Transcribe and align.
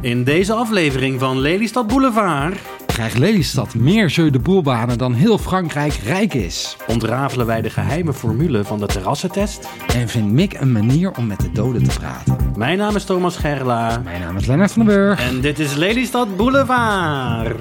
In 0.00 0.24
deze 0.24 0.52
aflevering 0.52 1.20
van 1.20 1.40
Lelystad 1.40 1.86
Boulevard 1.86 2.56
Krijgt 2.86 3.18
Lelystad 3.18 3.74
meer 3.74 4.06
jeu 4.06 4.30
de 4.30 4.38
boelbanen 4.38 4.98
dan 4.98 5.14
heel 5.14 5.38
Frankrijk 5.38 5.92
rijk 5.92 6.34
is? 6.34 6.76
ontrafelen 6.86 7.46
wij 7.46 7.62
de 7.62 7.70
geheime 7.70 8.12
formule 8.12 8.64
van 8.64 8.78
de 8.78 8.86
terrassentest. 8.86 9.68
En 9.94 10.08
vindt 10.08 10.32
Mick 10.32 10.60
een 10.60 10.72
manier 10.72 11.10
om 11.10 11.26
met 11.26 11.40
de 11.40 11.52
doden 11.52 11.82
te 11.82 11.98
praten? 11.98 12.36
Mijn 12.56 12.78
naam 12.78 12.96
is 12.96 13.04
Thomas 13.04 13.36
Gerla 13.36 14.00
Mijn 14.04 14.20
naam 14.20 14.36
is 14.36 14.46
Lennart 14.46 14.72
van 14.72 14.86
den 14.86 14.94
Burg. 14.94 15.20
en 15.28 15.40
dit 15.40 15.58
is 15.58 15.74
Lelystad 15.74 16.36
Boulevard. 16.36 17.56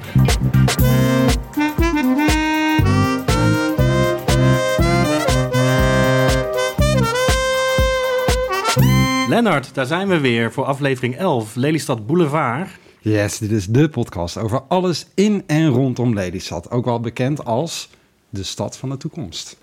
Lennart, 9.28 9.74
daar 9.74 9.86
zijn 9.86 10.08
we 10.08 10.20
weer 10.20 10.52
voor 10.52 10.66
aflevering 10.66 11.16
11, 11.16 11.56
Lelystad 11.56 12.06
Boulevard. 12.06 12.70
Yes, 13.00 13.38
dit 13.38 13.52
is 13.52 13.66
de 13.66 13.90
podcast 13.90 14.38
over 14.38 14.62
alles 14.68 15.08
in 15.16 15.44
en 15.48 15.68
rondom 15.68 16.14
Lelystad. 16.14 16.72
Ook 16.72 16.86
wel 16.86 17.00
bekend 17.00 17.46
als 17.46 17.90
de 18.30 18.44
stad 18.44 18.78
van 18.78 18.90
de 18.90 18.98
toekomst. 18.98 19.58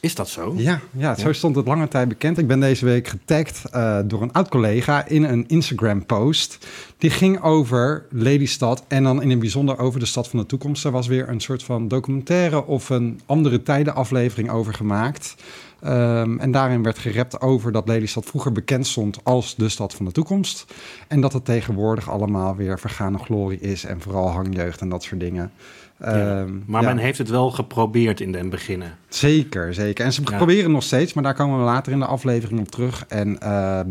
Is 0.00 0.14
dat 0.14 0.28
zo? 0.28 0.54
Ja, 0.56 0.80
ja 0.90 1.14
zo 1.14 1.32
stond 1.32 1.56
het 1.56 1.66
lange 1.66 1.88
tijd 1.88 2.08
bekend. 2.08 2.38
Ik 2.38 2.46
ben 2.46 2.60
deze 2.60 2.84
week 2.84 3.08
getagd 3.08 3.64
eh, 3.64 3.98
door 4.04 4.22
een 4.22 4.32
oud-collega 4.32 5.06
in 5.06 5.24
een 5.24 5.44
Instagram-post. 5.48 6.58
Die 6.98 7.10
ging 7.10 7.42
over 7.42 8.06
Lelystad 8.10 8.84
en 8.88 9.02
dan 9.02 9.22
in 9.22 9.30
het 9.30 9.38
bijzonder 9.38 9.78
over 9.78 10.00
de 10.00 10.06
stad 10.06 10.28
van 10.28 10.38
de 10.38 10.46
toekomst. 10.46 10.84
Er 10.84 10.90
was 10.90 11.06
weer 11.06 11.28
een 11.28 11.40
soort 11.40 11.62
van 11.62 11.88
documentaire 11.88 12.66
of 12.66 12.88
een 12.90 13.20
andere 13.26 13.62
tijden 13.62 13.94
aflevering 13.94 14.50
over 14.50 14.74
gemaakt. 14.74 15.34
Ehm, 15.80 16.38
en 16.38 16.50
daarin 16.50 16.82
werd 16.82 16.98
gerept 16.98 17.40
over 17.40 17.72
dat 17.72 17.88
Lelystad 17.88 18.24
vroeger 18.24 18.52
bekend 18.52 18.86
stond 18.86 19.24
als 19.24 19.54
de 19.54 19.68
stad 19.68 19.94
van 19.94 20.04
de 20.04 20.12
toekomst. 20.12 20.74
En 21.08 21.20
dat 21.20 21.32
het 21.32 21.44
tegenwoordig 21.44 22.10
allemaal 22.10 22.56
weer 22.56 22.78
vergane 22.78 23.18
glorie 23.18 23.60
is 23.60 23.84
en 23.84 24.00
vooral 24.00 24.30
hangjeugd 24.30 24.80
en 24.80 24.88
dat 24.88 25.02
soort 25.02 25.20
dingen. 25.20 25.52
Ja. 26.00 26.06
Ehm, 26.40 26.52
Maar 26.66 26.82
ja. 26.82 26.88
men 26.88 26.98
heeft 26.98 27.18
het 27.18 27.28
wel 27.28 27.50
geprobeerd 27.50 28.20
in 28.20 28.32
den 28.32 28.50
beginnen. 28.50 28.96
Zeker, 29.08 29.74
zeker. 29.74 30.04
En 30.04 30.12
ze 30.12 30.20
Ja. 30.24 30.36
proberen 30.36 30.70
nog 30.70 30.82
steeds, 30.82 31.12
maar 31.12 31.22
daar 31.24 31.34
komen 31.34 31.58
we 31.58 31.64
later 31.64 31.92
in 31.92 31.98
de 31.98 32.04
aflevering 32.06 32.60
op 32.60 32.68
terug. 32.70 33.04
En 33.08 33.40
ehm, 33.40 33.88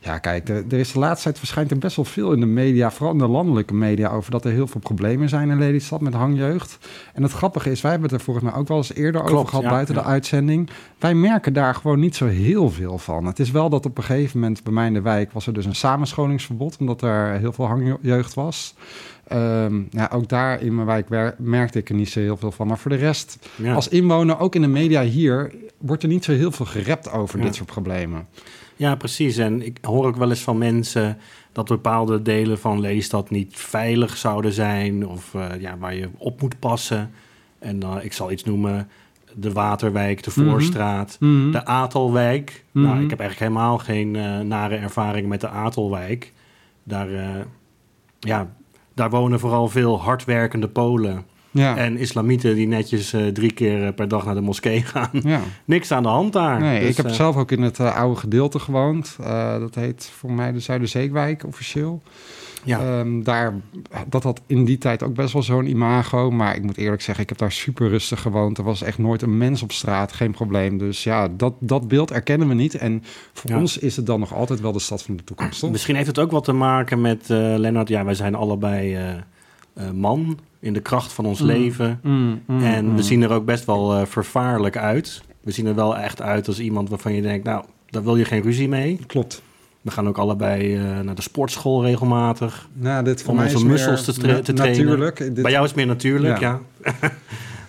ja, 0.00 0.18
kijk, 0.18 0.48
er, 0.48 0.64
er 0.68 0.78
is 0.78 0.92
de 0.92 0.98
laatste 0.98 1.22
tijd 1.24 1.38
verschijnt 1.38 1.70
er 1.70 1.78
best 1.78 1.96
wel 1.96 2.04
veel 2.04 2.32
in 2.32 2.40
de 2.40 2.46
media, 2.46 2.90
vooral 2.90 3.12
in 3.12 3.18
de 3.18 3.26
landelijke 3.28 3.74
media, 3.74 4.08
over 4.10 4.30
dat 4.30 4.44
er 4.44 4.50
heel 4.50 4.66
veel 4.66 4.80
problemen 4.80 5.28
zijn 5.28 5.50
in 5.50 5.58
Lelystad 5.58 6.00
met 6.00 6.14
hangjeugd. 6.14 6.78
En 7.14 7.22
het 7.22 7.32
grappige 7.32 7.70
is, 7.70 7.80
wij 7.80 7.90
hebben 7.90 8.10
het 8.10 8.18
er 8.18 8.24
volgens 8.24 8.44
mij 8.44 8.54
ook 8.54 8.68
wel 8.68 8.76
eens 8.76 8.94
eerder 8.94 9.22
over 9.22 9.48
gehad 9.48 9.64
buiten 9.64 9.94
de 9.94 10.02
uitzending. 10.02 10.70
Wij 10.98 11.14
merken 11.14 11.52
daar 11.52 11.74
gewoon 11.74 12.00
niet 12.00 12.16
zo 12.16 12.26
heel 12.26 12.70
veel 12.70 12.98
van. 12.98 13.24
Het 13.26 13.38
is 13.38 13.50
wel 13.50 13.68
dat 13.70 13.86
op 13.86 13.98
een 13.98 14.04
gegeven 14.04 14.40
moment 14.40 14.62
bij 14.62 14.72
mij 14.72 14.86
in 14.86 14.94
de 14.94 15.00
wijk 15.02 15.32
was 15.32 15.46
er 15.46 15.52
dus 15.52 15.64
een 15.66 15.74
samenscholingsverbod, 15.74 16.76
omdat 16.80 17.02
er 17.02 17.38
heel 17.38 17.52
veel 17.52 17.66
hangjeugd 17.66 18.34
was. 18.34 18.74
Ehm, 19.28 19.82
ja, 19.90 20.10
ook 20.12 20.28
daar 20.28 20.62
in 20.62 20.74
mijn 20.74 20.86
wijk 20.86 21.34
merkte 21.38 21.78
ik 21.78 21.88
er 21.88 21.94
niet 21.94 22.08
zo 22.08 22.20
heel 22.20 22.36
veel 22.36 22.52
van. 22.52 22.66
Maar 22.66 22.78
voor 22.78 22.90
de 22.90 22.96
rest, 22.96 23.48
Ja. 23.56 23.74
als 23.74 23.88
inwoner, 23.88 24.38
ook 24.38 24.54
in 24.54 24.60
de 24.62 24.68
media 24.68 25.02
hier, 25.02 25.52
wordt 25.78 26.02
er 26.02 26.08
niet 26.08 26.24
zo 26.24 26.32
heel 26.32 26.50
veel 26.52 26.66
gerept 26.66 27.10
over 27.10 27.38
Ja. 27.38 27.44
dit 27.44 27.54
soort 27.54 27.68
problemen. 27.70 28.26
Ja, 28.76 28.94
precies. 28.94 29.36
En 29.36 29.66
ik 29.66 29.78
hoor 29.82 30.06
ook 30.06 30.16
wel 30.16 30.28
eens 30.30 30.40
van 30.42 30.58
mensen 30.58 31.18
dat 31.52 31.66
bepaalde 31.68 32.22
delen 32.22 32.58
van 32.58 32.80
Lelystad 32.80 33.30
niet 33.30 33.56
veilig 33.56 34.16
zouden 34.16 34.52
zijn 34.52 35.06
of 35.06 35.34
eh, 35.34 35.46
ja, 35.60 35.78
waar 35.78 35.94
je 35.94 36.08
op 36.18 36.40
moet 36.40 36.58
passen. 36.58 37.10
En 37.58 37.78
dan, 37.78 38.02
ik 38.02 38.12
zal 38.12 38.30
iets 38.32 38.44
noemen, 38.44 38.88
de 39.34 39.52
Waterwijk, 39.52 40.22
de 40.22 40.30
Mhm. 40.36 40.48
Voorstraat, 40.50 41.16
Mhm. 41.20 41.50
de 41.50 41.64
Atelwijk. 41.66 42.64
Mhm. 42.72 42.84
Nou, 42.84 43.02
ik 43.04 43.10
heb 43.10 43.20
eigenlijk 43.20 43.50
helemaal 43.52 43.78
geen 43.78 44.16
eh, 44.16 44.38
nare 44.40 44.76
ervaring 44.76 45.28
met 45.28 45.40
de 45.40 45.48
Atelwijk. 45.48 46.32
Daar, 46.82 47.10
eh, 47.14 47.28
ja, 48.20 48.48
daar 48.94 49.10
wonen 49.10 49.40
vooral 49.40 49.68
veel 49.68 50.00
hardwerkende 50.00 50.68
Polen 50.68 51.24
Ja. 51.50 51.76
en 51.76 51.96
islamieten 51.96 52.54
die 52.54 52.66
netjes 52.66 53.12
eh, 53.12 53.26
drie 53.26 53.52
keer 53.52 53.86
eh, 53.86 53.94
per 53.94 54.08
dag 54.08 54.24
naar 54.24 54.34
de 54.34 54.40
moskee 54.40 54.82
gaan. 54.92 55.10
ja. 55.12 55.40
Niks 55.64 55.92
aan 55.92 56.02
de 56.02 56.08
hand 56.08 56.32
daar. 56.32 56.60
Nee, 56.60 56.80
Dus, 56.80 56.88
ik 56.90 56.96
heb 56.96 57.06
eh, 57.06 57.12
zelf 57.12 57.36
ook 57.36 57.50
in 57.50 57.62
het 57.62 57.80
oude 57.80 58.20
gedeelte 58.20 58.58
gewoond. 58.58 59.16
Dat 59.58 59.74
heet 59.74 60.10
voor 60.18 60.32
mij 60.32 60.52
de 60.52 60.60
Zuiderzeewijk 60.60 61.44
officieel. 61.46 62.02
Ja. 62.64 62.80
Ehm, 62.98 63.22
daar, 63.22 63.54
dat 64.08 64.22
had 64.22 64.40
in 64.46 64.64
die 64.64 64.78
tijd 64.78 65.02
ook 65.02 65.14
best 65.14 65.32
wel 65.32 65.42
zo'n 65.42 65.66
imago. 65.66 66.30
Maar 66.30 66.56
ik 66.56 66.62
moet 66.62 66.76
eerlijk 66.76 67.02
zeggen, 67.02 67.22
ik 67.22 67.28
heb 67.28 67.38
daar 67.38 67.52
super 67.52 67.88
rustig 67.88 68.20
gewoond. 68.20 68.58
Er 68.58 68.64
was 68.64 68.82
echt 68.82 68.98
nooit 68.98 69.22
een 69.22 69.38
mens 69.38 69.62
op 69.62 69.72
straat, 69.72 70.12
geen 70.12 70.30
probleem. 70.32 70.78
Dus 70.78 71.04
ja, 71.04 71.28
dat, 71.28 71.54
dat 71.58 71.88
beeld 71.88 72.10
erkennen 72.10 72.48
we 72.48 72.54
niet. 72.54 72.74
En 72.74 73.02
voor 73.32 73.50
Ja. 73.50 73.58
ons 73.58 73.78
is 73.78 73.96
het 73.96 74.06
dan 74.06 74.20
nog 74.20 74.34
altijd 74.34 74.60
wel 74.60 74.72
de 74.72 74.78
stad 74.78 75.02
van 75.02 75.16
de 75.16 75.24
toekomst, 75.24 75.60
toch? 75.60 75.70
Misschien 75.70 75.94
heeft 75.94 76.06
het 76.06 76.18
ook 76.18 76.30
wat 76.30 76.44
te 76.44 76.52
maken 76.52 77.00
met 77.00 77.30
eh 77.30 77.54
Lennart. 77.56 77.88
Ja, 77.88 78.04
wij 78.04 78.14
zijn 78.14 78.34
allebei 78.34 78.94
eh, 78.94 79.08
eh, 79.74 79.90
man 79.90 80.38
in 80.60 80.72
de 80.72 80.80
kracht 80.80 81.12
van 81.12 81.26
ons 81.26 81.40
Mm. 81.40 81.46
leven. 81.46 82.00
Mm, 82.02 82.40
mm, 82.46 82.62
en 82.62 82.94
we 82.94 83.02
zien 83.02 83.22
er 83.22 83.30
ook 83.32 83.44
best 83.44 83.64
wel 83.64 84.06
vervaarlijk 84.06 84.76
uit. 84.76 85.22
We 85.40 85.50
zien 85.50 85.66
er 85.66 85.74
wel 85.74 85.96
echt 85.96 86.22
uit 86.22 86.46
als 86.48 86.60
iemand 86.60 86.88
waarvan 86.88 87.12
je 87.14 87.22
denkt, 87.22 87.44
nou, 87.44 87.64
daar 87.90 88.02
wil 88.02 88.16
je 88.16 88.24
geen 88.24 88.42
ruzie 88.42 88.68
mee. 88.68 88.98
Klopt. 89.06 89.42
We 89.84 89.90
gaan 89.90 90.08
ook 90.08 90.18
allebei 90.18 90.76
eh, 90.76 91.00
naar 91.00 91.14
de 91.14 91.22
sportschool 91.22 91.84
regelmatig. 91.84 92.68
Nou, 92.72 93.04
dit 93.04 93.20
voor 93.22 93.30
Om 93.30 93.36
mij 93.36 93.44
onze 93.44 93.56
is 93.56 93.62
te 94.14 94.26
na- 94.26 94.40
te 94.40 94.52
trainen. 94.52 94.84
Natuurlijk. 94.84 95.16
Dit- 95.16 95.42
Bij 95.42 95.50
jou 95.50 95.62
is 95.64 95.70
het 95.70 95.78
meer 95.78 95.86
natuurlijk, 95.86 96.38
ja. 96.40 96.60
Ja. 96.84 96.92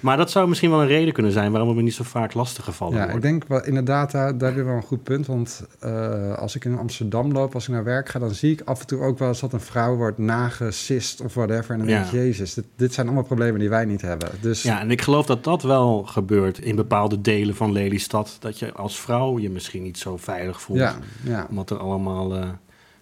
maar 0.05 0.17
dat 0.17 0.31
zou 0.31 0.47
misschien 0.47 0.69
wel 0.69 0.81
een 0.81 0.87
reden 0.87 1.13
kunnen 1.13 1.31
zijn 1.31 1.51
waarom 1.51 1.75
we 1.75 1.81
niet 1.81 1.93
zo 1.93 2.03
vaak 2.03 2.33
lastiggevallen 2.33 2.93
Ja, 2.95 2.99
worden. 2.99 3.15
ik 3.15 3.21
denk 3.21 3.43
wel, 3.47 3.63
inderdaad, 3.65 4.11
daar, 4.11 4.37
daar 4.37 4.49
heb 4.49 4.57
je 4.57 4.63
wel 4.65 4.75
een 4.75 4.81
goed 4.81 5.03
punt. 5.03 5.25
Want 5.25 5.65
eh, 5.79 6.33
als 6.37 6.55
ik 6.55 6.65
in 6.65 6.77
Amsterdam 6.77 7.31
loop, 7.31 7.53
als 7.53 7.67
ik 7.67 7.73
naar 7.73 7.83
werk 7.83 8.09
ga, 8.09 8.19
dan 8.19 8.31
zie 8.33 8.51
ik 8.51 8.61
af 8.65 8.79
en 8.79 8.87
toe 8.87 9.01
ook 9.01 9.19
wel 9.19 9.27
eens 9.27 9.39
dat 9.39 9.53
een 9.53 9.59
vrouw 9.59 9.95
wordt 9.95 10.17
nagesist 10.17 11.21
of 11.21 11.33
whatever. 11.33 11.71
En 11.71 11.77
dan 11.77 11.87
denk 11.87 12.05
Ja. 12.05 12.11
jezus, 12.11 12.53
dit, 12.53 12.65
dit 12.75 12.93
zijn 12.93 13.05
allemaal 13.05 13.25
problemen 13.25 13.59
die 13.59 13.69
wij 13.69 13.85
niet 13.85 14.01
hebben. 14.01 14.29
Dus 14.41 14.63
Ja, 14.63 14.79
en 14.79 14.91
ik 14.91 15.01
geloof 15.01 15.25
dat 15.25 15.43
dat 15.43 15.63
wel 15.63 16.03
gebeurt 16.03 16.59
in 16.59 16.75
bepaalde 16.75 17.21
delen 17.21 17.55
van 17.55 17.71
Lelystad. 17.71 18.37
Dat 18.39 18.59
je 18.59 18.73
als 18.73 18.99
vrouw 18.99 19.39
je 19.39 19.49
misschien 19.49 19.83
niet 19.83 19.97
zo 19.97 20.17
veilig 20.17 20.61
voelt. 20.61 20.79
ja, 20.79 20.95
ja, 21.23 21.45
Omdat 21.49 21.69
er 21.69 21.77
allemaal 21.77 22.35
eh, 22.35 22.47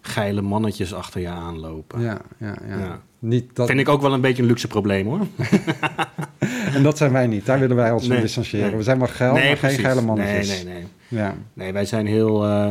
geile 0.01 0.41
mannetjes 0.41 0.93
achter 0.93 1.21
je 1.21 1.27
aanlopen. 1.29 2.01
ja, 2.01 2.21
ja, 2.37 2.55
ja. 2.67 2.77
Ja. 2.77 3.01
Niet 3.25 3.55
dat, 3.55 3.67
Vind 3.67 3.79
ik 3.79 3.89
ook 3.89 4.01
wel 4.01 4.13
een 4.13 4.21
beetje 4.21 4.41
een 4.41 4.47
luxe 4.47 4.67
probleem 4.67 5.07
hoor. 5.07 5.19
En 6.73 6.83
dat 6.83 6.97
zijn 6.97 7.11
wij 7.11 7.27
niet. 7.27 7.45
Daar 7.45 7.59
willen 7.59 7.75
wij 7.75 7.91
ons 7.91 8.01
van 8.03 8.11
Nee, 8.11 8.21
distancieren. 8.21 8.67
nee. 8.67 8.77
We 8.77 8.83
zijn 8.83 8.97
wel 8.97 9.07
geil, 9.07 9.33
maar 9.33 9.41
geen 9.41 9.57
precies. 9.57 9.79
geile 9.79 10.01
mannetjes. 10.01 10.47
Nee, 10.47 10.63
nee, 10.63 10.73
nee. 10.73 11.19
Ja. 11.21 11.35
Nee, 11.53 11.73
wij 11.73 11.85
zijn 11.85 12.05
heel, 12.07 12.43
eh, 12.45 12.65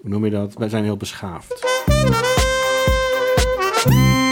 hoe 0.00 0.10
noem 0.10 0.24
je 0.24 0.30
dat? 0.30 0.54
Wij 0.54 0.68
zijn 0.68 0.84
heel 0.84 0.96
beschaafd. 0.96 1.66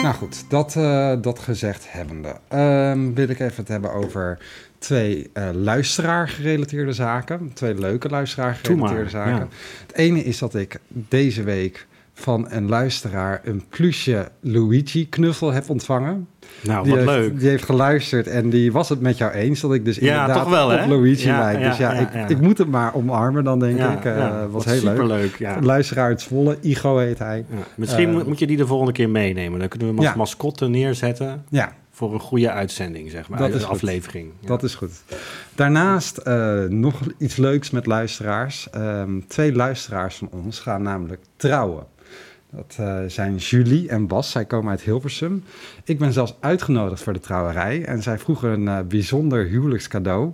Nou 0.02 0.14
goed, 0.14 0.44
dat, 0.50 0.76
eh, 0.76 1.12
dat 1.20 1.38
gezegd 1.38 1.92
hebbende, 1.92 2.34
ehm, 2.48 3.12
wil 3.14 3.28
ik 3.28 3.40
even 3.40 3.56
het 3.56 3.68
hebben 3.68 3.92
over 3.92 4.38
twee 4.78 5.30
eh 5.32 5.48
luisteraar-gerelateerde 5.52 6.92
zaken. 6.92 7.50
Twee 7.54 7.74
leuke 7.74 8.08
luisteraar-gerelateerde 8.08 9.10
zaken. 9.10 9.48
Het 9.86 9.96
ene 9.96 10.24
is 10.24 10.38
dat 10.38 10.54
ik 10.54 10.78
deze 10.88 11.42
week 11.42 11.86
van 12.20 12.46
een 12.50 12.68
luisteraar 12.68 13.40
een 13.44 13.62
plusje 13.68 14.28
Luigi-knuffel 14.40 15.52
heb 15.52 15.68
ontvangen. 15.70 16.28
Nou, 16.62 16.82
die 16.84 16.94
wat 16.94 17.04
heeft, 17.04 17.18
leuk. 17.18 17.38
Die 17.40 17.48
heeft 17.48 17.64
geluisterd 17.64 18.26
en 18.26 18.50
die 18.50 18.72
was 18.72 18.88
het 18.88 19.00
met 19.00 19.18
jou 19.18 19.32
eens 19.32 19.60
dat 19.60 19.74
ik 19.74 19.84
dus 19.84 19.96
Ja, 19.96 20.20
inderdaad 20.20 20.42
toch 20.42 20.50
wel, 20.52 20.64
op 20.70 20.78
hè? 20.78 20.86
Luigi 20.86 21.26
Ja, 21.26 21.38
lijk. 21.38 21.58
ja, 21.58 21.68
Dus 21.68 21.76
ja, 21.78 21.92
ik, 21.92 22.28
ik 22.30 22.40
moet 22.40 22.58
het 22.58 22.68
maar 22.68 22.94
omarmen 22.94 23.44
dan, 23.44 23.58
denk 23.58 23.78
ik. 23.78 24.04
Ja, 24.04 24.46
was 24.48 24.64
wat 24.64 24.74
heel 24.74 24.82
leuk. 24.84 24.92
superleuk, 24.96 25.36
ja. 25.38 25.56
Een 25.56 25.64
luisteraar 25.64 26.04
uit 26.06 26.20
Zwolle, 26.20 26.56
Igo 26.60 26.98
heet 26.98 27.18
hij. 27.18 27.44
Ja, 27.50 27.56
Misschien 27.74 28.18
Eh, 28.18 28.24
moet- 28.24 28.38
je 28.38 28.46
die 28.46 28.56
de 28.56 28.66
volgende 28.66 28.92
keer 28.92 29.10
meenemen. 29.10 29.58
Dan 29.58 29.68
kunnen 29.68 29.88
we 29.88 29.94
hem 29.94 30.04
als 30.06 30.16
mascotte 30.16 30.68
neerzetten 30.68 31.44
Ja, 31.48 31.72
voor 31.90 32.12
een 32.12 32.20
goede 32.20 32.50
uitzending, 32.50 33.10
zeg 33.10 33.28
maar. 33.28 33.38
Dat 33.38 33.54
is 33.54 33.64
aflevering. 33.64 34.30
Ja. 34.40 34.46
Dat 34.48 34.62
is 34.62 34.74
goed. 34.74 34.90
Daarnaast 35.54 36.16
eh, 36.16 36.62
nog 36.68 37.00
iets 37.18 37.36
leuks 37.36 37.70
met 37.70 37.86
luisteraars. 37.86 38.68
Ehm, 38.70 39.10
twee 39.28 39.52
luisteraars 39.54 40.16
van 40.16 40.28
ons 40.44 40.58
gaan 40.60 40.82
namelijk 40.82 41.20
trouwen. 41.36 41.84
Dat 42.52 42.76
eh, 42.78 42.98
zijn 43.06 43.36
Julie 43.36 43.88
en 43.88 44.06
Bas. 44.06 44.30
Zij 44.30 44.44
komen 44.44 44.70
uit 44.70 44.80
Hilversum. 44.80 45.44
Ik 45.84 45.98
ben 45.98 46.12
zelfs 46.12 46.36
uitgenodigd 46.40 47.02
voor 47.02 47.12
de 47.12 47.20
trouwerij. 47.20 47.84
En 47.84 48.02
zij 48.02 48.18
vroegen 48.18 48.50
een 48.50 48.68
eh, 48.68 48.86
bijzonder 48.86 49.46
huwelijkscadeau. 49.46 50.32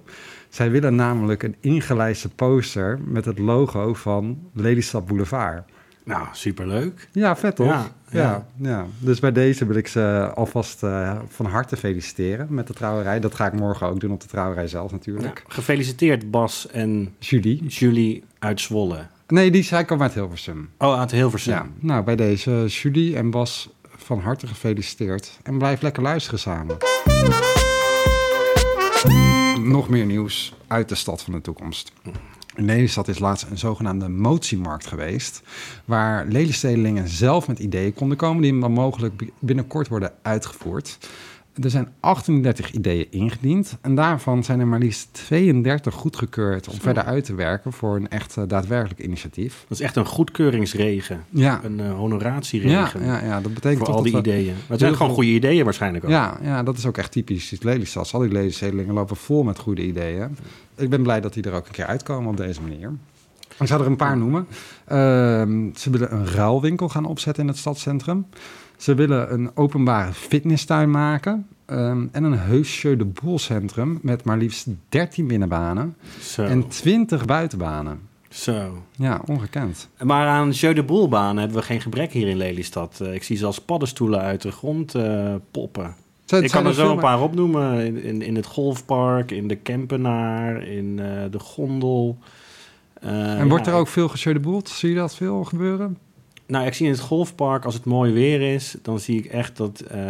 Zij 0.49 0.71
willen 0.71 0.95
namelijk 0.95 1.43
een 1.43 1.57
ingelijste 1.61 2.29
poster 2.29 2.99
met 3.05 3.25
het 3.25 3.39
logo 3.39 3.95
van 3.95 4.39
Lelystad 4.53 5.07
Boulevard. 5.07 5.63
Nou, 6.05 6.27
superleuk. 6.33 7.09
Ja, 7.13 7.37
vet 7.37 7.57
toch? 7.57 7.67
Ja, 7.67 7.87
Ja, 8.11 8.21
ja. 8.21 8.47
ja, 8.69 8.87
Dus 8.99 9.21
bij 9.21 9.33
deze 9.33 9.67
wil 9.67 9.77
ik 9.77 9.89
ze 9.89 10.33
alvast 10.35 10.83
eh, 10.83 11.19
van 11.29 11.47
harte 11.47 11.77
feliciteren 11.77 12.47
met 12.51 12.67
de 12.67 12.73
trouwerij. 12.73 13.21
Dat 13.21 13.35
ga 13.35 13.47
ik 13.47 13.53
morgen 13.53 13.87
ook 13.87 14.01
doen 14.01 14.13
op 14.13 14.21
de 14.21 14.27
trouwerij 14.27 14.69
zelf 14.69 14.93
natuurlijk. 14.93 15.45
Gefeliciteerd 15.49 16.31
Bas 16.31 16.69
en 16.69 17.15
Julie. 17.19 17.67
Julie 17.67 18.25
uit 18.39 18.61
Zwolle. 18.61 19.07
Nee, 19.29 19.51
die 19.51 19.63
zij 19.63 19.85
komt 19.85 20.01
uit 20.01 20.15
Hilversum. 20.15 20.71
Oh, 20.79 20.99
uit 20.99 21.11
Hilversum. 21.11 21.53
Ja, 21.53 21.67
nou 21.79 22.05
bij 22.05 22.17
deze 22.17 22.65
Julie 22.69 23.17
en 23.17 23.31
Bas 23.31 23.69
van 23.97 24.21
harte 24.21 24.47
gefeliciteerd. 24.47 25.39
En 25.43 25.59
blijf 25.59 25.81
lekker 25.83 26.03
luisteren 26.03 26.39
samen. 26.39 26.77
Nog 29.61 29.89
meer 29.89 30.07
nieuws 30.07 30.55
uit 30.67 30.89
de 30.89 30.95
stad 30.95 31.23
van 31.23 31.33
de 31.33 31.41
toekomst. 31.41 31.93
In 32.55 32.65
Lelystad 32.65 33.09
is 33.09 33.19
laatst 33.19 33.47
een 33.51 33.59
zogenaamde 33.59 34.09
motiemarkt 34.09 34.87
geweest, 34.87 35.43
waar 35.85 36.27
Lelystedelingen 36.27 37.09
zelf 37.09 37.49
met 37.49 37.59
ideeën 37.59 37.95
konden 37.95 38.17
komen 38.17 38.43
die 38.43 38.61
dan 38.61 38.73
mogelijk 38.73 39.17
bi- 39.17 39.33
binnenkort 39.39 39.89
worden 39.89 40.13
uitgevoerd. 40.23 40.99
Er 41.63 41.71
zijn 41.71 41.89
38 42.01 42.73
ideeën 42.73 43.07
ingediend 43.11 43.77
en 43.81 43.95
daarvan 43.95 44.45
zijn 44.45 44.61
er 44.61 44.67
maar 44.67 44.79
liefst 44.79 45.09
32 45.13 45.95
goedgekeurd 45.95 46.69
om 46.69 46.75
Zo. 46.75 46.81
verder 46.81 47.03
uit 47.03 47.25
te 47.25 47.35
werken 47.35 47.73
voor 47.73 47.97
een 47.97 48.09
echt 48.09 48.37
eh, 48.37 48.45
daadwerkelijk 48.47 49.01
initiatief. 49.01 49.65
Dat 49.69 49.79
is 49.79 49.85
echt 49.85 49.97
een 49.97 50.07
goedkeuringsregen. 50.07 51.25
Ja, 51.31 51.61
Een 51.65 51.77
ja, 51.77 51.91
honoratieregen. 51.91 53.05
ja, 53.05 53.25
ja 53.25 53.41
dat 53.41 53.55
betekent 53.55 53.79
voor 53.79 53.87
toch 53.87 53.97
al 53.97 54.03
dat 54.03 54.13
die 54.13 54.23
we- 54.23 54.29
ideeën. 54.39 54.53
Maar 54.55 54.65
het 54.69 54.81
zijn 54.81 54.97
gewoon 54.97 55.13
goede 55.13 55.31
ideeën 55.31 55.65
waarschijnlijk 55.65 56.05
ook. 56.05 56.11
Ja, 56.11 56.39
ja, 56.43 56.63
dat 56.63 56.79
is 56.79 56.87
ook 56.87 56.99
echt 56.99 57.13
typisch 57.13 57.55
Lelystad. 57.61 58.13
Al 58.15 58.21
die 58.21 58.33
Lelystedelingen 58.33 58.95
lopen 58.95 59.17
vol 59.17 59.43
met 59.43 59.59
goede 59.59 59.87
ideeën. 59.87 60.37
Ik 60.77 60.91
ben 60.91 61.03
blij 61.03 61.21
dat 61.21 61.33
die 61.35 61.43
er 61.43 61.53
ook 61.53 61.67
een 61.67 61.73
keer 61.73 61.87
uitkomen 61.87 62.31
op 62.31 62.37
deze 62.37 62.61
manier. 62.61 62.93
Ik 63.61 63.67
zou 63.67 63.81
er 63.81 63.87
een 63.87 63.97
paar 63.97 64.17
noemen. 64.17 64.47
Ehm, 64.85 65.69
ze 65.75 65.91
willen 65.91 66.13
een 66.13 66.27
ruilwinkel 66.27 66.89
gaan 66.89 67.05
opzetten 67.05 67.43
in 67.43 67.49
het 67.49 67.59
stadscentrum. 67.59 68.27
Ze 68.77 68.95
willen 68.95 69.33
een 69.33 69.51
openbare 69.55 70.13
fitnesstuin 70.13 70.91
maken. 70.91 71.47
Ehm, 71.67 72.07
en 72.13 72.25
een 72.25 72.39
heus 72.39 72.81
de 72.81 73.05
Boel 73.05 73.39
centrum 73.39 73.99
met 74.03 74.25
maar 74.25 74.39
liefst 74.39 74.67
13 74.89 75.27
binnenbanen 75.27 75.97
Zo. 76.21 76.45
en 76.45 76.69
20 76.69 77.25
buitenbanen. 77.25 78.01
Zo. 78.29 78.83
Ja, 78.97 79.21
ongekend. 79.27 79.89
Maar 80.03 80.27
aan 80.27 80.51
Jeu 80.51 80.75
de 80.75 80.83
Boelbanen 80.83 81.37
hebben 81.37 81.57
we 81.57 81.63
geen 81.63 81.81
gebrek 81.81 82.13
hier 82.13 82.29
in 82.29 82.37
Lelystad. 82.37 83.01
Eh, 83.01 83.15
ik 83.15 83.23
zie 83.23 83.37
zelfs 83.37 83.61
paddenstoelen 83.61 84.21
uit 84.21 84.43
de 84.43 84.51
grond 84.51 84.95
eh, 84.95 85.35
poppen. 85.51 85.95
Zijn- 86.25 86.45
ik 86.45 86.51
kan 86.51 86.67
er 86.67 86.75
zo 86.75 86.91
een 86.93 86.99
paar 86.99 87.21
opnoemen. 87.21 87.87
In, 87.87 88.03
in, 88.03 88.23
in 88.23 88.37
het 88.37 88.47
golfpark, 88.47 89.31
in 89.31 89.49
de 89.49 89.57
Kempenaar, 89.57 90.63
in 90.63 90.99
eh, 90.99 91.07
de 91.31 91.39
Gondel. 91.39 92.19
En 93.01 93.49
wordt 93.49 93.67
ja, 93.67 93.73
er 93.73 93.79
ook 93.79 93.89
veel 93.89 94.15
Jeu 94.15 94.33
de 94.33 94.41
Boel? 94.41 94.61
Zie 94.65 94.89
je 94.89 94.95
dat 94.95 95.15
veel 95.15 95.45
gebeuren? 95.45 95.99
Nou, 96.47 96.67
ik 96.67 96.75
zie 96.75 96.87
in 96.87 96.93
het 96.93 97.01
golfpark, 97.01 97.65
als 97.65 97.75
het 97.75 97.85
mooi 97.85 98.13
weer 98.13 98.55
is, 98.55 98.77
dan 98.83 98.99
zie 98.99 99.19
ik 99.19 99.25
echt 99.25 99.57
dat... 99.57 99.81
eh, 99.81 100.01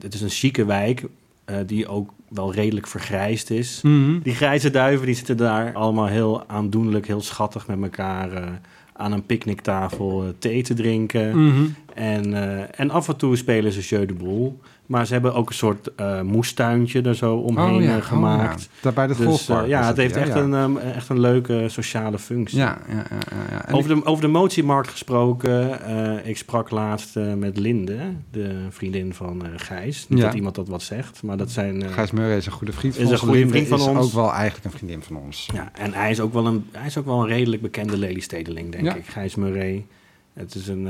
het 0.00 0.14
is 0.14 0.20
een 0.20 0.28
chique 0.28 0.64
wijk, 0.64 1.04
eh, 1.44 1.56
die 1.66 1.88
ook 1.88 2.10
wel 2.28 2.52
redelijk 2.52 2.86
vergrijsd 2.86 3.50
is. 3.50 3.80
Mhm. 3.82 4.18
Die 4.22 4.34
grijze 4.34 4.70
duiven 4.70 5.06
die 5.06 5.14
zitten 5.14 5.36
daar 5.36 5.74
allemaal 5.74 6.06
heel 6.06 6.44
aandoenlijk, 6.46 7.06
heel 7.06 7.20
schattig 7.20 7.66
met 7.66 7.82
elkaar... 7.82 8.32
eh, 8.32 8.48
aan 8.92 9.12
een 9.12 9.26
picknicktafel 9.26 10.32
thee 10.38 10.62
te 10.62 10.74
drinken. 10.74 11.44
Mhm. 11.46 11.64
En, 11.94 12.34
en 12.74 12.90
af 12.90 13.08
en 13.08 13.16
toe 13.16 13.36
spelen 13.36 13.72
ze 13.72 13.80
Jeu 13.80 14.06
de 14.06 14.14
Boel. 14.14 14.60
Maar 14.86 15.06
ze 15.06 15.12
hebben 15.12 15.34
ook 15.34 15.48
een 15.48 15.54
soort 15.54 15.94
eh, 15.94 16.20
moestuintje 16.20 17.02
er 17.02 17.14
zo 17.14 17.36
omheen 17.36 17.74
Oh 17.74 17.82
ja, 17.82 17.90
eh, 17.90 17.96
oh 17.96 18.02
gemaakt. 18.04 18.62
ja. 18.62 18.68
Daar 18.80 18.92
bij 18.92 19.06
de 19.06 19.16
Dus 19.16 19.26
golfpark. 19.26 19.62
eh, 19.62 19.68
ja, 19.68 19.86
het 19.86 19.96
heeft 19.96 20.16
echt. 20.16 20.34
Een, 20.34 20.54
ehm, 20.54 20.76
echt 20.76 21.08
een 21.08 21.20
leuke 21.20 21.64
sociale 21.68 22.18
functie. 22.18 22.58
Ja, 22.58 22.78
ja, 22.88 23.04
ja. 23.50 23.64
Over 23.74 23.94
de, 23.94 24.04
over 24.04 24.22
de 24.22 24.28
motiemarkt 24.30 24.88
gesproken, 24.88 25.80
ik 26.26 26.36
sprak 26.36 26.70
laatst 26.70 27.14
met 27.36 27.58
Linde, 27.58 27.98
de 28.30 28.66
vriendin 28.70 29.14
van 29.14 29.42
Gijs. 29.56 30.06
Niet 30.08 30.20
dat 30.20 30.34
iemand 30.34 30.54
dat 30.54 30.68
wat 30.68 30.82
zegt, 30.82 31.22
maar 31.22 31.36
dat 31.36 31.50
zijn... 31.50 31.82
Gijs 31.82 32.10
Murray 32.10 32.36
is 32.36 32.46
een 32.46 32.52
goede 32.52 32.72
vriend 32.72 32.94
van 32.94 33.04
Is 33.04 33.10
een 33.10 33.18
goede 33.18 33.48
vriend 33.48 33.68
van 33.68 33.78
is 33.78 33.86
ons. 33.86 34.04
ook 34.06 34.12
wel 34.12 34.32
eigenlijk 34.32 34.64
een 34.64 34.70
vriendin 34.78 35.02
van 35.02 35.16
ons. 35.16 35.48
ja, 35.54 35.70
en 35.74 35.92
hij 35.92 36.10
is, 36.10 36.20
ook 36.20 36.32
wel 36.32 36.46
een, 36.46 36.66
hij 36.72 36.86
is 36.86 36.98
ook 36.98 37.04
wel 37.06 37.20
een 37.20 37.28
redelijk 37.28 37.62
bekende 37.62 37.96
Lelystedeling, 37.98 38.72
denk 38.72 38.94
ik. 38.94 39.06
Gijs 39.06 39.34
Murray. 39.34 39.86
Het 40.32 40.54
is 40.54 40.68
een, 40.68 40.88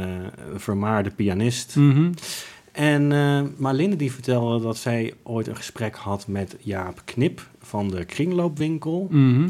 vermaarde 0.56 1.10
pianist. 1.10 1.76
Mhm. 1.76 2.10
En, 2.76 3.12
eh, 3.12 3.42
maar 3.56 3.74
Linde 3.74 3.96
die 3.96 4.12
vertelde 4.12 4.64
dat 4.64 4.76
zij 4.76 5.14
ooit 5.22 5.46
een 5.46 5.56
gesprek 5.56 5.94
had 5.96 6.26
met 6.26 6.56
Jaap 6.60 7.02
Knip 7.04 7.48
van 7.60 7.88
de 7.88 8.04
kringloopwinkel. 8.04 9.06
Mhm. 9.10 9.48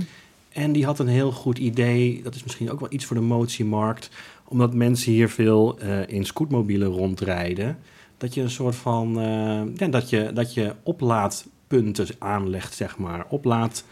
En 0.49 0.73
die 0.73 0.85
had 0.85 0.99
een 0.99 1.09
heel 1.09 1.33
goed 1.33 1.59
idee. 1.59 2.21
Dat 2.23 2.35
is 2.35 2.43
misschien 2.43 2.71
ook 2.71 2.81
wel 2.81 2.93
iets 2.93 3.05
voor 3.05 3.17
de 3.17 3.23
motiemarkt. 3.23 4.11
Omdat 4.49 4.75
mensen 4.75 5.13
hier 5.13 5.29
veel 5.29 5.79
eh, 5.79 6.09
in 6.09 6.25
scootmobielen 6.25 6.89
rondrijden. 6.89 7.79
Dat 8.19 8.35
je 8.35 8.41
een 8.43 8.51
soort 8.51 8.77
van. 8.77 9.21
eh, 9.21 9.63
ja, 9.77 9.87
dat 9.87 10.11
je, 10.11 10.31
dat 10.35 10.55
je 10.55 10.75
oplaadpunten 10.83 12.07
aanlegt, 12.19 12.75
zeg 12.75 12.99
maar. 12.99 13.27
Oplaad. 13.29 13.85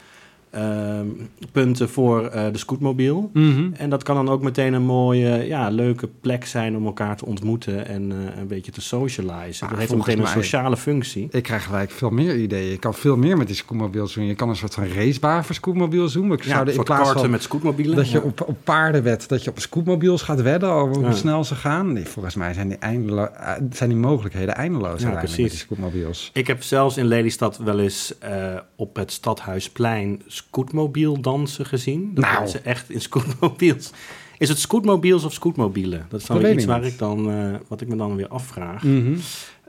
Ehm, 0.54 1.06
punten 1.52 1.88
voor 1.88 2.26
eh, 2.26 2.52
de 2.52 2.58
scootmobiel. 2.58 3.30
Mhm. 3.32 3.68
En 3.72 3.90
dat 3.90 4.02
kan 4.02 4.14
dan 4.14 4.28
ook 4.28 4.42
meteen 4.42 4.72
een 4.72 4.82
mooie, 4.82 5.46
ja, 5.46 5.68
leuke 5.68 6.08
plek 6.20 6.46
zijn 6.46 6.76
om 6.76 6.86
elkaar 6.86 7.16
te 7.16 7.26
ontmoeten 7.26 7.86
en 7.86 8.12
eh, 8.12 8.38
een 8.40 8.46
beetje 8.46 8.72
te 8.72 8.80
socializen. 8.80 9.62
Ah, 9.64 9.68
dat 9.70 9.78
heeft 9.78 9.90
volgens 9.92 10.14
meteen 10.16 10.26
een 10.36 10.42
sociale 10.42 10.76
functie. 10.76 11.28
Ik 11.30 11.42
krijg 11.42 11.64
gelijk 11.64 11.90
veel 11.90 12.10
meer 12.10 12.36
ideeën. 12.36 12.70
Je 12.70 12.78
kan 12.78 12.94
veel 12.94 13.16
meer 13.16 13.36
met 13.36 13.46
die 13.46 13.56
scootmobiels 13.56 14.14
doen. 14.14 14.24
Je 14.26 14.34
kan 14.34 14.48
een 14.48 14.56
soort 14.56 14.74
van 14.74 14.86
racebaan 14.86 15.44
voor 15.44 15.54
scootmobiels 15.54 16.12
doen. 16.12 16.28
We 16.30 16.36
Ja, 16.42 16.48
zouden 16.48 16.72
een 16.74 16.78
in 16.78 16.84
plaats 16.84 17.12
van 17.12 17.30
met 17.30 17.42
scootmobielen. 17.42 17.96
dat 17.96 18.10
je 18.10 18.22
op, 18.22 18.40
op 18.48 18.56
paarden 18.64 19.02
wedt, 19.02 19.28
dat 19.28 19.44
je 19.44 19.50
op 19.50 19.58
scootmobiels 19.58 20.22
gaat 20.22 20.42
wedden 20.42 20.70
over 20.70 20.96
hoe 20.96 21.04
Ja. 21.04 21.12
snel 21.12 21.44
ze 21.44 21.54
gaan. 21.54 21.92
Nee, 21.92 22.04
volgens 22.04 22.34
mij 22.34 22.54
zijn 22.54 22.68
die, 22.68 22.78
eindelo- 22.78 23.24
eh, 23.24 23.52
zijn 23.70 23.88
die 23.88 23.98
mogelijkheden 23.98 24.54
eindeloos 24.54 25.00
Ja, 25.00 25.06
uiteindelijk 25.06 25.22
met 25.28 25.36
die 25.36 25.44
precies. 25.46 25.60
scootmobiels. 25.64 26.30
Ik 26.32 26.46
heb 26.46 26.62
zelfs 26.62 26.96
in 26.96 27.06
Lelystad 27.06 27.56
wel 27.56 27.78
eens 27.80 28.18
eh, 28.18 28.54
op 28.76 28.96
het 28.96 29.12
Stadhuisplein 29.12 30.22
scootmobiel 30.48 31.20
dansen 31.20 31.66
gezien. 31.66 32.10
Dat 32.14 32.24
Nou. 32.24 32.38
mensen 32.38 32.64
echt 32.64 32.90
in 32.90 33.00
scootmobiels. 33.00 33.90
Is 34.38 34.48
het 34.48 34.58
scootmobiels 34.58 35.24
of 35.24 35.32
scootmobielen? 35.32 36.06
Dat 36.08 36.20
is 36.20 36.26
dan 36.26 36.36
Dat 36.36 36.44
weer 36.46 36.54
weet 36.54 36.62
iets 36.64 36.72
waar 36.72 36.80
niet. 36.82 36.92
ik 36.92 36.98
dan, 36.98 37.30
eh, 37.30 37.54
wat 37.68 37.80
ik 37.80 37.88
me 37.88 37.96
dan 37.96 38.16
weer 38.16 38.28
afvraag. 38.28 38.82
Mhm. 38.82 39.14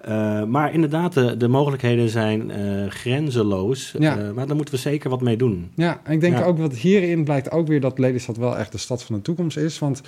Eh, 0.02 0.44
maar 0.44 0.74
inderdaad, 0.74 1.14
de, 1.14 1.38
de 1.38 1.48
mogelijkheden 1.48 2.10
zijn 2.10 2.52
eh, 2.52 2.90
grenzeloos. 2.90 3.94
Ja. 4.00 4.32
Maar 4.36 4.48
daar 4.48 4.56
moeten 4.56 4.74
we 4.74 4.80
zeker 4.80 5.10
wat 5.10 5.22
mee 5.22 5.38
doen. 5.38 5.72
Ja, 5.76 6.02
en 6.04 6.14
ik 6.14 6.20
denk 6.22 6.38
Ja. 6.38 6.44
ook 6.44 6.58
wat 6.58 6.74
hierin 6.76 7.24
blijkt 7.24 7.52
ook 7.52 7.68
weer 7.68 7.82
dat 7.82 8.00
Lelystad 8.00 8.38
wel 8.38 8.58
echt 8.58 8.72
de 8.72 8.78
stad 8.78 9.04
van 9.04 9.16
de 9.16 9.22
toekomst 9.22 9.58
is. 9.58 9.80
Want 9.80 10.02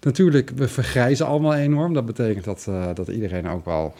natuurlijk, 0.00 0.50
we 0.56 0.68
vergrijzen 0.68 1.26
allemaal 1.26 1.54
enorm. 1.54 1.94
Dat 1.94 2.06
betekent 2.06 2.44
dat, 2.44 2.68
dat 2.94 3.08
iedereen 3.08 3.48
ook 3.48 3.64
wel. 3.64 3.94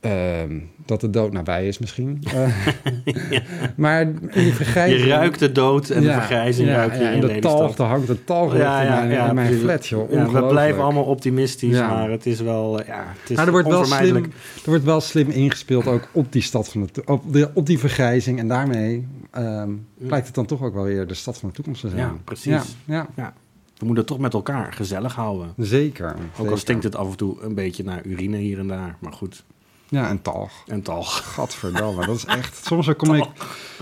Ehm, 0.00 0.58
dat 0.86 1.00
de 1.00 1.10
dood 1.10 1.32
nabij 1.32 1.66
is 1.66 1.78
misschien. 1.78 2.22
Eh, 2.32 3.40
Maar 3.76 4.00
in 4.00 4.30
die 4.32 4.54
vergrijzing... 4.54 5.00
Je 5.00 5.08
ruikt 5.08 5.38
de 5.38 5.52
dood 5.52 5.90
en 5.90 6.02
de 6.02 6.12
vergrijzing 6.12 6.68
ja, 6.68 6.74
ruik 6.74 6.94
je 6.94 7.04
en 7.04 7.20
de 7.20 7.38
talg, 7.38 7.78
er 7.78 7.84
hangt 7.84 8.06
de 8.06 8.24
talg 8.24 8.52
in 8.52 8.60
ja, 8.60 9.04
mijn, 9.04 9.28
in 9.28 9.34
mijn 9.34 9.54
flat, 9.54 9.86
joh. 9.86 10.32
We 10.32 10.46
blijven 10.46 10.82
allemaal 10.82 11.04
optimistisch, 11.04 11.78
maar 11.78 12.10
het 12.10 12.26
is 12.26 12.40
wel, 12.40 12.84
ja, 12.86 13.04
het 13.20 13.30
is 13.30 13.36
Maar 13.36 13.46
er 13.46 13.52
wordt, 13.52 13.68
wel 13.68 13.84
slim, 13.84 14.16
er 14.16 14.30
wordt 14.64 14.84
wel 14.84 15.00
slim 15.00 15.30
ingespeeld 15.30 15.86
ook 15.86 16.08
op 16.12 16.32
die 16.32 16.42
stad 16.42 16.68
van 16.68 16.88
de 16.92 17.02
op, 17.04 17.32
de, 17.32 17.50
op 17.54 17.66
die 17.66 17.78
vergrijzing. 17.78 18.38
En 18.38 18.48
daarmee 18.48 19.06
ehm, 19.30 19.70
blijkt 19.96 20.26
het 20.26 20.34
dan 20.34 20.46
toch 20.46 20.62
ook 20.62 20.74
wel 20.74 20.84
weer 20.84 21.06
de 21.06 21.14
stad 21.14 21.38
van 21.38 21.48
de 21.48 21.54
toekomst 21.54 21.80
te 21.80 21.88
zijn. 21.88 22.00
Ja, 22.00 22.14
precies. 22.24 22.76
Ja, 22.84 23.06
ja, 23.16 23.34
We 23.78 23.84
moeten 23.86 23.96
het 23.96 24.06
toch 24.06 24.18
met 24.18 24.34
elkaar 24.34 24.72
gezellig 24.72 25.14
houden. 25.14 25.52
zeker. 25.56 26.10
Ook 26.10 26.16
zeker. 26.36 26.50
al 26.50 26.56
stinkt 26.56 26.84
het 26.84 26.96
af 26.96 27.10
en 27.10 27.16
toe 27.16 27.42
een 27.42 27.54
beetje 27.54 27.84
naar 27.84 28.04
urine 28.04 28.36
hier 28.36 28.58
en 28.58 28.68
daar. 28.68 28.96
Maar 28.98 29.12
goed, 29.12 29.44
Ja, 29.92 30.08
en 30.08 30.22
talg. 30.22 30.52
en 30.66 30.82
talg. 30.82 31.34
Gadverdamme, 31.34 32.06
dat 32.06 32.16
is 32.16 32.24
echt... 32.24 32.66
Soms 32.66 32.86
dan 32.86 32.96
kom 32.96 33.14
ik, 33.14 33.28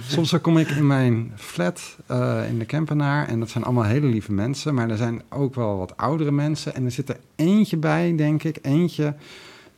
soms 0.02 0.30
dan 0.30 0.40
kom 0.40 0.58
ik 0.58 0.68
in 0.68 0.86
mijn 0.86 1.32
flat 1.36 1.96
eh, 2.06 2.48
in 2.48 2.58
de 2.58 2.64
Kempenaar... 2.64 3.28
en 3.28 3.40
dat 3.40 3.50
zijn 3.50 3.64
allemaal 3.64 3.84
hele 3.84 4.06
lieve 4.06 4.32
mensen... 4.32 4.74
maar 4.74 4.90
er 4.90 4.96
zijn 4.96 5.22
ook 5.28 5.54
wel 5.54 5.78
wat 5.78 5.96
oudere 5.96 6.30
mensen... 6.30 6.74
en 6.74 6.84
er 6.84 6.90
zit 6.90 7.08
er 7.08 7.20
eentje 7.36 7.76
bij, 7.76 8.16
denk 8.16 8.42
ik. 8.42 8.58
Eentje, 8.62 9.14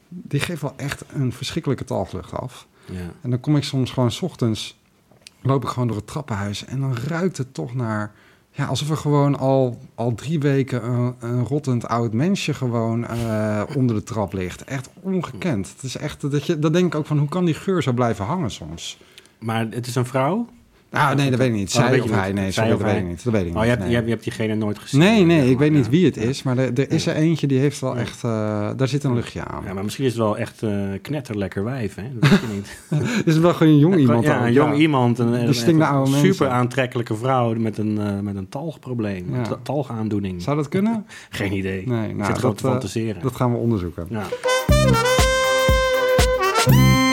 die 0.09 0.41
geeft 0.41 0.63
wel 0.63 0.75
echt 0.77 1.05
een 1.13 1.33
verschrikkelijke 1.33 1.85
talglucht 1.85 2.33
af. 2.33 2.67
Ja. 2.85 3.13
En 3.23 3.31
dan 3.31 3.41
kom 3.41 3.57
ik 3.57 3.65
soms 3.65 3.91
gewoon 3.91 4.11
's 4.11 4.23
ochtends... 4.23 4.79
loop 5.43 5.63
ik 5.63 5.69
gewoon 5.69 5.89
door 5.89 5.97
het 5.97 6.07
trappenhuis... 6.07 6.65
en 6.65 6.81
dan 6.81 6.97
ruikt 6.97 7.37
het 7.37 7.55
toch 7.55 7.75
naar... 7.75 8.13
Ja, 8.55 8.67
alsof 8.67 8.91
er 8.91 8.97
gewoon 8.97 9.39
al, 9.39 9.79
al 9.95 10.15
drie 10.15 10.39
weken 10.39 10.85
een, 11.21 11.45
rottend 11.45 11.87
oud 11.87 12.13
mensje 12.13 12.55
gewoon 12.55 13.07
eh, 13.07 13.63
onder 13.77 13.97
de 13.97 14.03
trap 14.03 14.33
ligt. 14.33 14.65
Echt 14.65 14.91
ongekend. 15.01 15.69
Het 15.69 15.83
is 15.83 15.97
echt, 15.97 16.31
dat, 16.31 16.47
je, 16.47 16.59
dat 16.59 16.73
denk 16.73 16.87
ik 16.87 16.95
ook 16.95 17.07
van, 17.07 17.19
hoe 17.19 17.29
kan 17.29 17.45
die 17.45 17.55
geur 17.55 17.83
zo 17.83 17.93
blijven 17.93 18.25
hangen 18.25 18.51
soms? 18.51 18.99
Maar 19.39 19.67
het 19.71 19.87
is 19.87 19.95
een 19.95 20.07
vrouw? 20.07 20.47
Nou, 20.93 21.17
nee, 21.17 21.31
dat 21.31 21.39
weet 21.39 21.49
ik 21.49 21.55
niet. 21.55 21.69
Oh, 21.69 21.75
Zij 21.87 22.01
of 22.01 22.11
hij? 22.11 22.33
Nee, 22.33 22.51
Zij 22.51 22.53
sorry, 22.53 22.73
of 22.73 22.79
dat 22.79 22.91
weet 22.91 23.01
ik 23.01 23.09
niet. 23.09 23.25
Dat 23.25 23.33
weet 23.33 23.47
ik 23.47 23.49
Oh, 23.49 23.55
niet. 23.55 23.63
je 23.65 23.69
hebt, 23.69 23.81
nee. 23.81 23.89
je, 23.89 23.95
hebt, 23.95 24.07
je 24.07 24.13
hebt 24.13 24.25
diegene 24.25 24.55
nooit 24.55 24.79
gezien. 24.79 25.01
nee, 25.01 25.25
nee, 25.25 25.51
ik 25.51 25.59
weet 25.59 25.71
ja. 25.71 25.77
niet 25.77 25.89
wie 25.89 26.05
het 26.05 26.17
is, 26.17 26.43
maar 26.43 26.59
er, 26.59 26.73
er 26.75 26.91
is 26.91 27.07
er 27.07 27.15
eentje 27.15 27.47
die 27.47 27.59
heeft 27.59 27.81
wel 27.81 27.97
echt, 27.97 28.25
eh, 28.25 28.71
daar 28.77 28.89
zit 28.89 29.05
een 29.05 29.15
luchtje 29.15 29.45
aan. 29.45 29.63
Ja, 29.67 29.73
maar 29.73 29.83
misschien 29.85 30.05
is 30.05 30.11
het 30.13 30.21
wel 30.21 30.39
echt 30.39 30.63
eh 30.63 30.71
knetterlekker 31.03 31.65
wijf, 31.65 31.95
hè? 31.95 32.03
Dat 32.19 32.31
weet 32.31 32.41
je 32.41 32.47
niet. 32.55 32.79
Is 33.27 33.35
het 33.35 33.43
wel 33.43 33.55
gewoon 33.55 33.73
een 33.73 33.79
jong 33.79 33.97
iemand 33.97 34.25
ja, 34.25 34.47
een 34.47 34.53
jong 34.53 34.77
iemand. 34.77 35.19
Een, 35.19 35.33
een, 35.49 35.55
super 36.11 36.49
aantrekkelijke 36.49 37.15
vrouw 37.15 37.55
met 37.55 37.79
een, 37.79 37.99
eh, 37.99 38.19
met 38.21 38.37
een 38.37 38.49
talgprobleem. 38.49 39.27
Ja. 39.31 39.37
Een 39.39 39.43
ta- 39.43 39.59
talgaandoening. 39.63 40.43
Zou 40.43 40.57
dat 40.57 40.69
kunnen? 40.69 41.07
Geen 41.31 41.53
idee. 41.53 41.89
Nee, 41.89 42.15
nou, 42.15 42.27
zit 42.27 42.35
gewoon 42.39 42.51
dat, 42.51 42.59
te 42.63 42.67
fantaseren. 42.69 43.23
Dat 43.23 43.37
gaan 43.37 43.53
we 43.53 43.59
onderzoeken. 43.59 44.07
Ja. 44.11 44.23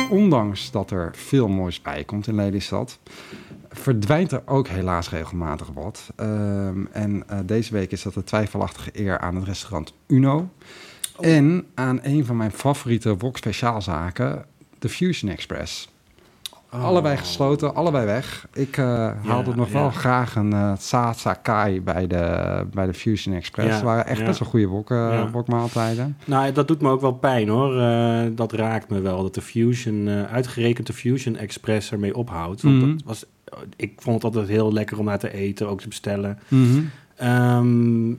Ondanks 0.09 0.71
dat 0.71 0.91
er 0.91 1.11
veel 1.15 1.47
moois 1.47 1.81
bij 1.81 2.03
komt 2.03 2.27
in 2.27 2.35
Lelystad, 2.35 2.99
verdwijnt 3.69 4.31
er 4.31 4.41
ook 4.45 4.67
helaas 4.67 5.09
regelmatig 5.09 5.67
wat. 5.73 6.09
Ehm, 6.15 6.85
en 6.91 7.23
eh, 7.27 7.37
deze 7.45 7.73
week 7.73 7.91
is 7.91 8.01
dat 8.03 8.13
de 8.13 8.23
twijfelachtige 8.23 8.89
eer 8.93 9.19
aan 9.19 9.35
het 9.35 9.43
restaurant 9.43 9.93
Uno. 10.07 10.49
En 11.19 11.65
aan 11.75 11.99
een 12.03 12.25
van 12.25 12.37
mijn 12.37 12.51
favoriete 12.51 13.17
wok 13.17 13.37
speciaalzaken, 13.37 14.45
de 14.79 14.89
Fusion 14.89 15.31
Express. 15.31 15.89
Oh. 16.73 16.83
Allebei 16.83 17.17
gesloten, 17.17 17.75
allebei 17.75 18.05
weg. 18.05 18.47
Ik 18.53 18.77
eh, 18.77 19.11
haalde 19.25 19.55
nog 19.55 19.71
wel 19.71 19.83
ja. 19.83 19.89
graag 19.91 20.35
een 20.35 20.53
eh 20.53 20.73
Sasa 20.77 21.33
Kai 21.33 21.81
bij 21.81 22.07
de, 22.07 22.65
bij 22.73 22.85
de 22.85 22.93
Fusion 22.93 23.35
Express. 23.35 23.67
Ja, 23.69 23.73
Het 23.75 23.83
waren 23.83 24.05
echt 24.05 24.25
best 24.25 24.39
wel 24.39 24.49
goede 24.49 24.67
wok, 24.67 24.89
Ja. 24.89 25.29
wokmaaltijden. 25.31 26.17
Nou, 26.25 26.51
dat 26.51 26.67
doet 26.67 26.81
me 26.81 26.89
ook 26.89 27.01
wel 27.01 27.11
pijn 27.13 27.47
hoor. 27.47 27.73
Dat 28.35 28.51
raakt 28.51 28.89
me 28.89 28.99
wel. 29.01 29.21
Dat 29.21 29.33
de 29.33 29.41
Fusion, 29.41 30.09
uitgerekend 30.09 30.87
de 30.87 30.93
Fusion 30.93 31.35
Express 31.37 31.91
ermee 31.91 32.15
ophoudt. 32.15 32.61
Want 32.61 32.75
Mhm. 32.81 32.91
dat 32.91 33.01
was, 33.05 33.25
ik 33.75 33.93
vond 33.97 34.15
het 34.15 34.23
altijd 34.23 34.47
heel 34.47 34.73
lekker 34.73 34.99
om 34.99 35.05
naar 35.05 35.19
te 35.19 35.33
eten, 35.33 35.69
ook 35.69 35.81
te 35.81 35.87
bestellen. 35.87 36.39
Mhm. 36.47 36.81
Ehm, 37.15 38.11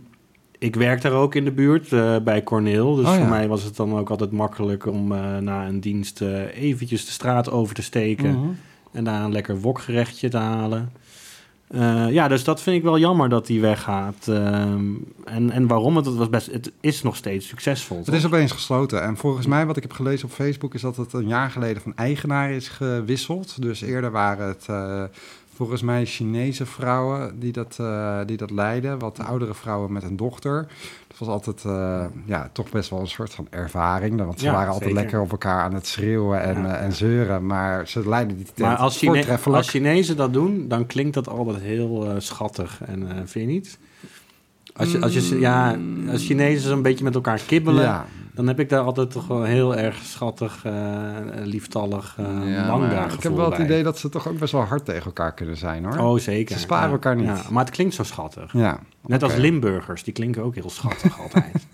ik 0.59 0.77
werk 0.77 1.03
daar 1.03 1.13
ook 1.13 1.35
in 1.35 1.45
de 1.45 1.53
buurt 1.53 1.93
eh, 1.93 2.17
bij 2.25 2.43
Corneel. 2.43 2.95
Dus 2.95 3.05
Oh, 3.07 3.13
voor 3.13 3.23
ja. 3.23 3.29
mij 3.29 3.49
was 3.49 3.63
het 3.63 3.77
dan 3.77 3.97
ook 3.97 4.11
altijd 4.11 4.31
makkelijk 4.31 4.87
om 4.87 5.13
eh, 5.13 5.37
na 5.37 5.67
een 5.67 5.81
dienst 5.81 6.21
eh, 6.21 6.57
eventjes 6.57 7.07
de 7.07 7.13
straat 7.13 7.51
over 7.51 7.75
te 7.75 7.83
steken. 7.83 8.31
Mhm. 8.31 8.49
En 8.93 9.05
daar 9.05 9.25
een 9.25 9.33
lekker 9.33 9.61
wokgerechtje 9.61 10.29
te 10.29 10.37
halen. 10.37 10.93
Eh, 11.71 12.11
ja, 12.11 12.29
dus 12.29 12.45
dat 12.45 12.63
vind 12.63 12.77
ik 12.77 12.83
wel 12.83 12.99
jammer 12.99 13.29
dat 13.29 13.47
die 13.47 13.61
weggaat. 13.61 14.29
Ehm, 14.29 14.85
en, 15.25 15.51
en 15.51 15.67
waarom? 15.67 15.97
Het, 15.97 16.07
het, 16.07 16.15
was 16.15 16.29
best, 16.29 16.53
het 16.53 16.73
is 16.81 17.03
nog 17.03 17.17
steeds 17.17 17.49
succesvol. 17.49 18.03
Het 18.05 18.15
is 18.15 18.27
opeens 18.27 18.53
gesloten. 18.53 19.03
En 19.03 19.17
volgens 19.17 19.47
mij, 19.47 19.67
wat 19.67 19.77
ik 19.77 19.83
heb 19.83 19.93
gelezen 19.93 20.29
op 20.29 20.35
Facebook, 20.35 20.75
is 20.75 20.81
dat 20.81 20.97
het 20.97 21.13
een 21.13 21.29
jaar 21.29 21.51
geleden 21.51 21.83
van 21.83 21.97
eigenaar 21.97 22.51
is 22.51 22.69
gewisseld. 22.69 23.63
Dus 23.63 23.81
eerder 23.81 24.11
waren 24.11 24.49
het 24.49 24.67
eh, 24.67 25.03
volgens 25.61 25.83
mij 25.83 26.07
Chinese 26.07 26.67
vrouwen 26.67 27.39
die 27.41 27.53
dat, 27.53 27.77
eh, 27.81 28.19
die 28.27 28.37
dat 28.37 28.51
leidden. 28.51 28.99
Wat 28.99 29.19
oudere 29.19 29.55
vrouwen 29.55 29.93
met 29.93 30.03
een 30.03 30.17
dochter. 30.17 30.67
Dat 31.09 31.19
was 31.19 31.29
altijd 31.29 31.65
eh, 31.65 32.05
ja, 32.25 32.51
toch 32.53 32.71
best 32.71 32.91
wel 32.91 33.01
een 33.01 33.07
soort 33.09 33.35
van 33.35 33.47
ervaring. 33.51 34.25
Want 34.25 34.39
ze 34.39 34.45
Ja, 34.45 34.53
waren 34.53 34.67
altijd 34.73 34.85
zeker. 34.91 35.01
lekker 35.03 35.21
op 35.21 35.31
elkaar 35.31 35.63
aan 35.63 35.75
het 35.75 35.87
schreeuwen 35.87 36.43
en, 36.43 36.63
Ja. 36.63 36.77
eh, 36.77 36.85
en 36.85 36.93
zeuren. 36.93 37.47
Maar 37.47 37.89
ze 37.89 38.09
leidden 38.09 38.37
die 38.37 38.45
tent 38.47 38.59
Maar 38.59 38.77
als, 38.77 38.99
Chine 38.99 39.39
als 39.45 39.69
Chinezen 39.71 40.17
dat 40.17 40.33
doen, 40.33 40.69
dan 40.69 40.87
klinkt 40.87 41.15
dat 41.15 41.29
altijd 41.29 41.61
heel 41.61 42.15
schattig. 42.19 42.81
En 42.87 43.09
vind 43.29 43.31
je 43.49 43.53
niet? 43.53 43.79
Als, 44.73 44.93
je, 44.93 45.01
als, 45.01 45.29
je, 45.29 45.39
ja, 45.39 45.77
als 46.11 46.27
Chinezen 46.27 46.69
zo'n 46.69 46.83
beetje 46.83 47.05
met 47.05 47.15
elkaar 47.15 47.41
kibbelen, 47.47 47.83
Ja, 47.85 48.07
dan 48.35 48.47
heb 48.47 48.61
ik 48.61 48.69
daar 48.69 48.81
altijd 48.81 49.11
toch 49.11 49.27
wel 49.27 49.43
heel 49.43 49.77
erg 49.77 49.97
schattig, 49.97 50.65
eh, 50.65 50.73
lieftallig 51.43 52.17
uh, 52.21 52.55
ja, 52.55 52.67
manga 52.67 53.05
ik 53.05 53.23
heb 53.23 53.37
wel 53.37 53.51
het 53.51 53.61
idee 53.61 53.83
dat 53.83 53.99
ze 53.99 54.09
toch 54.09 54.29
ook 54.29 54.39
best 54.39 54.53
wel 54.53 54.63
hard 54.63 54.85
tegen 54.85 55.05
elkaar 55.05 55.35
kunnen 55.35 55.57
zijn 55.57 55.85
hoor. 55.85 55.99
Oh, 55.99 56.19
zeker. 56.19 56.55
Ze 56.55 56.61
sparen 56.61 56.87
Ja, 56.87 56.93
elkaar 56.93 57.17
niet. 57.17 57.27
Ja, 57.27 57.43
maar 57.51 57.65
het 57.65 57.75
klinkt 57.75 57.95
zo 57.95 58.03
schattig. 58.03 58.53
Ja, 58.53 58.79
Net 59.07 59.23
als. 59.23 59.37
Limburgers, 59.37 60.05
die 60.05 60.13
klinken 60.13 60.43
ook 60.43 60.55
heel 60.55 60.71
schattig 60.71 61.19
altijd. 61.23 61.67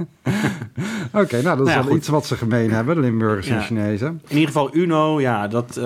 Oké, 1.12 1.42
nou 1.42 1.56
dat 1.56 1.58
is 1.58 1.64
Nou 1.64 1.68
ja, 1.68 1.74
wel 1.74 1.82
goed. 1.84 1.96
iets 1.96 2.08
wat 2.08 2.26
ze 2.26 2.36
gemeen 2.36 2.70
hebben, 2.70 3.00
Limburgers 3.00 3.48
en. 3.48 3.60
Chinezen. 3.62 4.20
In 4.26 4.34
ieder 4.34 4.46
geval 4.46 4.74
Uno, 4.74 5.20
ja, 5.20 5.48
dat, 5.48 5.76
eh, 5.76 5.84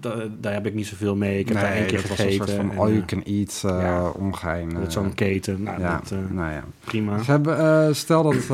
da- 0.00 0.26
daar 0.40 0.52
heb 0.52 0.66
ik 0.66 0.74
niet 0.74 0.86
zoveel 0.86 1.16
mee. 1.16 1.38
Ik 1.38 1.48
heb 1.48 1.56
daar 1.60 1.72
één 1.72 1.86
keer 1.86 1.96
dat 2.02 2.10
gegeten. 2.10 2.38
was 2.38 2.48
een 2.48 2.54
soort 2.54 2.66
van 2.66 2.70
en, 2.70 2.78
all 2.78 2.88
you 2.88 3.00
eh, 3.00 3.06
can 3.06 3.22
eat 3.24 3.62
uh, 3.66 3.80
ja. 3.82 4.08
omgein. 4.08 4.72
met 4.80 4.92
zo'n 4.92 5.14
keten. 5.14 5.62
Nou, 5.62 5.80
ja, 5.80 5.96
dat, 5.96 6.10
eh, 6.10 6.18
nou 6.30 6.52
ja. 6.52 6.64
prima. 6.84 7.22
Ze 7.22 7.30
hebben, 7.30 7.96
stel 7.96 8.22
dat, 8.22 8.46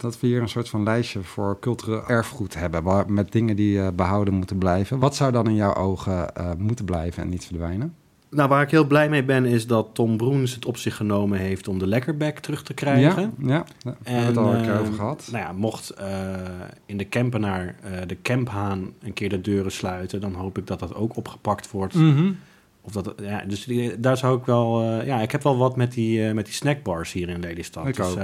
dat 0.00 0.20
we 0.20 0.26
hier 0.26 0.40
een 0.40 0.48
soort 0.48 0.68
van 0.68 0.82
lijstje 0.82 1.22
voor 1.22 1.56
cultureel 1.60 2.02
erfgoed 2.06 2.54
hebben, 2.54 2.82
waar, 2.82 3.12
met 3.12 3.32
dingen 3.32 3.56
die 3.56 3.80
eh, 3.80 3.88
behouden 3.94 4.34
moeten 4.34 4.58
blijven. 4.58 4.98
Wat 4.98 5.16
zou 5.16 5.32
dan 5.32 5.46
in 5.46 5.54
jouw 5.54 5.74
ogen 5.74 6.26
moeten 6.58 6.84
blijven 6.84 7.22
en 7.22 7.28
niet 7.28 7.44
verdwijnen? 7.46 7.94
Nou, 8.30 8.48
waar 8.48 8.62
ik 8.62 8.70
heel 8.70 8.86
blij 8.86 9.08
mee 9.08 9.24
ben, 9.24 9.44
is 9.44 9.66
dat 9.66 9.88
Tom 9.92 10.16
Broens 10.16 10.54
het 10.54 10.64
op 10.66 10.76
zich 10.76 10.96
genomen 10.96 11.38
heeft 11.38 11.68
om 11.68 11.78
de 11.78 11.86
lekkerback 11.86 12.38
terug 12.38 12.62
te 12.62 12.74
krijgen. 12.74 13.34
Ja, 13.38 13.48
ja 13.48 13.64
daar 13.82 13.94
hebben 14.02 14.34
we 14.34 14.40
het 14.40 14.48
al 14.48 14.54
een 14.54 14.62
keer 14.62 14.74
eh, 14.74 14.80
over 14.80 14.92
gehad. 14.92 15.28
Nou 15.32 15.44
ja, 15.44 15.52
mocht 15.52 15.90
eh, 15.90 16.08
in 16.86 16.96
de 16.96 17.04
Kempenaar 17.04 17.74
eh, 17.82 17.90
de 18.06 18.14
Kemphaan 18.14 18.92
een 19.02 19.12
keer 19.12 19.28
de 19.28 19.40
deuren 19.40 19.72
sluiten, 19.72 20.20
dan 20.20 20.34
hoop 20.34 20.58
ik 20.58 20.66
dat 20.66 20.78
dat 20.78 20.94
ook 20.94 21.16
opgepakt 21.16 21.70
wordt. 21.70 21.94
Mhm. 21.94 22.32
Of 22.80 22.92
dat, 22.92 23.14
ja, 23.22 23.44
dus 23.46 23.64
die- 23.64 24.00
daar 24.00 24.16
zou 24.16 24.38
ik 24.38 24.44
wel... 24.44 24.82
eh, 24.82 25.06
ja, 25.06 25.20
ik 25.20 25.32
heb 25.32 25.42
wel 25.42 25.56
wat 25.56 25.76
met 25.76 25.92
die, 25.92 26.34
met 26.34 26.44
die 26.44 26.54
snackbars 26.54 27.12
hier 27.12 27.28
in 27.28 27.40
Lelystad. 27.40 27.86
Ik 27.86 27.96
dus, 27.96 28.06
ook. 28.06 28.18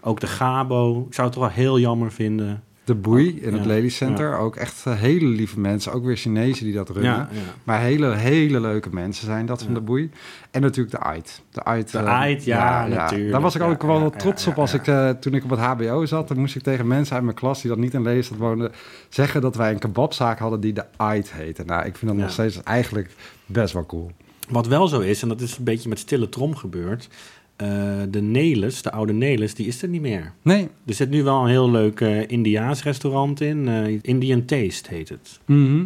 ook 0.00 0.20
de 0.20 0.26
Gabo. 0.26 1.04
Ik 1.08 1.14
zou 1.14 1.26
het 1.26 1.36
toch 1.36 1.46
wel 1.46 1.54
heel 1.54 1.78
jammer 1.78 2.12
vinden. 2.12 2.62
De 2.84 2.94
boei 2.94 3.40
in 3.40 3.52
het 3.52 3.66
Lady 3.66 3.88
Center. 3.88 4.38
Ook 4.38 4.56
echt 4.56 4.86
eh, 4.86 4.94
hele 4.94 5.26
lieve 5.26 5.60
mensen. 5.60 5.92
Ook 5.92 6.04
weer 6.04 6.16
Chinezen 6.16 6.64
die 6.64 6.74
dat 6.74 6.88
runnen. 6.88 7.12
Ja. 7.12 7.28
Maar 7.64 7.80
hele, 7.80 8.14
hele 8.14 8.60
leuke 8.60 8.88
mensen 8.92 9.26
zijn 9.26 9.46
dat 9.46 9.62
van 9.62 9.74
de 9.74 9.80
boei. 9.80 10.10
En 10.50 10.60
natuurlijk 10.60 10.96
de 10.96 11.02
AIT. 11.02 11.42
De 11.50 11.62
AIT, 11.62 11.92
De 11.92 11.98
eh, 11.98 12.38
ja, 12.44 12.86
natuurlijk. 12.86 13.30
Daar 13.30 13.40
was 13.40 13.54
ik 13.54 13.62
ook 13.62 13.82
wel 13.82 14.10
trots 14.10 14.46
op 14.46 14.58
als 14.58 14.74
ik, 14.74 14.86
eh, 14.86 15.10
toen 15.10 15.34
ik 15.34 15.44
op 15.44 15.50
het 15.50 15.60
HBO 15.60 16.06
zat. 16.06 16.28
Dan 16.28 16.38
moest 16.38 16.56
ik 16.56 16.62
tegen 16.62 16.86
mensen 16.86 17.14
uit 17.14 17.24
mijn 17.24 17.36
klas 17.36 17.60
die 17.60 17.70
dat 17.70 17.78
niet 17.78 17.94
in 17.94 18.02
Lelystad 18.02 18.38
woonden... 18.38 18.72
zeggen 19.08 19.40
dat 19.40 19.56
wij 19.56 19.70
een 19.70 19.78
kebabzaak 19.78 20.38
hadden 20.38 20.60
die 20.60 20.72
de 20.72 20.84
AIT 20.96 21.32
heette. 21.32 21.64
Nou, 21.64 21.84
ik 21.84 21.96
vind 21.96 22.10
dat 22.10 22.20
nog 22.20 22.30
steeds 22.30 22.62
eigenlijk 22.62 23.10
best 23.46 23.72
wel 23.72 23.86
cool. 23.86 24.10
Wat 24.48 24.66
wel 24.66 24.88
zo 24.88 25.00
is, 25.00 25.22
en 25.22 25.28
dat 25.28 25.40
is 25.40 25.56
een 25.56 25.64
beetje 25.64 25.88
met 25.88 25.98
stille 25.98 26.28
trom 26.28 26.56
gebeurd... 26.56 27.08
eh, 27.56 27.68
de 28.08 28.20
Nelis, 28.22 28.82
de 28.82 28.90
oude 28.92 29.12
Nelis, 29.12 29.54
die 29.54 29.66
is 29.66 29.82
er 29.82 29.88
niet 29.88 30.00
meer. 30.00 30.32
Nee. 30.42 30.68
Er 30.86 30.94
zit 30.94 31.10
nu 31.10 31.22
wel 31.22 31.42
een 31.42 31.48
heel 31.48 31.70
leuk 31.70 32.00
eh, 32.00 32.28
Indiaas 32.30 32.82
restaurant 32.82 33.40
in. 33.40 33.68
eh, 33.68 33.98
Indian 34.02 34.44
Taste 34.44 34.94
heet 34.94 35.08
het. 35.08 35.40
Mhm. 35.44 35.84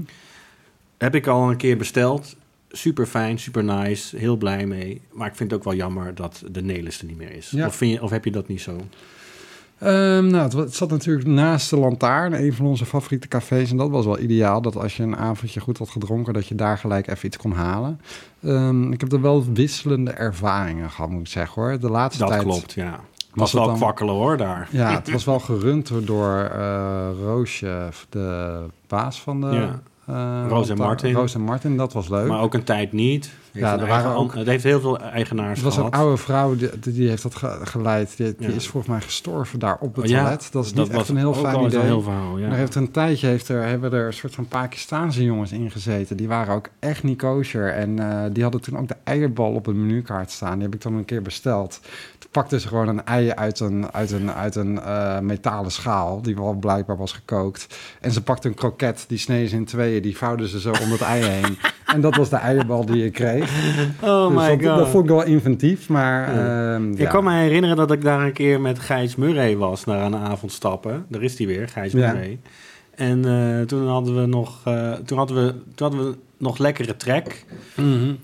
Heb 0.98 1.14
ik 1.14 1.26
al 1.26 1.50
een 1.50 1.56
keer 1.56 1.76
besteld. 1.76 2.36
Super 2.70 3.06
fijn, 3.06 3.38
super 3.38 3.64
nice, 3.64 4.16
heel 4.16 4.36
blij 4.36 4.66
mee. 4.66 5.00
Maar 5.12 5.28
ik 5.28 5.34
vind 5.34 5.50
het 5.50 5.58
ook 5.58 5.64
wel 5.66 5.74
jammer 5.74 6.14
dat 6.14 6.42
de 6.50 6.62
Nelis 6.62 6.98
er 7.00 7.06
niet 7.06 7.16
meer 7.18 7.32
is. 7.32 7.50
Ja. 7.50 7.66
Of, 7.66 7.76
vind 7.76 7.92
je, 7.92 8.02
of 8.02 8.10
heb 8.10 8.24
je 8.24 8.30
dat 8.30 8.48
niet 8.48 8.60
zo? 8.60 8.76
Ehm, 9.78 10.26
nou, 10.26 10.60
het, 10.60 10.74
zat 10.74 10.90
natuurlijk 10.90 11.26
naast 11.26 11.70
de 11.70 11.78
Lantaarn, 11.78 12.32
een 12.44 12.52
van 12.52 12.66
onze 12.66 12.84
favoriete 12.86 13.28
cafés. 13.28 13.70
En 13.70 13.76
dat 13.76 13.90
was 13.90 14.04
wel 14.04 14.18
ideaal, 14.18 14.60
dat 14.62 14.76
als 14.76 14.96
je 14.96 15.02
een 15.02 15.16
avondje 15.16 15.60
goed 15.60 15.78
had 15.78 15.88
gedronken... 15.88 16.32
dat 16.34 16.46
je 16.46 16.54
daar 16.54 16.78
gelijk 16.78 17.06
even 17.08 17.26
iets 17.26 17.36
kon 17.36 17.52
halen. 17.52 18.00
Ehm, 18.42 18.92
ik 18.92 19.00
heb 19.00 19.12
er 19.12 19.20
wel 19.20 19.44
wisselende 19.52 20.10
ervaringen 20.10 20.90
gehad, 20.90 21.10
moet 21.10 21.20
ik 21.20 21.26
zeggen, 21.26 21.62
hoor. 21.62 21.78
De 21.80 21.90
laatste 21.90 22.22
Dat 22.22 22.28
tijd... 22.32 22.42
klopt, 22.42 22.72
ja. 22.72 23.00
Was, 23.34 23.52
wel 23.52 23.66
dan- 23.66 23.76
kwakkelen 23.76 24.14
hoor 24.14 24.36
daar. 24.36 24.68
Ja, 24.70 24.90
het 24.98 25.10
was 25.10 25.24
wel 25.24 25.38
gerund 25.38 25.90
door 26.06 26.36
eh, 26.36 27.08
Roosje, 27.22 27.88
de 28.08 28.56
baas 28.86 29.20
van 29.20 29.40
de... 29.40 29.46
Ja. 29.46 29.80
eh, 30.06 30.48
Roos 30.48 30.68
en. 30.68 30.76
Martin. 30.76 31.14
Roos 31.14 31.34
en 31.34 31.40
Martin, 31.40 31.76
dat 31.76 31.92
was 31.92 32.08
leuk. 32.08 32.28
Maar 32.28 32.40
ook 32.40 32.54
een 32.54 32.64
tijd 32.64 32.92
niet. 32.92 33.30
Heeft 33.58 33.70
Ja, 33.70 33.78
er 33.80 33.86
waren 33.86 34.14
ook- 34.16 34.34
Het 34.34 34.46
heeft 34.46 34.64
heel 34.64 34.80
veel 34.80 34.98
eigenaars 34.98 35.54
het 35.54 35.64
was 35.64 35.76
een 35.76 35.84
gehad. 35.84 36.00
oude 36.00 36.16
vrouw, 36.16 36.56
die, 36.56 36.70
die 36.80 37.08
heeft 37.08 37.22
dat 37.22 37.34
ge- 37.34 37.58
geleid. 37.62 38.16
Die, 38.16 38.34
die 38.38 38.48
Ja. 38.48 38.54
is 38.54 38.66
volgens 38.68 38.92
mij 38.92 39.00
gestorven 39.00 39.58
daar 39.58 39.76
op 39.80 39.94
het 39.96 40.04
Oh, 40.04 40.10
ja, 40.10 40.20
toilet. 40.22 40.48
Dat 40.52 40.64
is 40.64 40.72
niet 40.72 40.88
echt 40.88 41.08
een 41.08 41.16
heel 41.16 41.34
fijn 41.34 41.60
idee. 41.64 41.78
een 41.80 41.84
heel 41.86 42.02
verhaal, 42.02 42.38
ja. 42.38 42.46
Er 42.48 42.54
heeft 42.54 42.74
een 42.74 42.90
tijdje 42.90 43.26
heeft 43.26 43.48
er, 43.48 43.62
hebben 43.66 43.92
er 43.92 44.06
een 44.06 44.12
soort 44.12 44.34
van 44.34 44.46
Pakistaanse 44.48 45.24
jongens 45.24 45.52
in 45.52 45.70
gezeten. 45.70 46.16
Die 46.16 46.28
waren 46.28 46.54
ook 46.54 46.68
echt 46.78 47.02
niet 47.02 47.18
kosher. 47.18 47.72
En 47.72 47.98
eh, 47.98 48.24
die 48.32 48.42
hadden 48.42 48.60
toen 48.60 48.78
ook 48.78 48.88
de 48.88 48.96
eierbal 49.04 49.52
op 49.52 49.66
een 49.66 49.86
menukaart 49.86 50.30
staan. 50.30 50.54
Die 50.54 50.62
heb 50.62 50.74
ik 50.74 50.82
dan 50.82 50.94
een 50.94 51.04
keer 51.04 51.22
besteld. 51.22 51.80
Toen 52.18 52.30
pakten 52.30 52.60
ze 52.60 52.68
gewoon 52.68 52.88
een 52.88 53.04
ei 53.04 53.30
uit 53.30 53.60
een, 53.60 53.92
uit 53.92 54.10
een, 54.10 54.32
uit 54.32 54.54
een 54.56 54.80
eh, 54.80 55.18
metalen 55.18 55.70
schaal. 55.70 56.22
Die 56.22 56.34
wel 56.36 56.52
blijkbaar 56.54 56.96
was 56.96 57.12
gekookt. 57.12 57.66
En 58.00 58.12
ze 58.12 58.22
pakten 58.22 58.50
een 58.50 58.56
kroket. 58.56 59.04
Die 59.08 59.18
sneden 59.18 59.48
ze 59.48 59.56
in 59.56 59.64
tweeën. 59.64 60.02
Die 60.02 60.16
vouwden 60.16 60.48
ze 60.48 60.60
zo 60.60 60.70
om 60.70 60.90
het 60.90 61.00
ei 61.00 61.22
heen. 61.24 61.58
En 61.94 62.00
dat 62.00 62.16
was 62.16 62.28
de 62.28 62.36
eierbal 62.36 62.84
die 62.86 62.96
je 63.02 63.10
kreeg. 63.10 63.47
Oh 64.02 64.26
Dus 64.28 64.36
my 64.36 64.56
dat, 64.56 64.68
god. 64.68 64.78
dat 64.78 64.88
vond 64.88 65.04
ik 65.04 65.10
wel 65.10 65.24
inventief. 65.24 65.88
Maar 65.88 66.34
Ja. 66.34 66.74
ehm, 66.74 66.92
Ik 66.92 66.98
ja. 66.98 67.10
kan 67.10 67.24
me 67.24 67.32
herinneren 67.32 67.76
dat 67.76 67.92
ik 67.92 68.02
daar 68.02 68.20
een 68.26 68.32
keer 68.32 68.60
met 68.60 68.78
Gijs 68.78 69.16
Murray 69.16 69.56
was 69.56 69.84
naar 69.84 70.04
een 70.04 70.16
avond 70.16 70.52
stappen. 70.52 71.04
Daar 71.08 71.22
is 71.22 71.38
hij 71.38 71.46
weer, 71.46 71.68
Gijs. 71.68 71.92
Murray. 71.92 72.38
En 72.94 73.24
eh, 73.24 73.66
toen 73.66 73.88
hadden 73.88 74.20
we 74.20 74.26
nog, 74.26 74.60
eh, 74.64 74.92
toen 74.92 75.18
hadden 75.18 75.44
we, 75.46 75.52
toen 75.74 75.88
hadden 75.88 76.10
we 76.10 76.16
nog 76.36 76.58
lekkere 76.58 76.96
trek. 76.96 77.44
Mhm. 77.76 78.14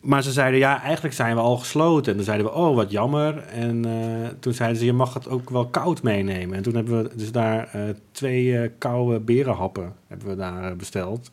Maar 0.00 0.22
ze 0.22 0.32
zeiden, 0.32 0.58
ja, 0.58 0.82
eigenlijk 0.82 1.14
zijn 1.14 1.34
we 1.34 1.40
al 1.40 1.56
gesloten. 1.56 2.10
En 2.10 2.16
toen 2.16 2.24
zeiden 2.26 2.46
we, 2.46 2.52
oh, 2.52 2.74
wat 2.76 2.90
jammer. 2.90 3.38
En 3.38 3.84
eh, 3.84 3.92
toen 4.40 4.52
zeiden 4.52 4.78
ze, 4.78 4.84
je 4.84 4.92
mag 4.92 5.14
het 5.14 5.28
ook 5.28 5.50
wel 5.50 5.66
koud 5.66 6.02
meenemen. 6.02 6.56
En 6.56 6.62
toen 6.62 6.74
hebben 6.74 7.02
we 7.02 7.10
dus 7.16 7.32
daar 7.32 7.68
twee 8.12 8.68
koude 8.78 9.20
berenhappen 9.20 9.92
hebben 10.06 10.28
we 10.28 10.36
daar 10.36 10.76
besteld. 10.76 11.30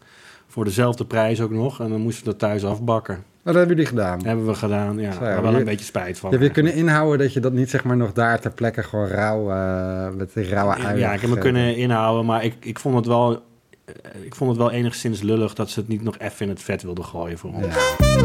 Voor 0.55 0.63
dezelfde 0.65 1.05
prijs 1.05 1.41
ook 1.41 1.51
nog. 1.51 1.79
En 1.79 1.89
dan 1.89 2.01
moesten 2.01 2.23
we 2.23 2.29
dat 2.29 2.39
thuis 2.39 2.65
afbakken. 2.65 3.23
Wat 3.41 3.55
hebben 3.55 3.75
jullie 3.75 3.89
gedaan? 3.89 4.17
Dat 4.17 4.27
hebben 4.27 4.45
we 4.45 4.53
gedaan, 4.53 4.99
ja. 4.99 5.11
Zo, 5.11 5.19
Daar 5.19 5.41
wel 5.41 5.55
een 5.55 5.63
beetje 5.63 5.85
spijt 5.85 6.19
van. 6.19 6.29
Je 6.31 6.37
hebt 6.37 6.47
je 6.47 6.53
kunnen 6.53 6.73
inhouden 6.73 7.19
dat 7.19 7.33
je 7.33 7.39
dat 7.39 7.53
niet 7.53 7.69
zeg 7.69 7.83
maar 7.83 7.97
nog 7.97 8.13
daar 8.13 8.39
ter 8.39 8.51
plekke 8.51 8.83
gewoon 8.83 9.07
rauw 9.07 9.51
eh, 9.51 10.15
met 10.15 10.33
die 10.33 10.49
rauwe 10.49 10.75
uien 10.75 10.99
Ja, 10.99 11.13
ik 11.13 11.21
heb 11.21 11.29
me 11.29 11.37
kunnen 11.37 11.75
inhouden, 11.75 12.25
maar 12.25 12.43
ik, 12.43 12.55
ik, 12.59 12.79
vond 12.79 12.95
het 12.95 13.05
wel, 13.05 13.43
eh, 13.85 13.93
ik 14.21 14.35
vond 14.35 14.49
het 14.49 14.59
wel 14.59 14.71
enigszins 14.71 15.21
lullig 15.21 15.53
dat 15.53 15.69
ze 15.69 15.79
het 15.79 15.89
niet 15.89 16.03
nog 16.03 16.17
even 16.17 16.45
in 16.45 16.49
het 16.49 16.61
vet 16.61 16.81
wilden 16.83 17.05
gooien 17.05 17.37
voor 17.37 17.53
ons. 17.53 17.65
Ja. 17.65 18.23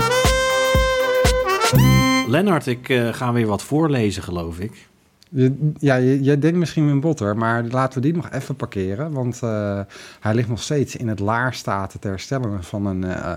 Lennart, 2.29 2.67
ik 2.67 2.89
eh, 2.89 3.13
ga 3.13 3.33
weer 3.33 3.47
wat 3.47 3.63
voorlezen, 3.63 4.23
geloof 4.23 4.59
ik. 4.59 4.89
Je- 5.33 5.73
ja, 5.79 6.01
jij 6.01 6.39
denkt 6.39 6.59
misschien 6.59 6.87
Wim 6.87 7.01
Botter, 7.01 7.37
maar 7.37 7.65
laten 7.65 8.01
we 8.01 8.07
die 8.07 8.17
nog 8.17 8.31
even 8.31 8.57
parkeren. 8.57 9.13
Want 9.13 9.43
eh, 9.43 9.81
hij 10.21 10.35
ligt 10.35 10.49
nog 10.49 10.63
steeds 10.63 10.97
in 10.97 11.09
het 11.09 11.19
laarstaten 11.19 12.01
ter 12.01 12.11
herstelling 12.11 12.67
van 12.67 12.87
een 12.87 13.05
eh, 13.05 13.33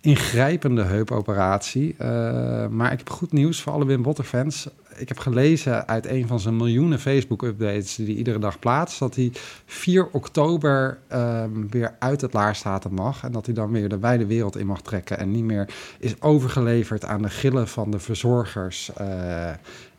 ingrijpende 0.00 0.82
heupoperatie. 0.82 1.94
Eh, 1.98 2.66
maar 2.68 2.92
ik 2.92 2.98
heb 2.98 3.10
goed 3.10 3.32
nieuws 3.32 3.60
voor 3.60 3.72
alle 3.72 3.86
Wim 3.86 4.02
Botter 4.02 4.24
fans. 4.24 4.68
Ik 4.96 5.08
heb 5.08 5.18
gelezen 5.18 5.88
uit 5.88 6.06
een 6.06 6.26
van 6.26 6.40
zijn 6.40 6.56
miljoenen 6.56 6.98
Facebook-updates 7.00 7.94
die 7.94 8.06
hij 8.06 8.14
iedere 8.14 8.38
dag 8.38 8.58
plaatst... 8.58 8.98
dat 8.98 9.14
hij 9.14 9.32
4 9.66 10.08
oktober 10.12 10.98
ehm, 11.08 11.66
weer 11.70 11.94
uit 11.98 12.20
het 12.20 12.32
laarstaten 12.32 12.94
mag... 12.94 13.24
en 13.24 13.32
dat 13.32 13.46
hij 13.46 13.54
dan 13.54 13.70
weer 13.72 13.88
de 13.88 13.98
wijde 13.98 14.26
wereld 14.26 14.56
in 14.56 14.66
mag 14.66 14.82
trekken... 14.82 15.18
en 15.18 15.30
niet 15.30 15.44
meer 15.44 15.68
is 15.98 16.20
overgeleverd 16.20 17.04
aan 17.04 17.22
de 17.22 17.30
gillen 17.30 17.68
van 17.68 17.90
de 17.90 17.98
verzorgers... 17.98 18.90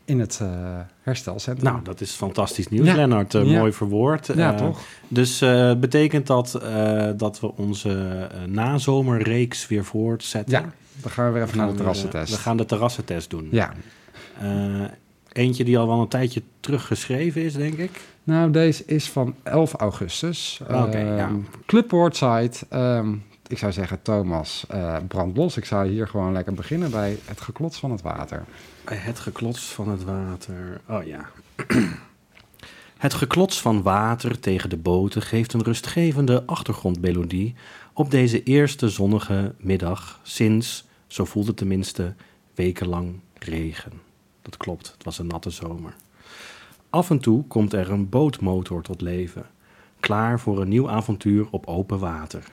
in 0.06 0.20
het 0.20 0.38
eh, 0.42 0.48
herstelcentrum. 1.02 1.72
Nou, 1.72 1.84
dat 1.84 2.00
is 2.00 2.10
fantastisch 2.12 2.68
nieuws, 2.68 2.86
Ja. 2.86 2.94
Lennart. 2.94 3.34
Eh, 3.34 3.44
Ja. 3.50 3.58
Mooi 3.58 3.72
verwoord. 3.72 4.26
ja, 4.34 4.52
Eh, 4.52 4.58
toch? 4.58 4.80
Dus 5.08 5.38
betekent 5.80 6.26
dat 6.26 6.60
dat 7.16 7.40
we 7.40 7.56
onze 7.56 8.28
nazomerreeks 8.46 9.66
weer 9.68 9.84
voortzetten? 9.84 10.60
Ja, 10.60 10.72
dan 11.02 11.10
gaan 11.10 11.26
we 11.26 11.32
weer 11.32 11.42
even 11.42 11.56
naar 11.56 11.66
de 11.66 11.72
We 11.72 11.78
terrassentest. 11.78 12.30
eh, 12.32 12.36
We 12.36 12.42
gaan 12.42 12.56
de 12.56 12.64
terrassentest 12.64 13.30
doen. 13.30 13.48
Ja, 13.50 13.72
eentje 15.32 15.64
die 15.64 15.78
al 15.78 15.86
wel 15.86 16.00
een 16.00 16.08
tijdje 16.08 16.42
terug 16.60 16.86
geschreven 16.86 17.42
is, 17.42 17.52
denk 17.54 17.74
ik. 17.74 17.90
nou 18.24 18.50
deze 18.50 18.84
is 18.86 19.08
van 19.08 19.34
11 19.42 19.72
augustus. 19.72 20.60
Oké, 20.62 20.72
Ehm, 20.98 21.16
ja. 21.16 21.30
Ehm, 22.68 23.14
ik 23.48 23.58
zou 23.58 23.72
zeggen, 23.72 24.02
Thomas, 24.02 24.64
eh 24.68 24.96
brand 25.08 25.36
los. 25.36 25.56
Ik 25.56 25.64
zou 25.64 25.88
hier 25.88 26.08
gewoon 26.08 26.32
lekker 26.32 26.54
beginnen 26.54 26.90
bij 26.90 27.18
het 27.24 27.40
geklots 27.40 27.78
van 27.78 27.90
het 27.90 28.02
water. 28.02 28.44
Het 28.84 29.18
geklots 29.18 29.64
van 29.64 29.88
het 29.88 30.04
water. 30.04 30.80
Oh 30.88 31.04
ja. 31.04 31.28
Het 32.96 33.14
geklots 33.14 33.60
van 33.60 33.82
water 33.82 34.40
tegen 34.40 34.70
de 34.70 34.76
boten 34.76 35.22
geeft 35.22 35.52
een 35.52 35.62
rustgevende 35.62 36.42
achtergrondmelodie 36.46 37.54
op 37.92 38.10
deze 38.10 38.42
eerste 38.42 38.88
zonnige 38.88 39.54
middag 39.58 40.20
sinds, 40.22 40.86
zo 41.06 41.24
voelt 41.24 41.46
het 41.46 41.56
tenminste, 41.56 42.14
wekenlang 42.54 43.20
regen. 43.38 43.92
Dat 44.42 44.56
klopt, 44.56 44.92
het 44.92 45.04
was 45.04 45.18
een 45.18 45.26
natte 45.26 45.50
zomer. 45.50 45.94
Af 46.90 47.10
en 47.10 47.18
toe 47.18 47.46
komt 47.46 47.72
er 47.72 47.90
een 47.90 48.08
bootmotor 48.08 48.82
tot 48.82 49.00
leven, 49.00 49.46
klaar 50.00 50.40
voor 50.40 50.60
een 50.60 50.68
nieuw 50.68 50.90
avontuur 50.90 51.46
op 51.50 51.66
open 51.66 51.98
water. 51.98 52.44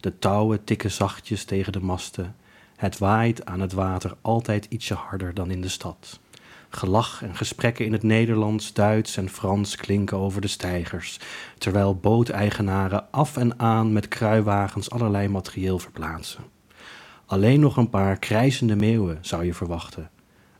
De 0.00 0.18
touwen 0.18 0.64
tikken 0.64 0.90
zachtjes 0.90 1.44
tegen 1.44 1.72
de 1.72 1.80
masten. 1.80 2.36
Het 2.76 2.98
waait 2.98 3.44
aan 3.44 3.60
het 3.60 3.72
water 3.72 4.16
altijd 4.20 4.66
ietsje 4.68 4.94
harder 4.94 5.34
dan 5.34 5.50
in 5.50 5.60
de 5.60 5.68
stad. 5.68 6.20
Gelach 6.68 7.22
en 7.22 7.36
gesprekken 7.36 7.84
in 7.84 7.92
het 7.92 8.02
Nederlands, 8.02 8.72
Duits 8.72 9.16
en 9.16 9.28
Frans 9.28 9.76
klinken 9.76 10.16
over 10.16 10.40
de 10.40 10.48
steigers, 10.48 11.18
terwijl 11.58 11.94
booteigenaren 11.94 13.10
af 13.10 13.36
en 13.36 13.58
aan 13.58 13.92
met 13.92 14.08
kruiwagens 14.08 14.90
allerlei 14.90 15.28
materieel 15.28 15.78
verplaatsen. 15.78 16.44
Alleen 17.26 17.60
nog 17.60 17.76
een 17.76 17.90
paar 17.90 18.18
krijzende 18.18 18.76
meeuwen 18.76 19.18
zou 19.20 19.44
je 19.44 19.54
verwachten. 19.54 20.10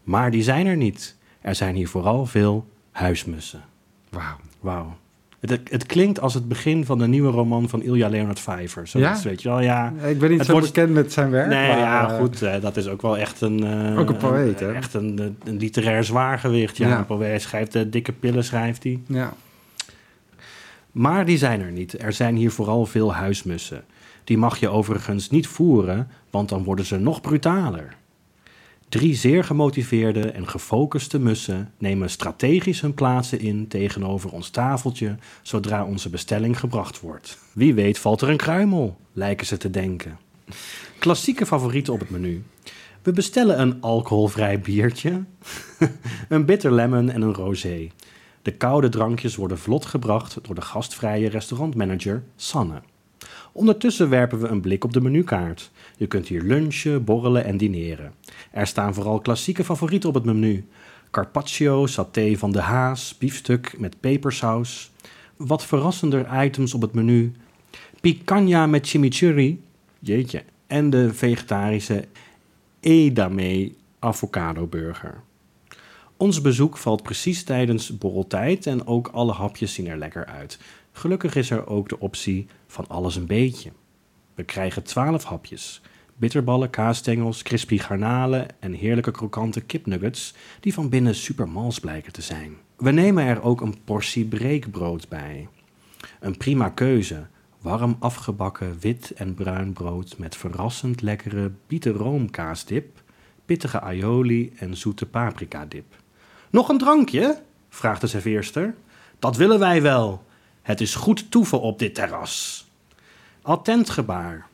Maar 0.02 0.30
die 0.30 0.42
zijn 0.42 0.66
er 0.66 0.76
niet. 0.76 1.16
Er 1.40 1.54
zijn 1.54 1.75
hier 1.75 1.88
vooral 1.88 2.26
veel 2.26 2.66
huismussen. 2.90 3.64
Wauw. 4.09 4.37
Wauw. 4.61 4.97
Het, 5.40 5.61
het 5.64 5.87
klinkt 5.87 6.20
als 6.20 6.35
het 6.35 6.49
begin 6.49 6.85
van 6.85 6.99
de 6.99 7.06
nieuwe 7.06 7.30
roman 7.30 7.68
van 7.68 7.82
Ilja 7.82 8.09
Leonard 8.09 8.40
Vijver. 8.40 8.88
Ja? 8.92 9.16
weet 9.23 9.42
je 9.42 9.49
wel, 9.49 9.61
ja. 9.61 9.92
Ik 10.06 10.18
ben 10.18 10.28
niet 10.30 10.38
Het 10.38 10.47
zo 10.47 10.52
wordt- 10.52 10.66
bekend 10.73 10.92
met 10.94 11.12
zijn 11.12 11.30
werk. 11.30 11.49
Nee, 11.49 11.68
maar, 11.68 11.78
ja, 11.78 12.11
eh, 12.11 12.18
goed. 12.18 12.42
eh, 12.42 12.61
dat 12.61 12.76
is 12.76 12.88
ook 12.88 13.02
wel 13.02 13.18
echt 13.18 13.40
een... 13.40 13.64
eh, 13.64 13.99
Ook 13.99 14.09
een 14.09 14.16
poëet, 14.16 14.61
hè? 14.61 14.73
Echt 14.73 14.94
een, 14.94 15.37
literair 15.44 16.04
zwaargewicht. 16.04 16.76
Ja, 16.76 16.88
Ja. 16.88 16.99
Een 16.99 17.06
poëet. 17.06 17.42
Schrijft 17.42 17.92
dikke 17.92 18.12
pillen, 18.12 18.44
schrijft 18.44 18.82
hij. 18.82 19.00
Ja. 19.06 19.32
Maar 20.92 21.25
die 21.25 21.38
zijn 21.38 21.61
er 21.61 21.70
niet. 21.73 22.02
Er 22.02 22.12
zijn 22.12 22.37
hier 22.37 22.50
vooral 22.50 22.87
veel 22.87 23.14
huismussen. 23.14 23.85
Die 24.25 24.38
mag 24.38 24.59
je 24.61 24.68
overigens 24.68 25.30
niet 25.30 25.47
voeren, 25.47 26.09
want 26.30 26.49
dan 26.49 26.62
worden 26.64 26.85
ze 26.85 26.97
nog 26.99 27.20
brutaler. 27.20 27.94
Drie 28.90 29.14
zeer 29.14 29.44
gemotiveerde 29.44 30.30
en 30.30 30.49
gefocuste 30.49 31.18
mussen 31.18 31.73
nemen 31.78 32.11
strategisch 32.11 32.80
hun 32.80 32.94
plaatsen 32.94 33.40
in 33.40 33.68
tegenover 33.68 34.30
ons 34.30 34.49
tafeltje 34.49 35.16
zodra 35.42 35.85
onze 35.85 36.11
bestelling 36.11 36.59
gebracht 36.59 37.00
wordt. 37.00 37.38
Wie 37.52 37.75
weet 37.75 37.99
valt 37.99 38.20
er 38.20 38.28
een 38.28 38.37
kruimel, 38.37 38.97
lijken 39.12 39.47
ze 39.47 39.56
te 39.56 39.70
denken. 39.70 40.18
Klassieke 40.99 41.47
favorieten 41.47 41.92
op 41.92 42.00
het 42.00 42.11
menu. 42.11 42.42
We 43.02 43.12
bestellen 43.12 43.61
een 43.61 43.80
alcoholvrij 43.80 44.61
biertje, 44.61 45.25
een 46.28 46.44
bitter 46.44 46.73
lemon 46.73 47.11
en 47.11 47.23
een 47.23 47.35
rosé. 47.35 47.90
De 48.42 48.52
koude 48.52 48.88
drankjes 48.88 49.37
worden 49.37 49.59
vlot 49.59 49.87
gebracht 49.87 50.38
door 50.42 50.54
de 50.54 50.62
gastvrije 50.62 51.28
restaurantmanager 51.28 52.23
Sanne. 52.37 52.82
Ondertussen 53.52 54.09
werpen 54.09 54.40
we 54.40 54.49
een 54.49 54.61
blik 54.61 54.85
op 54.85 54.92
de 54.92 55.00
menukaart. 55.00 55.71
Je 55.97 56.06
kunt 56.06 56.28
hier 56.28 56.43
lunchen, 56.43 57.04
borrelen 57.04 57.45
en 57.45 57.56
dineren. 57.56 58.13
Er 58.50 58.67
staan 58.67 58.95
vooral 58.95 59.21
klassieke 59.21 59.65
favorieten 59.65 60.08
op 60.08 60.15
het 60.15 60.25
menu. 60.25 60.65
Carpaccio, 61.10 61.86
saté 61.86 62.32
van 62.36 62.52
de 62.52 62.60
haas, 62.60 63.19
biefstuk 63.19 63.75
met 63.78 64.00
pepersaus. 64.00 64.91
Wat 65.36 65.65
verrassender 65.65 66.45
items 66.45 66.75
op 66.75 66.80
het 66.80 66.93
menu. 66.93 67.32
Picanha 68.00 68.67
met 68.67 68.89
chimichurri, 68.89 69.63
jeetje, 69.99 70.43
en 70.67 70.91
de 70.91 71.15
vegetarische 71.15 72.04
edamame 72.80 73.73
avocado 73.99 74.67
burger. 74.67 75.23
Ons 76.17 76.41
bezoek 76.41 76.76
valt 76.76 77.02
precies 77.02 77.45
tijdens 77.45 77.99
borreltijd 77.99 78.67
en 78.67 78.86
ook 78.86 79.08
alle 79.08 79.32
hapjes 79.32 79.75
zien 79.75 79.86
er 79.86 79.99
lekker 79.99 80.26
uit. 80.26 80.58
Gelukkig 80.93 81.34
is 81.34 81.50
er 81.50 81.67
ook 81.67 81.89
de 81.89 82.00
optie 82.00 82.47
van 82.71 82.89
alles 82.89 83.17
een 83.17 83.26
beetje. 83.26 83.73
We 84.35 84.43
krijgen 84.43 84.83
12 84.83 85.25
hapjes. 85.25 85.80
Bitterballen, 86.17 86.71
kaasstengels, 86.71 87.43
crispy 87.43 87.78
garnalen 87.78 88.47
en 88.59 88.73
heerlijke 88.73 89.11
krokante 89.11 89.61
kipnuggets 89.61 90.35
die 90.61 90.75
van 90.75 90.89
binnen 90.89 91.15
super 91.15 91.49
mals 91.49 91.78
blijken 91.78 92.13
te 92.13 92.23
zijn. 92.23 92.56
We 92.76 92.91
nemen 92.91 93.25
er 93.25 93.43
ook 93.43 93.61
een 93.61 93.85
portie 93.85 94.25
breekbrood 94.25 95.09
bij. 95.09 95.49
Een 96.21 96.37
prima 96.37 96.69
keuze. 96.69 97.26
Warm 97.61 97.97
afgebakken 97.99 98.76
wit 98.80 99.11
en 99.11 99.35
bruin 99.35 99.73
brood 99.73 100.19
met 100.19 100.37
verrassend 100.37 101.02
lekkere 101.02 101.52
bietenroomkaasdip, 101.67 103.02
pittige 103.45 103.80
aioli 103.80 104.52
en 104.56 104.76
zoete 104.76 105.06
paprikadip. 105.06 105.97
Nog 106.50 106.69
een 106.69 106.78
drankje? 106.78 107.43
vraagt 107.69 108.00
de 108.00 108.06
serveerster. 108.06 108.75
Dat 109.19 109.37
willen 109.37 109.59
wij 109.59 109.83
wel. 109.83 110.25
Het 110.71 110.80
is 110.80 110.95
goed 110.95 111.30
toeven 111.30 111.61
op 111.61 111.78
dit 111.78 111.95
terras. 111.95 112.67
Attent 113.43 113.91
gebaar. 113.91 114.47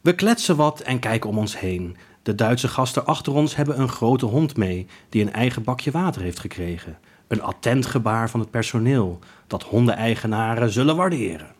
We 0.00 0.14
kletsen 0.14 0.56
wat 0.56 0.80
en 0.80 0.98
kijken 0.98 1.30
om 1.30 1.38
ons 1.38 1.58
heen. 1.58 1.96
De 2.22 2.34
Duitse 2.34 2.68
gasten 2.68 3.06
achter 3.06 3.32
ons 3.32 3.56
hebben 3.56 3.80
een 3.80 3.88
grote 3.88 4.26
hond 4.26 4.56
mee, 4.56 4.86
die 5.08 5.22
een 5.22 5.32
eigen 5.32 5.62
bakje 5.62 5.90
water 5.90 6.22
heeft 6.22 6.38
gekregen. 6.38 6.98
Een 7.26 7.42
attent 7.42 7.86
gebaar 7.86 8.30
van 8.30 8.40
het 8.40 8.50
personeel, 8.50 9.18
dat 9.46 9.62
hondeneigenaren 9.62 10.70
zullen 10.70 10.96
waarderen. 10.96 11.54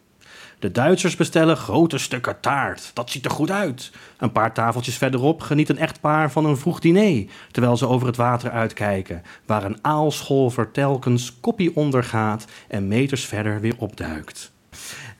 De 0.62 0.70
Duitsers 0.70 1.16
bestellen 1.16 1.56
grote 1.56 1.98
stukken 1.98 2.40
taart. 2.40 2.90
Dat 2.94 3.10
ziet 3.10 3.24
er 3.24 3.30
goed 3.30 3.50
uit. 3.50 3.90
Een 4.18 4.32
paar 4.32 4.54
tafeltjes 4.54 4.96
verderop 4.96 5.40
geniet 5.40 5.68
een 5.68 5.78
echtpaar 5.78 6.30
van 6.30 6.44
een 6.44 6.56
vroeg 6.56 6.80
diner, 6.80 7.24
terwijl 7.50 7.76
ze 7.76 7.88
over 7.88 8.06
het 8.06 8.16
water 8.16 8.50
uitkijken, 8.50 9.22
waar 9.46 9.64
een 9.64 9.78
aalscholver 9.80 10.70
telkens 10.70 11.40
koppie 11.40 11.76
ondergaat 11.76 12.44
en 12.68 12.88
meters 12.88 13.24
verder 13.24 13.60
weer 13.60 13.74
opduikt. 13.78 14.52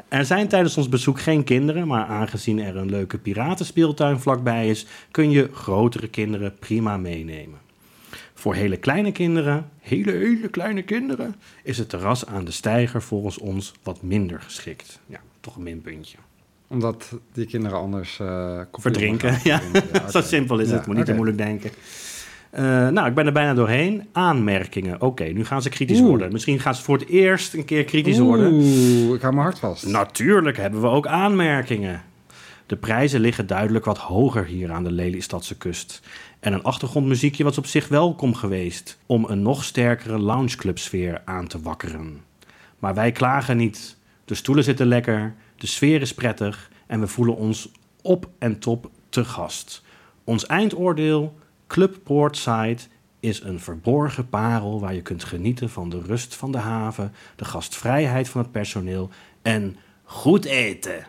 Er 0.09 0.25
zijn 0.25 0.49
tijdens 0.49 0.77
ons 0.77 0.89
bezoek 0.89 1.21
geen 1.21 1.45
kinderen, 1.45 1.87
maar 1.87 2.07
aangezien 2.07 2.59
er 2.59 2.77
een 2.77 2.91
leuke 2.91 3.19
piratenspeeltuin 3.19 4.21
vlakbij 4.21 4.69
is, 4.69 4.87
kun 5.11 5.31
je 5.31 5.51
grotere 5.53 6.09
kinderen 6.09 6.59
prima 6.59 6.97
meenemen. 6.97 7.59
Voor 8.35 8.55
hele 8.55 8.77
kleine 8.77 9.13
kinderen, 9.13 9.71
hele 9.81 10.13
hele 10.13 10.49
kleine 10.49 10.83
kinderen, 10.83 11.35
is 11.63 11.79
het 11.79 11.89
terras 11.89 12.27
aan 12.27 12.45
de 12.45 12.51
steiger 12.51 13.03
volgens 13.03 13.39
ons 13.39 13.73
wat 13.83 14.03
minder 14.03 14.41
geschikt. 14.41 15.01
Ja, 15.07 15.21
toch 15.43 15.57
een 15.57 15.63
minpuntje. 15.63 16.17
Omdat 16.67 17.19
die 17.33 17.47
kinderen 17.47 17.79
anders 17.79 18.21
eh 18.21 18.61
Verdrinken, 18.73 19.39
ja. 19.45 19.61
Zo 20.13 20.21
simpel 20.21 20.59
is 20.59 20.69
Ja, 20.69 20.75
het, 20.75 20.87
moet 20.87 20.97
niet 20.97 21.07
te 21.07 21.15
moeilijk 21.15 21.39
denken. 21.39 21.71
Eh, 22.51 22.89
nou, 22.89 23.09
ik 23.09 23.15
ben 23.15 23.27
er 23.27 23.33
bijna 23.33 23.55
doorheen. 23.55 24.09
Aanmerkingen. 24.13 25.01
Oké, 25.01 25.25
nu 25.25 25.45
gaan 25.45 25.63
ze 25.63 25.69
kritisch 25.69 25.99
Oeh. 25.99 26.09
worden. 26.09 26.33
Misschien 26.33 26.61
gaan 26.61 26.75
ze 26.75 26.83
voor 26.83 26.99
het 26.99 27.09
eerst 27.09 27.55
een 27.55 27.65
keer 27.65 27.85
kritisch 27.85 28.19
worden. 28.19 28.53
Oeh, 28.53 29.15
ik 29.15 29.21
hou 29.21 29.35
mijn 29.35 29.47
hart 29.47 29.59
vast. 29.59 29.87
Natuurlijk 29.87 30.57
hebben 30.57 30.81
we 30.81 30.87
ook 30.87 31.07
aanmerkingen. 31.07 32.03
De 32.67 32.77
prijzen 32.77 33.21
liggen 33.21 33.47
duidelijk 33.47 33.85
wat 33.85 33.99
hoger 33.99 34.45
hier 34.45 34.73
aan 34.73 34.85
de 34.85 34.93
Lelystadse 34.93 35.57
kust. 35.57 36.03
En 36.41 36.53
een 36.53 36.63
achtergrondmuziekje 36.63 37.45
was 37.45 37.59
op 37.59 37.67
zich 37.67 37.89
welkom 37.89 38.35
geweest 38.35 38.99
om 39.07 39.25
een 39.25 39.43
nog 39.43 39.65
sterkere 39.65 40.19
loungeclubsfeer 40.19 41.23
aan 41.25 41.47
te 41.47 41.61
wakkeren. 41.61 42.21
Maar 42.79 42.95
wij 42.95 43.13
klagen 43.13 43.57
niet. 43.57 43.97
De 44.33 44.39
stoelen 44.39 44.65
zitten 44.65 44.87
lekker, 44.87 45.35
de 45.57 45.67
sfeer 45.67 46.01
is 46.01 46.15
prettig 46.15 46.71
en 46.87 47.01
we 47.01 47.07
voelen 47.07 47.37
ons 47.37 47.71
op 48.03 48.29
en 48.39 48.59
top 48.59 48.91
te 49.09 49.25
gast. 49.25 49.83
Ons 50.25 50.47
eindoordeel: 50.47 51.39
Club 51.67 51.97
Portside 52.05 52.79
is 53.21 53.43
een 53.43 53.61
verborgen 53.61 54.29
parel 54.29 54.81
waar 54.81 54.95
je 54.95 55.03
kunt 55.03 55.25
genieten 55.25 55.71
van 55.71 55.89
de 55.89 56.01
rust 56.07 56.35
van 56.35 56.53
de 56.53 56.59
haven, 56.59 57.13
de 57.37 57.45
gastvrijheid 57.45 58.29
van 58.29 58.41
het 58.41 58.53
personeel 58.53 59.11
en 59.43 59.77
goed 60.05 60.45
eten. 60.45 61.07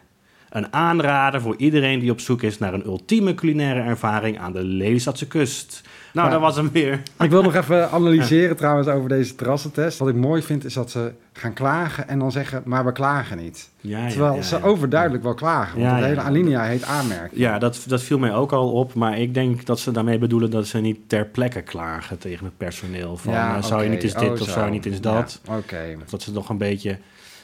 Een 0.49 0.73
aanrader 0.73 1.41
voor 1.41 1.57
iedereen 1.57 1.99
die 1.99 2.11
op 2.11 2.19
zoek 2.19 2.41
is 2.41 2.57
naar 2.57 2.73
een 2.73 2.85
ultieme 2.85 3.33
culinaire 3.33 3.81
ervaring 3.81 4.39
aan 4.39 4.53
de 4.53 4.63
Lelystadse 4.63 5.27
kust. 5.27 5.81
Nou, 6.13 6.29
dat 6.29 6.39
was 6.39 6.55
hem 6.55 6.71
weer. 6.71 7.01
Ik 7.19 7.29
wil 7.29 7.41
nog 7.41 7.55
even 7.55 7.89
analyseren 7.91 8.55
trouwens 8.55 8.87
over 8.87 9.09
deze 9.09 9.35
terrassentest. 9.35 9.97
Wat 9.99 10.07
ik 10.07 10.15
mooi 10.15 10.41
vind 10.41 10.65
is 10.65 10.73
dat 10.73 10.91
ze 10.91 11.11
gaan 11.33 11.53
klagen 11.53 12.07
en 12.07 12.19
dan 12.19 12.31
zeggen, 12.31 12.61
maar 12.65 12.85
we 12.85 12.91
klagen 12.91 13.37
niet. 13.37 13.69
Ja, 13.81 14.07
Terwijl 14.07 14.31
ja, 14.31 14.37
ja, 14.37 14.43
ze 14.43 14.63
overduidelijk 14.63 15.23
wel 15.23 15.33
klagen. 15.33 15.81
Want 15.81 15.99
de 15.99 16.05
hele 16.05 16.21
alinea 16.21 16.63
heet 16.63 16.83
aanmerking. 16.83 17.41
Ja, 17.41 17.59
dat, 17.59 17.83
dat 17.87 18.01
viel 18.01 18.17
mij 18.19 18.33
ook 18.33 18.51
al 18.51 18.71
op. 18.71 18.93
Maar 18.93 19.19
ik 19.19 19.33
denk 19.33 19.65
dat 19.65 19.79
ze 19.79 19.91
daarmee 19.91 20.17
bedoelen 20.17 20.49
dat 20.51 20.67
ze 20.67 20.77
niet 20.79 20.97
ter 21.07 21.25
plekke 21.25 21.61
klagen 21.61 22.17
tegen 22.17 22.45
het 22.45 22.57
personeel. 22.57 23.17
Van 23.17 23.33
eh, 23.33 23.63
zou 23.63 23.83
je 23.83 23.89
niet 23.89 24.03
eens 24.03 24.13
dit 24.13 24.23
Oh, 24.23 24.31
of 24.31 24.37
zo. 24.37 24.51
zou 24.51 24.65
je 24.65 24.71
niet 24.71 24.85
eens 24.85 25.01
dat. 25.01 25.41
Oké. 25.49 25.97
Of 26.03 26.09
dat 26.09 26.21
ze 26.21 26.31
nog 26.31 26.49
een 26.49 26.57
beetje 26.57 26.97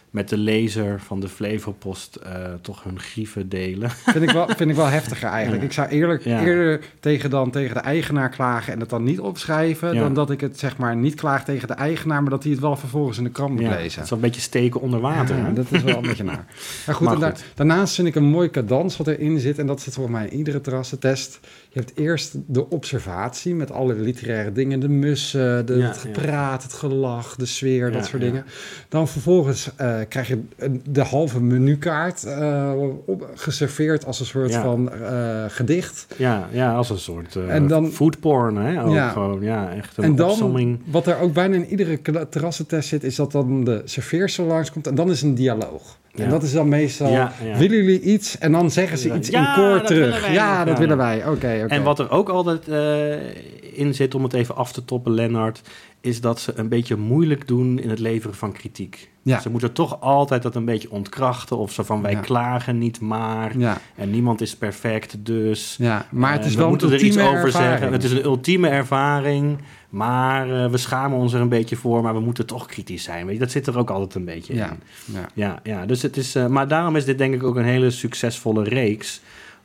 met 0.09 0.29
de 0.29 0.37
lezer 0.37 0.99
van 0.99 1.19
de 1.19 1.27
Flevopost 1.27 2.15
eh, 2.15 2.31
toch 2.61 2.83
hun 2.83 2.99
grieven 2.99 3.49
delen. 3.49 3.89
Vind 4.13 4.21
ik 4.23 4.31
wel, 4.31 4.47
vind 4.47 4.69
ik 4.69 4.75
wel 4.75 4.85
heftiger 4.99 5.29
eigenlijk. 5.29 5.61
Ja. 5.61 5.67
Ik 5.67 5.73
zou 5.73 5.87
eerlijk, 5.87 6.23
Ja. 6.23 6.41
eerder 6.45 6.79
tegen, 6.99 7.29
dan, 7.29 7.51
tegen 7.51 7.73
de 7.75 7.81
eigenaar 7.81 8.29
klagen 8.29 8.73
en 8.73 8.79
het 8.79 8.89
dan 8.89 9.03
niet 9.03 9.19
opschrijven... 9.19 9.93
Ja. 9.93 9.99
dan 9.99 10.13
dat 10.13 10.31
ik 10.31 10.41
het 10.41 10.59
zeg 10.59 10.77
maar 10.77 10.95
niet 10.95 11.15
klaag 11.15 11.45
tegen 11.45 11.67
de 11.67 11.73
eigenaar... 11.73 12.21
maar 12.21 12.31
dat 12.31 12.43
hij 12.43 12.51
het 12.51 12.61
wel 12.61 12.75
vervolgens 12.75 13.17
in 13.17 13.23
de 13.23 13.29
krant 13.29 13.49
moet 13.51 13.59
lezen. 13.61 13.75
het 13.81 14.03
is 14.03 14.09
wel 14.09 14.19
een 14.19 14.25
beetje 14.25 14.41
steken 14.41 14.81
onder 14.81 14.99
water. 14.99 15.53
Dat 15.53 15.65
is 15.71 15.83
wel 15.83 15.95
een 15.95 16.01
beetje 16.01 16.23
naar. 16.23 16.45
Maar 16.85 16.95
goed, 16.95 17.05
Maar 17.05 17.15
en 17.15 17.19
da- 17.21 17.29
goed. 17.29 17.43
daarnaast 17.55 17.95
vind 17.95 18.07
ik 18.07 18.15
een 18.15 18.23
mooi 18.23 18.49
cadans 18.49 18.97
wat 18.97 19.07
erin 19.07 19.39
zit. 19.39 19.59
En 19.59 19.67
dat 19.67 19.81
zit 19.81 19.93
volgens 19.93 20.15
mij 20.15 20.27
in 20.27 20.37
iedere 20.37 20.61
terrassentest. 20.61 21.39
Je 21.69 21.79
hebt 21.79 21.97
eerst 21.97 22.35
de 22.47 22.69
observatie 22.69 23.55
met 23.55 23.71
alle 23.71 23.93
literaire 23.95 24.51
dingen. 24.51 24.79
De 24.79 24.89
mussen, 24.89 25.65
de, 25.65 25.73
het 25.81 25.97
gepraat, 25.97 26.63
het 26.63 26.73
gelach, 26.73 27.35
de 27.35 27.45
sfeer, 27.45 27.91
dat 27.91 28.05
soort 28.05 28.21
dingen. 28.21 28.45
Dan 28.89 29.07
vervolgens 29.07 29.69
eh, 29.75 29.98
krijg 30.09 30.27
je 30.27 30.41
de 30.89 31.01
halve 31.01 31.41
menukaart 31.41 32.23
eh, 32.23 32.71
op, 33.05 33.29
geserveerd 33.35 34.05
als 34.05 34.19
een 34.19 34.25
soort 34.25 34.49
Ja. 34.51 34.61
van 34.61 34.91
eh, 34.91 35.45
gedicht. 35.47 36.07
Ja, 36.17 36.47
ja, 36.51 36.73
als 36.73 36.89
een 36.89 36.97
soort 36.99 37.35
eh 37.35 37.55
En 37.55 37.67
dan- 37.67 37.91
foodporn. 37.91 38.55
Hè? 38.55 38.83
Ook 38.83 38.93
Ja. 38.93 39.09
gewoon, 39.09 39.41
ja, 39.41 39.71
echt 39.73 39.97
een 39.97 40.03
En 40.03 40.15
dan, 40.15 40.79
wat 40.85 41.07
er 41.07 41.19
ook 41.19 41.33
bijna 41.33 41.55
in 41.55 41.65
iedere 41.65 41.99
terrassentest 42.29 42.89
zit, 42.89 43.03
is 43.03 43.15
dat 43.15 43.31
dan 43.31 43.63
de 43.63 43.81
serveerster 43.85 44.45
langskomt 44.45 44.87
en 44.87 44.95
dan 44.95 45.09
is 45.09 45.21
een 45.21 45.35
dialoog. 45.35 45.97
En 46.15 46.23
Ja. 46.23 46.29
dat 46.29 46.43
is 46.43 46.51
dan 46.51 46.67
meestal, 46.69 47.11
Ja, 47.11 47.31
ja. 47.43 47.57
willen 47.57 47.77
jullie 47.77 48.01
iets? 48.01 48.37
En 48.37 48.51
dan 48.51 48.71
zeggen 48.71 48.97
ze 48.97 49.15
iets 49.15 49.29
in 49.29 49.47
koor 49.55 49.81
terug. 49.81 50.21
wij 50.21 50.33
ja, 50.33 50.65
dat 50.65 50.77
willen 50.79 50.97
wij. 50.97 51.27
Oké. 51.27 51.47
En 51.67 51.83
wat 51.83 51.99
er 51.99 52.09
ook 52.11 52.29
altijd 52.29 52.67
eh, 52.67 53.77
in 53.79 53.93
zit, 53.95 54.15
om 54.15 54.23
het 54.23 54.33
even 54.33 54.55
af 54.55 54.71
te 54.71 54.85
toppen, 54.85 55.11
Lennart, 55.13 55.61
is 56.01 56.21
dat 56.21 56.39
ze 56.39 56.51
een 56.55 56.69
beetje 56.69 56.95
moeilijk 56.95 57.47
doen 57.47 57.79
in 57.79 57.89
het 57.89 57.99
leveren 57.99 58.35
van 58.35 58.51
kritiek. 58.51 59.09
Ja. 59.21 59.39
Ze 59.39 59.49
moeten 59.49 59.73
toch 59.73 60.01
altijd 60.01 60.41
dat 60.41 60.55
een 60.55 60.65
beetje 60.65 60.91
ontkrachten. 60.91 61.57
Of 61.57 61.71
zo 61.71 61.83
van 61.83 62.01
wij 62.01 62.15
klagen 62.15 62.77
niet 62.77 62.99
maar. 63.01 63.51
En 63.95 64.09
niemand 64.09 64.41
is 64.41 64.55
perfect, 64.55 65.15
dus. 65.25 65.75
ja, 65.79 66.05
maar 66.09 66.31
het 66.31 66.41
eh, 66.41 66.47
is 66.47 66.51
we 66.51 66.57
wel 66.57 66.65
een 66.65 66.71
moeten 66.71 66.91
er 66.91 67.03
iets 67.03 67.17
over 67.17 67.27
ervaring. 67.45 67.51
zeggen. 67.69 67.91
Het 67.91 68.03
is 68.03 68.11
een 68.11 68.23
ultieme 68.23 68.67
ervaring. 68.67 69.57
Maar 69.89 70.63
eh, 70.63 70.71
we 70.71 70.77
schamen 70.77 71.17
ons 71.17 71.33
er 71.33 71.41
een 71.41 71.49
beetje 71.49 71.75
voor. 71.75 72.01
Maar 72.01 72.13
we 72.13 72.19
moeten 72.19 72.45
toch 72.45 72.65
kritisch 72.65 73.03
zijn. 73.03 73.25
Weet 73.25 73.33
je? 73.33 73.39
Dat 73.39 73.51
zit 73.51 73.67
er 73.67 73.77
ook 73.77 73.89
altijd 73.89 74.15
een 74.15 74.25
beetje 74.25 74.55
Ja, 74.55 74.69
in. 74.69 74.79
ja. 75.13 75.29
Ja, 75.33 75.59
ja 75.63 75.85
dus 75.85 76.01
het 76.01 76.17
is, 76.17 76.35
eh, 76.35 76.47
maar 76.47 76.67
daarom 76.67 76.95
is 76.95 77.05
dit 77.05 77.17
denk 77.17 77.33
ik 77.33 77.43
ook 77.43 77.55
een 77.55 77.63
hele 77.63 77.89
succesvolle 77.89 78.63
reeks. 78.63 79.21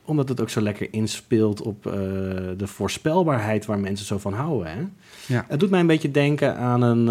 Omdat 0.07 0.29
het 0.29 0.41
ook 0.41 0.51
zo 0.51 0.61
lekker 0.61 0.89
inspeelt 0.91 1.63
op 1.63 1.87
eh, 1.87 1.93
de 2.57 2.67
voorspelbaarheid 2.67 3.67
waar 3.67 3.79
mensen 3.79 4.07
zo 4.07 4.19
van 4.19 4.33
houden. 4.33 4.73
Hè? 4.73 4.81
Ja. 5.35 5.45
Het 5.49 5.61
doet 5.61 5.71
mij 5.71 5.81
een 5.81 5.87
beetje 5.87 6.11
denken 6.11 6.57
aan 6.57 6.83
een 6.83 7.09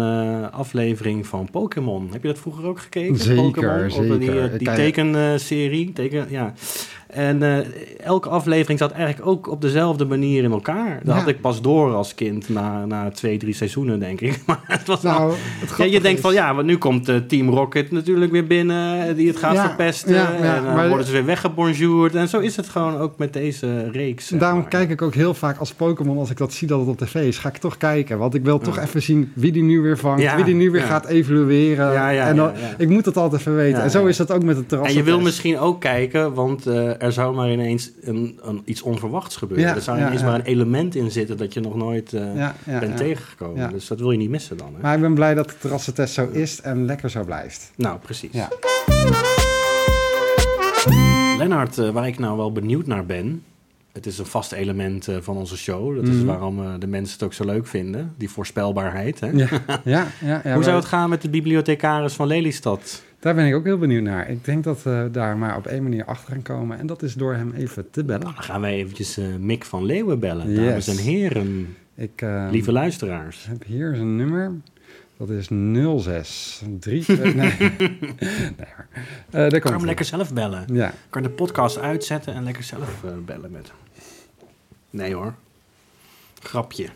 aflevering 0.50 1.26
van 1.26 1.48
Pokémon. 1.50 2.08
Heb 2.12 2.22
je 2.22 2.28
dat 2.28 2.38
vroeger 2.38 2.66
ook 2.66 2.80
gekeken? 2.80 3.16
Zeker? 3.18 3.86
Of 3.86 4.18
die, 4.18 4.56
die 4.56 4.72
tekenserie. 4.72 5.92
Teken, 5.92 6.26
ja. 6.30 6.52
En 7.14 7.42
eh, 7.42 7.58
elke 8.04 8.28
aflevering 8.28 8.78
zat 8.78 8.90
eigenlijk 8.92 9.26
ook 9.28 9.48
op 9.50 9.60
dezelfde 9.60 10.04
manier 10.04 10.42
in 10.44 10.52
elkaar. 10.52 11.00
Dat 11.02 11.14
Ja. 11.14 11.20
had 11.20 11.28
ik 11.28 11.40
pas 11.40 11.62
door 11.62 11.94
als 11.94 12.14
kind 12.14 12.48
na, 12.48 12.84
na 12.86 13.10
twee, 13.10 13.38
drie 13.38 13.54
seizoenen, 13.54 13.98
denk 14.00 14.20
ik. 14.20 14.40
Maar 14.46 14.60
het 14.66 14.86
was 14.86 15.02
Nou, 15.02 15.32
het 15.60 15.74
ja, 15.76 15.84
je 15.84 16.00
denkt 16.00 16.20
van 16.20 16.32
ja, 16.32 16.54
want 16.54 16.66
nu 16.66 16.76
komt 16.78 17.08
eh, 17.08 17.16
Team 17.16 17.48
Rocket 17.48 17.90
natuurlijk 17.90 18.32
weer 18.32 18.46
binnen, 18.46 19.08
eh, 19.08 19.14
die 19.16 19.28
het 19.28 19.36
gaat 19.36 19.54
Ja, 19.54 19.66
verpesten. 19.66 20.16
en 20.36 20.64
dan 20.64 20.74
maar- 20.74 20.88
worden 20.88 21.06
ze 21.06 21.12
weer 21.12 21.24
weggebonjourd. 21.24 22.14
En 22.14 22.28
zo 22.28 22.38
is 22.38 22.56
het 22.56 22.68
gewoon 22.68 22.96
ook 22.98 23.18
met 23.18 23.32
deze 23.32 23.90
reeks. 23.90 24.28
Daarom 24.28 24.58
maar. 24.60 24.68
kijk 24.68 24.90
ik 24.90 25.02
ook 25.02 25.14
heel 25.14 25.34
vaak 25.34 25.58
als 25.58 25.72
Pokémon, 25.72 26.18
als 26.18 26.30
ik 26.30 26.36
dat 26.36 26.52
zie 26.52 26.68
dat 26.68 26.78
het 26.80 26.88
op 26.88 26.98
tv 26.98 27.14
is, 27.14 27.38
ga 27.38 27.48
ik 27.48 27.56
toch 27.56 27.76
kijken. 27.76 28.18
Want 28.18 28.34
ik 28.34 28.44
wil 28.44 28.58
toch 28.58 28.78
even 28.78 29.02
zien 29.02 29.32
wie 29.34 29.52
die 29.52 29.62
nu 29.62 29.80
weer 29.80 29.98
vangt, 29.98 30.22
Ja, 30.22 30.36
wie 30.36 30.44
die 30.44 30.54
nu 30.54 30.70
weer 30.70 30.80
gaat 30.82 31.08
ja, 32.14 32.26
en 32.28 32.36
dan. 32.36 32.50
Ik 32.78 32.88
moet 32.88 33.04
het 33.04 33.16
altijd 33.16 33.40
even 33.40 33.56
weten. 33.56 33.82
En 33.82 33.90
zo 33.90 34.06
is 34.06 34.16
dat 34.16 34.32
ook 34.32 34.42
met 34.42 34.56
het 34.56 34.64
En 34.64 34.68
terras. 34.78 34.92
je 34.92 35.02
wil 35.02 35.20
misschien 35.20 35.58
ook 35.58 35.80
kijken, 35.80 36.34
want 36.34 36.66
eh, 36.66 37.02
er 37.04 37.12
zou 37.12 37.34
maar 37.34 37.50
ineens 37.52 37.90
een, 38.00 38.38
een, 38.42 38.62
iets 38.64 38.82
onverwachts 38.82 39.36
gebeuren. 39.36 39.66
Ja, 39.66 39.74
er 39.74 39.80
zou 39.82 39.98
ja, 39.98 40.06
ineens 40.06 40.20
ja. 40.20 40.26
maar 40.26 40.38
een 40.38 40.44
element 40.44 40.94
in 40.94 41.10
zitten 41.10 41.36
dat 41.36 41.52
je 41.52 41.60
nog 41.60 41.76
nooit 41.76 42.12
eh, 42.12 42.48
bent 42.80 42.96
tegengekomen. 42.96 43.70
Dus 43.70 43.86
dat 43.86 43.98
wil 43.98 44.10
je 44.10 44.18
niet 44.18 44.30
missen 44.30 44.56
dan. 44.56 44.74
Hè? 44.74 44.80
Maar 44.82 44.94
ik 44.94 45.00
ben 45.00 45.14
blij 45.14 45.34
dat 45.34 45.48
de 45.48 45.58
terrassentest 45.58 46.14
zo 46.14 46.28
is 46.32 46.60
en 46.60 46.84
lekker 46.84 47.10
zo 47.10 47.24
blijft. 47.24 47.70
Nou, 47.76 47.98
precies. 47.98 48.32
Ja. 48.32 48.48
Lennart, 51.38 51.78
eh, 51.78 51.90
waar 51.90 52.06
ik 52.06 52.18
nou 52.18 52.36
wel 52.36 52.52
benieuwd 52.52 52.86
naar 52.86 53.06
ben. 53.06 53.42
Het 53.92 54.06
is 54.06 54.18
een 54.18 54.26
vast 54.26 54.52
element 54.52 55.08
eh, 55.08 55.16
van 55.20 55.36
onze 55.36 55.56
show. 55.56 55.94
Dat 55.96 56.08
is 56.08 56.16
Mhm. 56.16 56.24
waarom 56.26 56.80
de 56.80 56.86
mensen 56.86 57.14
het 57.14 57.22
ook 57.22 57.32
zo 57.32 57.44
leuk 57.44 57.66
vinden. 57.66 58.14
Die 58.18 58.30
voorspelbaarheid. 58.30 59.20
Hè? 59.20 59.30
Ja, 59.30 59.48
ja, 59.84 60.06
ja, 60.20 60.42
Hoe 60.54 60.62
zou 60.62 60.76
het 60.76 60.84
gaan 60.84 61.08
met 61.10 61.22
de 61.22 61.28
bibliothecaris 61.28 62.12
van 62.14 62.26
Lelystad? 62.26 63.02
Daar 63.24 63.34
ben 63.34 63.46
ik 63.46 63.54
ook 63.54 63.64
heel 63.64 63.78
benieuwd 63.78 64.02
naar. 64.02 64.30
Ik 64.30 64.44
denk 64.44 64.64
dat 64.64 64.82
we 64.82 65.08
daar 65.12 65.36
maar 65.36 65.56
op 65.56 65.66
één 65.66 65.82
manier 65.82 66.04
achter 66.04 66.32
gaan 66.32 66.42
komen. 66.42 66.78
En 66.78 66.86
dat 66.86 67.02
is 67.02 67.14
door 67.14 67.34
hem 67.34 67.52
even 67.52 67.90
te 67.90 68.04
bellen. 68.04 68.22
Nou, 68.22 68.34
dan 68.34 68.44
gaan 68.44 68.60
wij 68.60 68.74
eventjes 68.74 69.16
eh, 69.16 69.24
Mick 69.38 69.64
van 69.64 69.84
Leeuwen 69.84 70.18
bellen. 70.18 70.50
Yes. 70.50 70.58
Dames 70.68 70.88
en 70.88 70.96
heren, 70.96 71.76
Ik 71.94 72.22
eh, 72.22 72.48
lieve 72.50 72.72
luisteraars. 72.72 73.46
heb 73.46 73.64
hier 73.64 73.94
zijn 73.94 74.16
nummer. 74.16 74.52
Dat 75.16 75.30
is 75.30 75.48
06 76.02 76.62
3. 76.80 77.04
nee. 77.08 77.32
nee 77.34 77.56
hoor. 78.58 78.86
Eh, 79.30 79.30
daar 79.30 79.54
Ik 79.54 79.60
kan 79.60 79.72
hem 79.72 79.84
lekker 79.84 80.04
zelf 80.04 80.32
bellen. 80.32 80.64
Ja. 80.72 80.88
Ik 80.88 80.94
kan 81.10 81.22
de 81.22 81.30
podcast 81.30 81.78
uitzetten 81.78 82.34
en 82.34 82.44
lekker 82.44 82.62
zelf 82.62 83.04
eh, 83.04 83.10
bellen 83.24 83.50
met 83.50 83.66
hem. 83.66 84.04
Nee 84.90 85.14
hoor. 85.14 85.34
Grapje. 86.42 86.88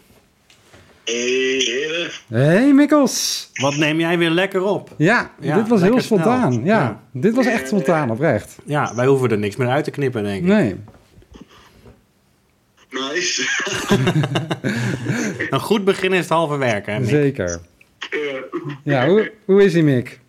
Hey, 1.09 1.62
heren. 1.64 2.11
Hey 2.29 2.73
Mikkels. 2.73 3.51
Wat 3.55 3.77
neem 3.77 4.01
jij 4.01 4.18
weer 4.18 4.31
lekker 4.31 4.62
op? 4.62 4.90
Ja, 4.97 5.31
Ja, 5.40 5.57
dit 5.57 5.68
was 5.68 5.81
heel 5.83 6.01
spontaan. 6.01 6.53
Ja, 6.53 6.61
Ja. 6.64 7.03
dit 7.12 7.35
was 7.35 7.47
echt 7.47 7.66
spontaan, 7.66 8.11
oprecht. 8.11 8.59
Ja, 8.64 8.94
wij 8.94 9.07
hoeven 9.07 9.31
er 9.31 9.38
niks 9.38 9.57
meer 9.57 9.68
uit 9.68 9.85
te 9.85 9.90
knippen, 9.90 10.23
denk 10.23 10.42
ik. 10.42 10.49
Nee. 10.49 10.77
Nice. 12.90 13.42
Een 15.51 15.61
goed 15.61 15.85
begin 15.85 16.12
is 16.12 16.18
het 16.18 16.29
halve 16.29 16.57
werk, 16.57 16.87
hè? 16.87 16.99
Mick? 17.01 17.09
Zeker. 17.09 17.61
Eh, 18.11 18.18
Ja, 18.85 19.07
hoe, 19.09 19.33
hoe 19.44 19.64
is 19.64 19.75
ie, 19.75 19.83
Mick? 19.83 20.21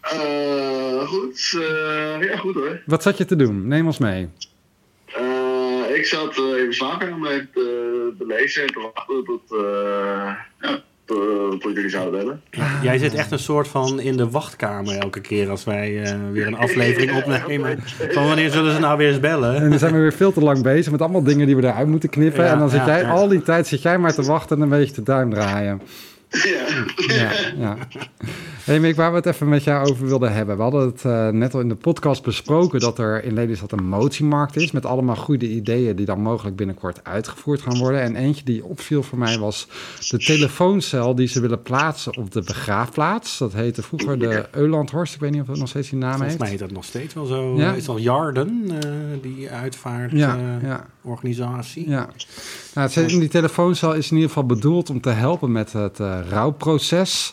eh, 0.00 1.08
goed. 1.08 1.58
eh, 1.60 2.28
ja, 2.28 2.36
goed 2.36 2.54
hoor. 2.54 2.82
Wat 2.86 3.02
zat 3.02 3.18
je 3.18 3.24
te 3.24 3.36
doen? 3.36 3.68
Neem 3.68 3.86
ons 3.86 3.98
mee. 3.98 4.28
Eh, 5.06 5.94
ik 5.96 6.04
zat 6.06 6.36
eh, 6.36 6.42
in 6.62 6.66
de 6.68 6.72
slaapkamer 8.02 8.10
met 8.10 8.12
eh, 8.12 8.18
te 8.18 8.26
lezen 8.26 8.62
en 8.62 8.72
te 8.72 8.90
wachten 8.94 9.24
tot, 9.24 9.42
eh, 9.50 10.34
ja, 10.60 10.82
tot, 11.04 11.60
tot 11.60 11.74
jullie 11.74 11.90
zouden 11.90 12.18
bellen. 12.18 12.42
Jij 12.82 12.98
zit 12.98 13.14
echt 13.14 13.30
een 13.30 13.38
soort 13.38 13.68
van 13.68 14.00
in 14.00 14.16
de 14.16 14.30
wachtkamer 14.30 14.98
elke 14.98 15.20
keer 15.20 15.50
als 15.50 15.64
wij 15.64 16.02
eh, 16.02 16.14
weer 16.32 16.46
een 16.46 16.56
aflevering 16.56 17.14
opnemen. 17.22 17.78
Van 18.10 18.26
wanneer 18.26 18.50
zullen 18.50 18.72
ze 18.74 18.80
nou 18.80 18.98
weer 18.98 19.08
eens 19.08 19.20
bellen? 19.20 19.54
En 19.54 19.70
dan 19.70 19.78
zijn 19.78 19.92
we 19.92 19.98
weer 19.98 20.12
veel 20.12 20.32
te 20.32 20.40
lang 20.40 20.62
bezig 20.62 20.92
met 20.92 21.00
allemaal 21.00 21.22
dingen 21.22 21.46
die 21.46 21.56
we 21.56 21.62
eruit 21.62 21.88
moeten 21.88 22.08
knippen. 22.08 22.44
Ja, 22.44 22.52
en 22.52 22.58
dan 22.58 22.70
zit 22.70 22.80
ja, 22.80 22.86
jij 22.86 23.00
ja. 23.00 23.10
al 23.10 23.28
die 23.28 23.42
tijd 23.42 23.66
zit 23.66 23.82
jij 23.82 23.98
maar 23.98 24.14
te 24.14 24.22
wachten 24.22 24.56
en 24.56 24.62
een 24.62 24.68
beetje 24.68 24.94
te 24.94 25.02
duim 25.02 25.30
draaien. 25.30 25.82
ja. 26.28 26.66
Ja, 27.14 27.30
ja. 27.56 27.76
Hey 28.64 28.80
Mick, 28.80 28.96
waar 28.96 29.10
we 29.10 29.16
het 29.16 29.26
even 29.26 29.48
met 29.48 29.64
jou 29.64 29.88
over 29.90 30.06
wilden 30.06 30.32
hebben. 30.32 30.56
We 30.56 30.62
hadden 30.62 30.80
het 30.80 31.04
eh, 31.04 31.28
net 31.28 31.54
al 31.54 31.60
in 31.60 31.68
de 31.68 31.74
podcast 31.74 32.22
besproken 32.22 32.80
dat 32.80 32.98
er 32.98 33.24
in 33.24 33.34
Lelystad 33.34 33.72
een 33.72 33.84
motiemarkt 33.88 34.56
is. 34.56 34.70
Met 34.70 34.86
allemaal 34.86 35.16
goede 35.16 35.48
ideeën 35.48 35.96
die 35.96 36.06
dan 36.06 36.20
mogelijk 36.20 36.56
binnenkort 36.56 37.04
uitgevoerd 37.04 37.62
gaan 37.62 37.78
worden. 37.78 38.00
En 38.00 38.16
eentje 38.16 38.44
die 38.44 38.64
opviel 38.64 39.02
voor 39.02 39.18
mij 39.18 39.38
was 39.38 39.68
de 40.08 40.18
telefooncel 40.18 41.14
die 41.14 41.26
ze 41.26 41.40
willen 41.40 41.62
plaatsen 41.62 42.16
op 42.16 42.30
de 42.30 42.42
begraafplaats. 42.42 43.38
Dat 43.38 43.52
heette 43.52 43.82
vroeger 43.82 44.18
de 44.18 44.46
Eulandhorst. 44.50 45.14
Ik 45.14 45.20
weet 45.20 45.30
niet 45.30 45.40
of 45.40 45.46
het 45.46 45.58
nog 45.58 45.68
steeds 45.68 45.88
die 45.90 45.98
naam 45.98 46.10
Volgens 46.10 46.28
heeft. 46.28 46.40
mij 46.40 46.50
heet 46.50 46.58
dat 46.58 46.70
nog 46.70 46.84
steeds 46.84 47.14
wel 47.14 47.26
zo. 47.26 47.56
Ja. 47.56 47.70
Is 47.72 47.76
het 47.80 47.88
al 47.88 47.98
Jarden, 47.98 48.64
eh, 48.68 48.90
die 49.22 49.50
uitvaart? 49.50 50.10
Ja, 50.10 50.36
eh, 50.36 50.68
ja. 50.68 50.86
Organisatie. 51.02 51.88
Ja, 51.88 52.08
nou, 52.74 52.90
het, 52.92 53.08
die 53.08 53.28
telefooncel 53.28 53.94
is 53.94 54.10
in 54.10 54.14
ieder 54.16 54.28
geval 54.28 54.46
bedoeld 54.46 54.90
om 54.90 55.00
te 55.00 55.10
helpen 55.10 55.52
met 55.52 55.72
het 55.72 56.00
eh, 56.00 56.18
rouwproces. 56.28 57.32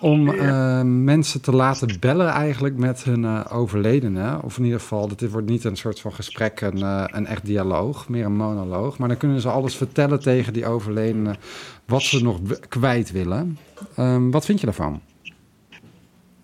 Om 0.00 0.28
eh, 0.28 0.82
mensen 0.82 1.40
te 1.40 1.52
laten 1.52 2.00
bellen 2.00 2.28
eigenlijk 2.28 2.76
met 2.76 3.04
hun 3.04 3.24
eh, 3.24 3.44
overledene. 3.52 4.38
Of 4.42 4.58
in 4.58 4.64
ieder 4.64 4.80
geval, 4.80 5.08
dit 5.08 5.30
wordt 5.30 5.48
niet 5.48 5.64
een 5.64 5.76
soort 5.76 6.00
van 6.00 6.12
gesprek, 6.12 6.60
een, 6.60 6.82
eh, 6.82 7.04
een 7.06 7.26
echt 7.26 7.46
dialoog, 7.46 8.08
meer 8.08 8.24
een 8.24 8.36
monoloog. 8.36 8.98
Maar 8.98 9.08
dan 9.08 9.16
kunnen 9.16 9.40
ze 9.40 9.48
alles 9.48 9.76
vertellen 9.76 10.20
tegen 10.20 10.52
die 10.52 10.66
overledene 10.66 11.36
wat 11.84 12.02
ze 12.02 12.22
nog 12.22 12.40
kwijt 12.68 13.10
willen. 13.10 13.58
Ehm, 13.94 14.30
wat 14.30 14.44
vind 14.44 14.60
je 14.60 14.66
daarvan? 14.66 15.00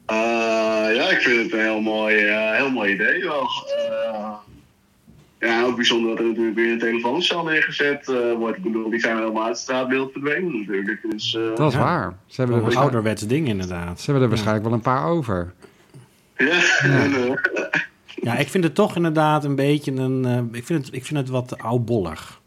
Eh, 0.06 0.16
ja, 0.94 1.10
ik 1.10 1.20
vind 1.20 1.42
het 1.42 1.52
een 1.52 1.66
heel 1.66 1.80
mooi, 1.80 2.16
heel 2.56 2.70
mooi 2.70 2.92
idee 2.92 3.24
wel. 3.24 3.48
Ja, 5.44 5.62
ook 5.64 5.76
bijzonder 5.76 6.10
dat 6.10 6.18
er 6.18 6.24
natuurlijk 6.24 6.56
weer 6.56 6.72
een 6.72 6.78
telefooncel 6.78 7.44
neergezet 7.44 8.08
eh, 8.08 8.32
wordt. 8.32 8.56
Ik 8.56 8.62
bedoel, 8.62 8.90
die 8.90 9.00
zijn 9.00 9.16
helemaal 9.16 9.42
uit 9.42 9.50
het 9.52 9.58
straatbeeld 9.62 10.12
verdwenen 10.12 10.58
natuurlijk. 10.58 11.06
Dus, 11.10 11.34
eh, 11.36 11.42
Dat 11.56 11.68
is 11.68 11.74
Ja. 11.78 11.80
waar. 11.82 12.16
Ze 12.26 12.40
hebben, 12.40 12.64
Een 12.64 12.76
ouderwets 12.76 13.22
ding 13.26 13.48
inderdaad. 13.48 13.98
ze 14.00 14.04
hebben 14.04 14.22
er 14.22 14.28
waarschijnlijk 14.28 14.64
wel 14.66 14.74
een 14.74 14.80
paar 14.80 15.04
over. 15.06 15.52
ja, 16.36 16.46
eh, 16.82 17.32
Ja, 18.22 18.36
ik 18.36 18.48
vind 18.48 18.64
het 18.64 18.74
toch 18.74 18.96
inderdaad 18.96 19.44
een 19.44 19.54
beetje 19.54 19.92
een... 19.92 20.24
eh, 20.24 20.58
ik, 20.58 20.64
vind 20.66 20.86
het, 20.86 20.94
ik 20.94 21.04
vind 21.04 21.18
het 21.20 21.28
wat 21.28 21.58
oudbollig. 21.58 22.40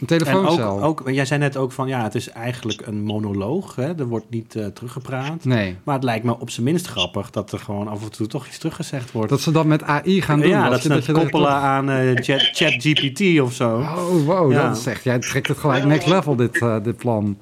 Een 0.00 0.06
En 0.08 0.18
telefooncel? 0.18 0.82
ook, 0.82 1.00
ook, 1.00 1.10
jij 1.10 1.24
zei 1.24 1.40
net 1.40 1.56
ook 1.56 1.72
van, 1.72 1.88
ja, 1.88 2.02
het 2.02 2.14
is 2.14 2.28
eigenlijk 2.30 2.86
een 2.86 3.02
monoloog. 3.02 3.76
Hè? 3.76 3.94
Er 3.98 4.06
wordt 4.06 4.30
niet 4.30 4.54
eh, 4.54 4.66
teruggepraat. 4.66 5.44
Nee. 5.44 5.76
Maar 5.84 5.94
het 5.94 6.04
lijkt 6.04 6.24
me 6.24 6.38
op 6.38 6.50
zijn 6.50 6.66
minst 6.66 6.86
grappig 6.86 7.30
dat 7.30 7.52
er 7.52 7.58
gewoon 7.58 7.88
af 7.88 8.02
en 8.02 8.10
toe 8.10 8.26
toch 8.26 8.46
iets 8.46 8.58
teruggezegd 8.58 9.12
wordt. 9.12 9.30
Dat 9.30 9.40
ze 9.40 9.50
dat 9.50 9.64
met 9.64 9.82
AI 9.82 10.22
gaan 10.22 10.40
doen. 10.40 10.48
ja, 10.48 10.62
dat 10.68 10.82
dat 10.82 11.04
ze 11.04 11.12
er 11.12 11.18
koppelen 11.18 11.50
aan 11.52 11.90
eh, 11.90 12.14
Chat- 12.14 12.50
ChatGPT 12.52 13.40
of 13.40 13.52
zo. 13.52 13.76
Oh, 13.78 14.24
wow, 14.26 14.52
Ja. 14.52 14.68
dat 14.68 14.76
is 14.76 14.86
echt... 14.86 15.04
Jij 15.04 15.18
trekt 15.18 15.48
het 15.48 15.58
gelijk 15.58 15.84
next 15.84 16.06
level, 16.06 16.36
dit, 16.36 16.60
eh, 16.62 16.76
dit 16.82 16.96
plan. 16.96 17.36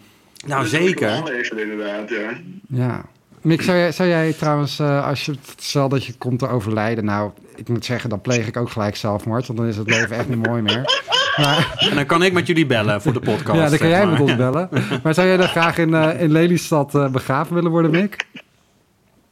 Nou, 0.46 0.60
dat 0.62 0.70
zeker. 0.70 1.10
inderdaad, 1.56 2.08
ja. 2.08 2.30
Ja. 2.68 3.04
Mick, 3.42 3.62
zou 3.62 3.76
jij, 3.78 3.92
zou 3.92 4.08
jij 4.08 4.32
trouwens, 4.32 4.78
eh, 4.78 5.06
als 5.06 5.24
je 5.24 5.34
stel 5.56 5.88
dat 5.88 6.04
je 6.04 6.12
komt 6.18 6.38
te 6.38 6.48
overlijden, 6.48 7.04
nou, 7.04 7.30
ik 7.56 7.68
moet 7.68 7.84
zeggen, 7.84 8.10
dan 8.10 8.20
pleeg 8.20 8.46
ik 8.46 8.56
ook 8.56 8.70
gelijk 8.70 8.96
zelfmoord, 8.96 9.46
want 9.46 9.58
dan 9.58 9.68
is 9.68 9.76
het 9.76 9.88
leven 9.90 10.16
echt 10.16 10.28
niet 10.28 10.46
mooi 10.46 10.62
meer. 10.62 11.02
Maar, 11.38 11.74
En 11.90 11.94
dan 11.94 12.06
kan 12.06 12.22
ik 12.22 12.32
met 12.32 12.46
jullie 12.46 12.66
bellen 12.66 13.02
voor 13.02 13.12
de 13.12 13.20
podcast. 13.20 13.58
ja, 13.60 13.68
dan 13.68 13.78
kan 13.78 13.88
jij 13.88 14.02
maar. 14.06 14.10
met 14.12 14.20
ons 14.20 14.36
bellen. 14.36 14.68
Maar 15.02 15.14
zou 15.14 15.26
jij 15.26 15.36
dan 15.36 15.48
graag 15.48 15.78
in, 15.78 15.94
eh, 15.94 16.20
in 16.22 16.32
Lelystad 16.32 16.94
eh, 16.94 17.08
begraven 17.08 17.54
willen 17.54 17.70
worden, 17.70 17.90
Mick? 17.90 18.26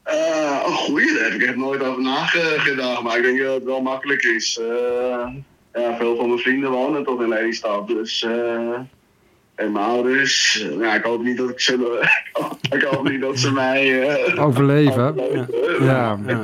Eh, 0.03 0.15
een 0.67 0.73
goeie, 0.73 1.15
daar 1.15 1.25
heb 1.25 1.33
ik 1.41 1.43
echt 1.43 1.57
nooit 1.57 1.83
over 1.83 2.03
nagedacht. 2.03 3.03
Maar 3.03 3.17
ik 3.17 3.23
denk 3.23 3.39
dat 3.43 3.55
het 3.55 3.65
wel 3.65 3.81
makkelijk 3.83 4.23
is. 4.23 4.61
Eh, 4.63 5.27
ja, 5.83 5.97
veel 5.97 6.17
van 6.17 6.27
mijn 6.29 6.39
vrienden 6.41 6.71
wonen 6.71 7.05
toch 7.05 7.23
in 7.23 7.29
Lelystad. 7.29 7.89
Dus, 7.89 8.23
eh, 8.23 8.31
en 9.55 9.73
mijn 9.73 9.85
ouders. 9.85 10.65
ja, 10.81 10.95
ik 10.95 11.03
hoop 11.05 11.23
niet 11.23 11.37
dat 11.37 11.49
ik 11.51 11.61
ze, 11.61 12.09
ik 12.77 12.83
hoop 12.83 13.09
niet 13.09 13.21
dat 13.21 13.39
ze 13.39 13.53
mij 13.53 14.09
eh, 14.09 14.45
Overleven. 14.45 15.09
overleven. 15.09 15.85
Ja. 15.85 16.19
Ja. 16.27 16.41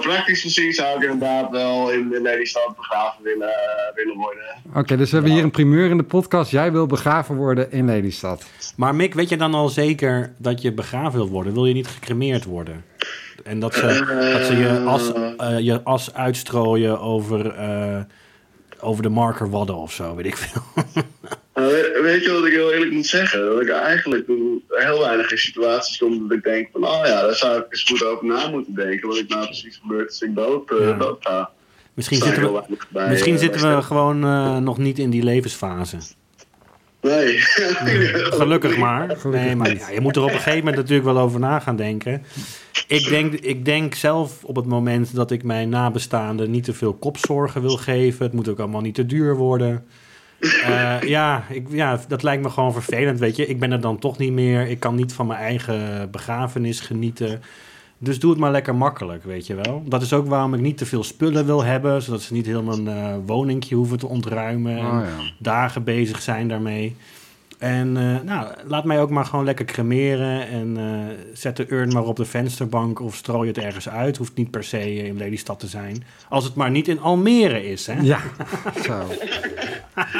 Praktisch 0.00 0.40
gezien 0.40 0.72
zou 0.72 0.96
ik 0.96 1.02
inderdaad 1.02 1.50
wel 1.50 1.90
in, 1.90 2.14
in 2.14 2.22
Lelystad 2.22 2.76
begraven 2.76 3.22
willen, 3.22 3.54
willen 3.94 4.16
worden. 4.16 4.42
Oké, 4.74 4.96
dus 4.96 5.10
we 5.10 5.16
hebben 5.16 5.34
hier 5.34 5.44
een 5.44 5.50
primeur 5.50 5.90
in 5.90 5.96
de 5.96 6.02
podcast. 6.02 6.50
Jij 6.50 6.72
wil 6.72 6.86
begraven 6.86 7.36
worden 7.36 7.72
in 7.72 7.84
Lelystad. 7.84 8.44
Maar 8.76 8.94
Mick, 8.94 9.14
weet 9.14 9.28
je 9.28 9.36
dan 9.36 9.54
al 9.54 9.68
zeker 9.68 10.34
dat 10.36 10.62
je 10.62 10.72
begraven 10.72 11.12
wilt 11.12 11.30
worden? 11.30 11.52
Wil 11.52 11.66
je 11.66 11.74
niet 11.74 11.88
gecremeerd 11.88 12.44
worden? 12.44 12.84
En 13.44 13.60
dat 13.60 13.74
ze, 13.74 13.86
dat 14.32 14.46
ze 14.46 14.56
je, 14.56 14.78
as, 14.86 15.12
eh, 15.36 15.58
je 15.58 15.82
as 15.82 16.14
uitstrooien 16.14 17.00
over, 17.00 17.54
eh, 17.54 18.00
over 18.80 19.02
de 19.02 19.08
marker 19.08 19.50
Wadden 19.50 19.76
of 19.76 19.92
zo, 19.92 20.14
weet 20.14 20.26
ik 20.26 20.36
veel. 20.36 20.62
We- 21.66 22.00
weet 22.02 22.24
je 22.24 22.32
wat 22.32 22.44
ik 22.46 22.52
heel 22.52 22.72
eerlijk 22.72 22.92
moet 22.92 23.06
zeggen? 23.06 23.44
Dat 23.44 23.60
ik 23.60 23.68
eigenlijk 23.68 24.26
heel 24.68 24.98
weinig 25.00 25.30
in 25.30 25.38
situaties 25.38 25.98
kom 25.98 26.28
dat 26.28 26.36
ik 26.38 26.44
denk 26.44 26.68
van, 26.72 26.84
oh 26.84 27.00
ja, 27.06 27.22
daar 27.22 27.34
zou 27.34 27.58
ik 27.58 27.64
eens 27.68 27.82
goed 27.84 28.04
over 28.04 28.26
na 28.26 28.48
moeten 28.50 28.74
denken. 28.74 29.08
Wat 29.08 29.16
ik 29.18 29.28
nou 29.28 29.44
precies 29.44 29.78
gebeurt 29.82 30.08
als 30.08 30.20
ik 30.22 30.34
dood, 30.34 30.70
eh, 30.70 30.78
Ja. 30.88 30.92
dood 30.92 31.16
ga. 31.20 31.50
Misschien 31.94 32.18
zitten 32.18 32.52
we, 32.52 32.62
bij, 32.88 33.08
misschien 33.08 33.34
eh, 33.34 33.40
zitten 33.40 33.76
we 33.76 33.82
gewoon 33.82 34.24
eh, 34.24 34.56
nog 34.58 34.78
niet 34.78 34.98
in 34.98 35.10
die 35.10 35.22
levensfase. 35.22 35.96
Nee. 37.00 37.38
Gelukkig 38.40 38.76
maar. 38.76 39.00
Gelukkig 39.16 39.44
nee, 39.44 39.56
maar 39.56 39.74
ja, 39.76 39.90
je 39.90 40.00
moet 40.00 40.16
er 40.16 40.22
op 40.22 40.28
een 40.28 40.34
gegeven 40.34 40.58
moment 40.58 40.76
natuurlijk 40.76 41.04
wel 41.04 41.18
over 41.18 41.40
na 41.40 41.58
gaan 41.58 41.76
denken. 41.76 42.22
Ik 42.86 43.08
denk, 43.08 43.32
ik 43.32 43.64
denk 43.64 43.94
zelf 43.94 44.44
op 44.44 44.56
het 44.56 44.66
moment 44.66 45.14
dat 45.14 45.30
ik 45.30 45.42
mijn 45.42 45.68
nabestaanden 45.68 46.50
niet 46.50 46.64
te 46.64 46.72
veel 46.74 46.94
kopzorgen 46.94 47.60
wil 47.62 47.76
geven. 47.76 48.24
Het 48.24 48.34
moet 48.34 48.48
ook 48.48 48.58
allemaal 48.58 48.80
niet 48.80 48.94
te 48.94 49.06
duur 49.06 49.36
worden. 49.36 49.84
Eh, 50.42 51.00
ja, 51.00 51.44
ik, 51.48 51.66
ja, 51.70 52.00
dat 52.08 52.22
lijkt 52.22 52.42
me 52.42 52.50
gewoon 52.50 52.72
vervelend, 52.72 53.18
weet 53.18 53.36
je. 53.36 53.46
Ik 53.46 53.58
ben 53.58 53.72
er 53.72 53.80
dan 53.80 53.98
toch 53.98 54.18
niet 54.18 54.32
meer. 54.32 54.68
Ik 54.68 54.80
kan 54.80 54.94
niet 54.94 55.12
van 55.12 55.26
mijn 55.26 55.40
eigen 55.40 56.10
begrafenis 56.10 56.80
genieten. 56.80 57.42
Dus 57.98 58.18
doe 58.18 58.30
het 58.30 58.40
maar 58.40 58.50
lekker 58.50 58.74
makkelijk, 58.74 59.24
weet 59.24 59.46
je 59.46 59.54
wel. 59.54 59.82
Dat 59.86 60.02
is 60.02 60.12
ook 60.12 60.26
waarom 60.26 60.54
ik 60.54 60.60
niet 60.60 60.78
te 60.78 60.86
veel 60.86 61.04
spullen 61.04 61.46
wil 61.46 61.64
hebben. 61.64 62.02
Zodat 62.02 62.22
ze 62.22 62.32
niet 62.32 62.46
heel 62.46 62.62
mijn 62.62 62.88
eh 62.88 63.14
woningje 63.26 63.74
hoeven 63.74 63.98
te 63.98 64.06
ontruimen. 64.06 64.76
En 64.78 64.86
Oh 64.86 65.00
ja. 65.00 65.32
dagen 65.38 65.84
bezig 65.84 66.22
zijn 66.22 66.48
daarmee. 66.48 66.96
En 67.62 67.96
eh, 67.96 68.20
nou, 68.24 68.46
laat 68.66 68.84
mij 68.84 69.00
ook 69.00 69.10
maar 69.10 69.24
gewoon 69.24 69.44
lekker 69.44 69.64
cremeren. 69.64 70.48
En 70.48 70.76
eh, 70.76 71.16
zet 71.34 71.56
de 71.56 71.66
urn 71.72 71.92
maar 71.92 72.04
op 72.04 72.16
de 72.16 72.24
vensterbank 72.24 73.00
of 73.00 73.14
strooi 73.14 73.48
het 73.48 73.58
ergens 73.58 73.88
uit. 73.88 74.16
Hoeft 74.16 74.34
niet 74.34 74.50
per 74.50 74.64
se 74.64 74.94
in 74.94 75.16
Lelystad 75.16 75.60
te 75.60 75.66
zijn. 75.66 76.04
Als 76.28 76.44
het 76.44 76.54
maar 76.54 76.70
niet 76.70 76.88
in 76.88 77.00
Almere 77.00 77.70
is, 77.70 77.86
hè? 77.86 78.00
Ja, 78.00 78.18
zo. 78.86 78.92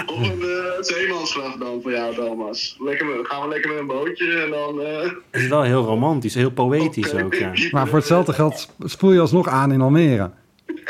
Of 0.07 0.29
een 0.29 0.39
uh, 0.41 1.59
dan 1.59 1.81
voor 1.83 1.93
jou, 1.93 2.15
Thomas. 2.15 2.77
Lekker, 2.79 3.07
gaan 3.23 3.43
we 3.43 3.49
lekker 3.49 3.71
met 3.71 3.79
een 3.81 3.87
bootje 3.87 4.43
en 4.45 4.51
dan... 4.51 4.81
eh, 4.81 5.11
Het 5.31 5.43
is 5.43 5.49
wel 5.49 5.63
heel 5.63 5.85
romantisch, 5.85 6.35
heel 6.35 6.51
poëtisch 6.51 7.15
ook, 7.15 7.35
ja. 7.35 7.53
Maar 7.71 7.87
voor 7.89 7.99
hetzelfde 7.99 8.33
geld 8.33 8.59
sp- 8.59 8.73
spoel 8.85 9.13
je 9.13 9.21
alsnog 9.21 9.49
aan 9.49 9.73
in 9.73 9.81
Almere. 9.81 10.31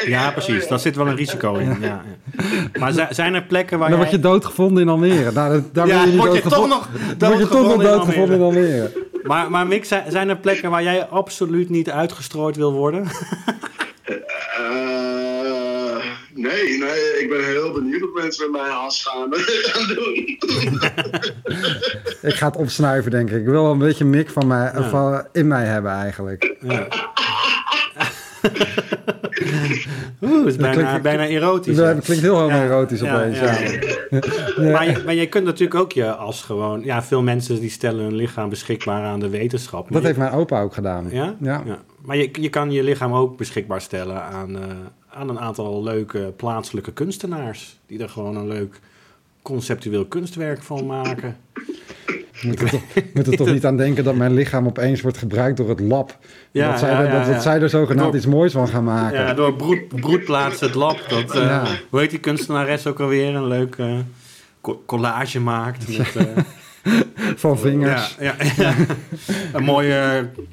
Ja, 0.07 0.31
precies. 0.31 0.69
Daar 0.69 0.79
zit 0.79 0.97
wel 0.97 1.07
een 1.07 1.17
risico 1.17 1.55
in. 1.55 1.69
Ja, 1.69 1.77
ja. 1.81 2.03
Maar 2.79 2.93
zi- 2.93 3.07
zijn 3.11 3.35
er 3.35 3.43
plekken 3.43 3.79
waar 3.79 3.89
Dan 3.91 3.99
jij... 3.99 4.09
word 4.09 4.21
je 4.23 4.29
doodgevonden 4.29 4.83
in 4.83 4.89
Almere. 4.89 5.33
Nou, 5.33 5.63
daar 5.73 5.87
Ja, 5.87 6.01
je 6.01 6.07
niet 6.07 6.17
word 6.17 6.35
je 6.35 6.41
toch 6.43 6.69
nog 6.69 6.89
Dan 7.19 7.29
word 7.31 7.43
je 7.43 7.49
toch 7.49 7.63
nog 7.63 7.83
doodgevonden 7.83 7.87
in 7.87 7.99
doodgevonden 7.99 8.37
in 8.37 8.43
Almere. 8.43 8.93
Maar, 9.23 9.51
maar 9.51 9.67
Mick, 9.67 9.85
zi- 9.85 10.03
zijn 10.09 10.29
er 10.29 10.37
plekken 10.37 10.71
waar 10.71 10.83
jij 10.83 11.07
absoluut 11.07 11.69
niet 11.69 11.91
uitgestrooid 11.91 12.57
wil 12.57 12.73
worden? 12.73 13.05
eh, 14.05 14.15
nee, 16.35 16.79
nee, 16.79 17.21
ik 17.21 17.27
ben 17.29 17.45
heel 17.45 17.73
benieuwd 17.73 18.01
wat 18.01 18.23
mensen 18.23 18.51
met 18.51 18.61
mijn 18.61 18.73
as 18.75 19.03
gaan, 19.07 19.31
doen. 19.31 20.15
Ik 22.23 22.35
ga 22.35 22.47
het 22.47 22.57
opsnuiven, 22.57 23.11
denk 23.11 23.31
ik. 23.31 23.37
Ik 23.41 23.45
wil 23.45 23.63
wel 23.63 23.73
een 23.73 23.79
beetje 23.79 24.05
mik 24.05 24.31
van 24.31 24.47
mij, 24.47 24.71
Ja. 24.75 24.89
van, 24.89 25.27
in 25.33 25.47
mij 25.47 25.65
hebben, 25.65 25.91
eigenlijk. 25.93 26.55
Ja. 26.61 26.87
Oeh, 30.23 30.39
het 30.39 30.47
is 30.47 30.57
bijna, 30.57 30.83
klinkt- 30.83 31.03
bijna 31.03 31.27
erotisch. 31.27 31.77
Dat 31.77 32.01
klinkt 32.05 32.23
heel 32.23 32.49
Ja, 32.49 32.63
erotisch 32.65 33.01
ja, 33.01 33.15
opeens. 33.17 33.39
ja. 33.39 33.59
Ja. 34.57 34.71
Maar, 34.71 34.91
je, 34.91 35.03
maar 35.05 35.15
je 35.15 35.27
kunt 35.27 35.45
natuurlijk 35.45 35.81
ook 35.81 35.93
je 35.93 36.15
as 36.15 36.43
gewoon... 36.43 36.85
Ja, 36.85 37.03
veel 37.03 37.23
mensen 37.23 37.61
die 37.61 37.71
stellen 37.71 38.05
hun 38.05 38.15
lichaam 38.15 38.49
beschikbaar 38.49 39.05
aan 39.05 39.21
de 39.21 39.29
wetenschap. 39.29 39.89
Dat 39.93 40.01
je- 40.01 40.07
heeft 40.07 40.19
mijn 40.19 40.33
opa 40.33 40.63
ook 40.63 40.75
gedaan. 40.75 41.07
Ja? 41.11 41.35
Ja. 41.41 41.63
Ja. 41.67 41.79
Maar 42.05 42.17
je, 42.17 42.29
je 42.41 42.49
kan 42.49 42.71
je 42.71 42.83
lichaam 42.83 43.13
ook 43.15 43.37
beschikbaar 43.37 43.81
stellen 43.81 44.23
aan, 44.23 44.57
eh, 44.57 44.63
aan 45.11 45.29
een 45.29 45.39
aantal 45.41 45.83
leuke 45.83 46.33
plaatselijke 46.37 46.93
kunstenaars. 46.93 47.79
Die 47.87 48.03
er 48.03 48.09
gewoon 48.09 48.37
een 48.37 48.49
leuk 48.49 48.81
conceptueel 49.43 50.05
kunstwerk 50.05 50.63
van 50.63 50.87
maken. 50.87 51.37
Je 52.33 52.49
moet 52.49 52.61
er, 52.61 52.71
toch, 52.71 52.81
moet 53.15 53.27
er 53.27 53.37
toch 53.37 53.51
niet 53.53 53.67
aan 53.67 53.77
denken 53.77 54.05
dat 54.05 54.15
mijn 54.15 54.35
lichaam 54.35 54.67
opeens 54.67 55.01
wordt 55.01 55.19
gebruikt 55.19 55.57
door 55.57 55.69
het 55.69 55.81
lab. 55.81 56.19
Ja, 56.51 56.71
dat 56.71 56.79
zij, 56.79 56.91
ja, 56.91 57.01
er, 57.03 57.11
dat, 57.11 57.27
ja. 57.27 57.33
dat 57.33 57.43
zij 57.43 57.61
er 57.61 57.69
zogenaamd 57.69 58.07
Door- 58.07 58.17
iets 58.17 58.27
moois 58.27 58.53
van 58.53 58.69
gaan 58.69 58.85
maken. 58.85 59.19
Ja, 59.21 59.35
door 59.35 59.55
broed, 59.55 59.89
broedplaats 60.01 60.61
het 60.61 60.75
lab. 60.75 60.99
Dat, 61.09 61.33
Ja. 61.33 61.65
Hoe 61.91 62.01
heet 62.01 62.11
die 62.11 62.19
kunstenares 62.19 62.87
ook 62.87 63.01
alweer? 63.01 63.35
Een 63.35 63.47
leuk 63.49 63.77
eh, 63.77 63.95
co- 64.61 64.83
collage 64.87 65.41
maakt. 65.41 65.99
Met, 65.99 66.17
eh, 66.17 66.25
Van 67.37 67.59
vingers. 67.59 68.17
ja, 68.21 68.35
een 69.53 69.65
mooi 69.65 69.95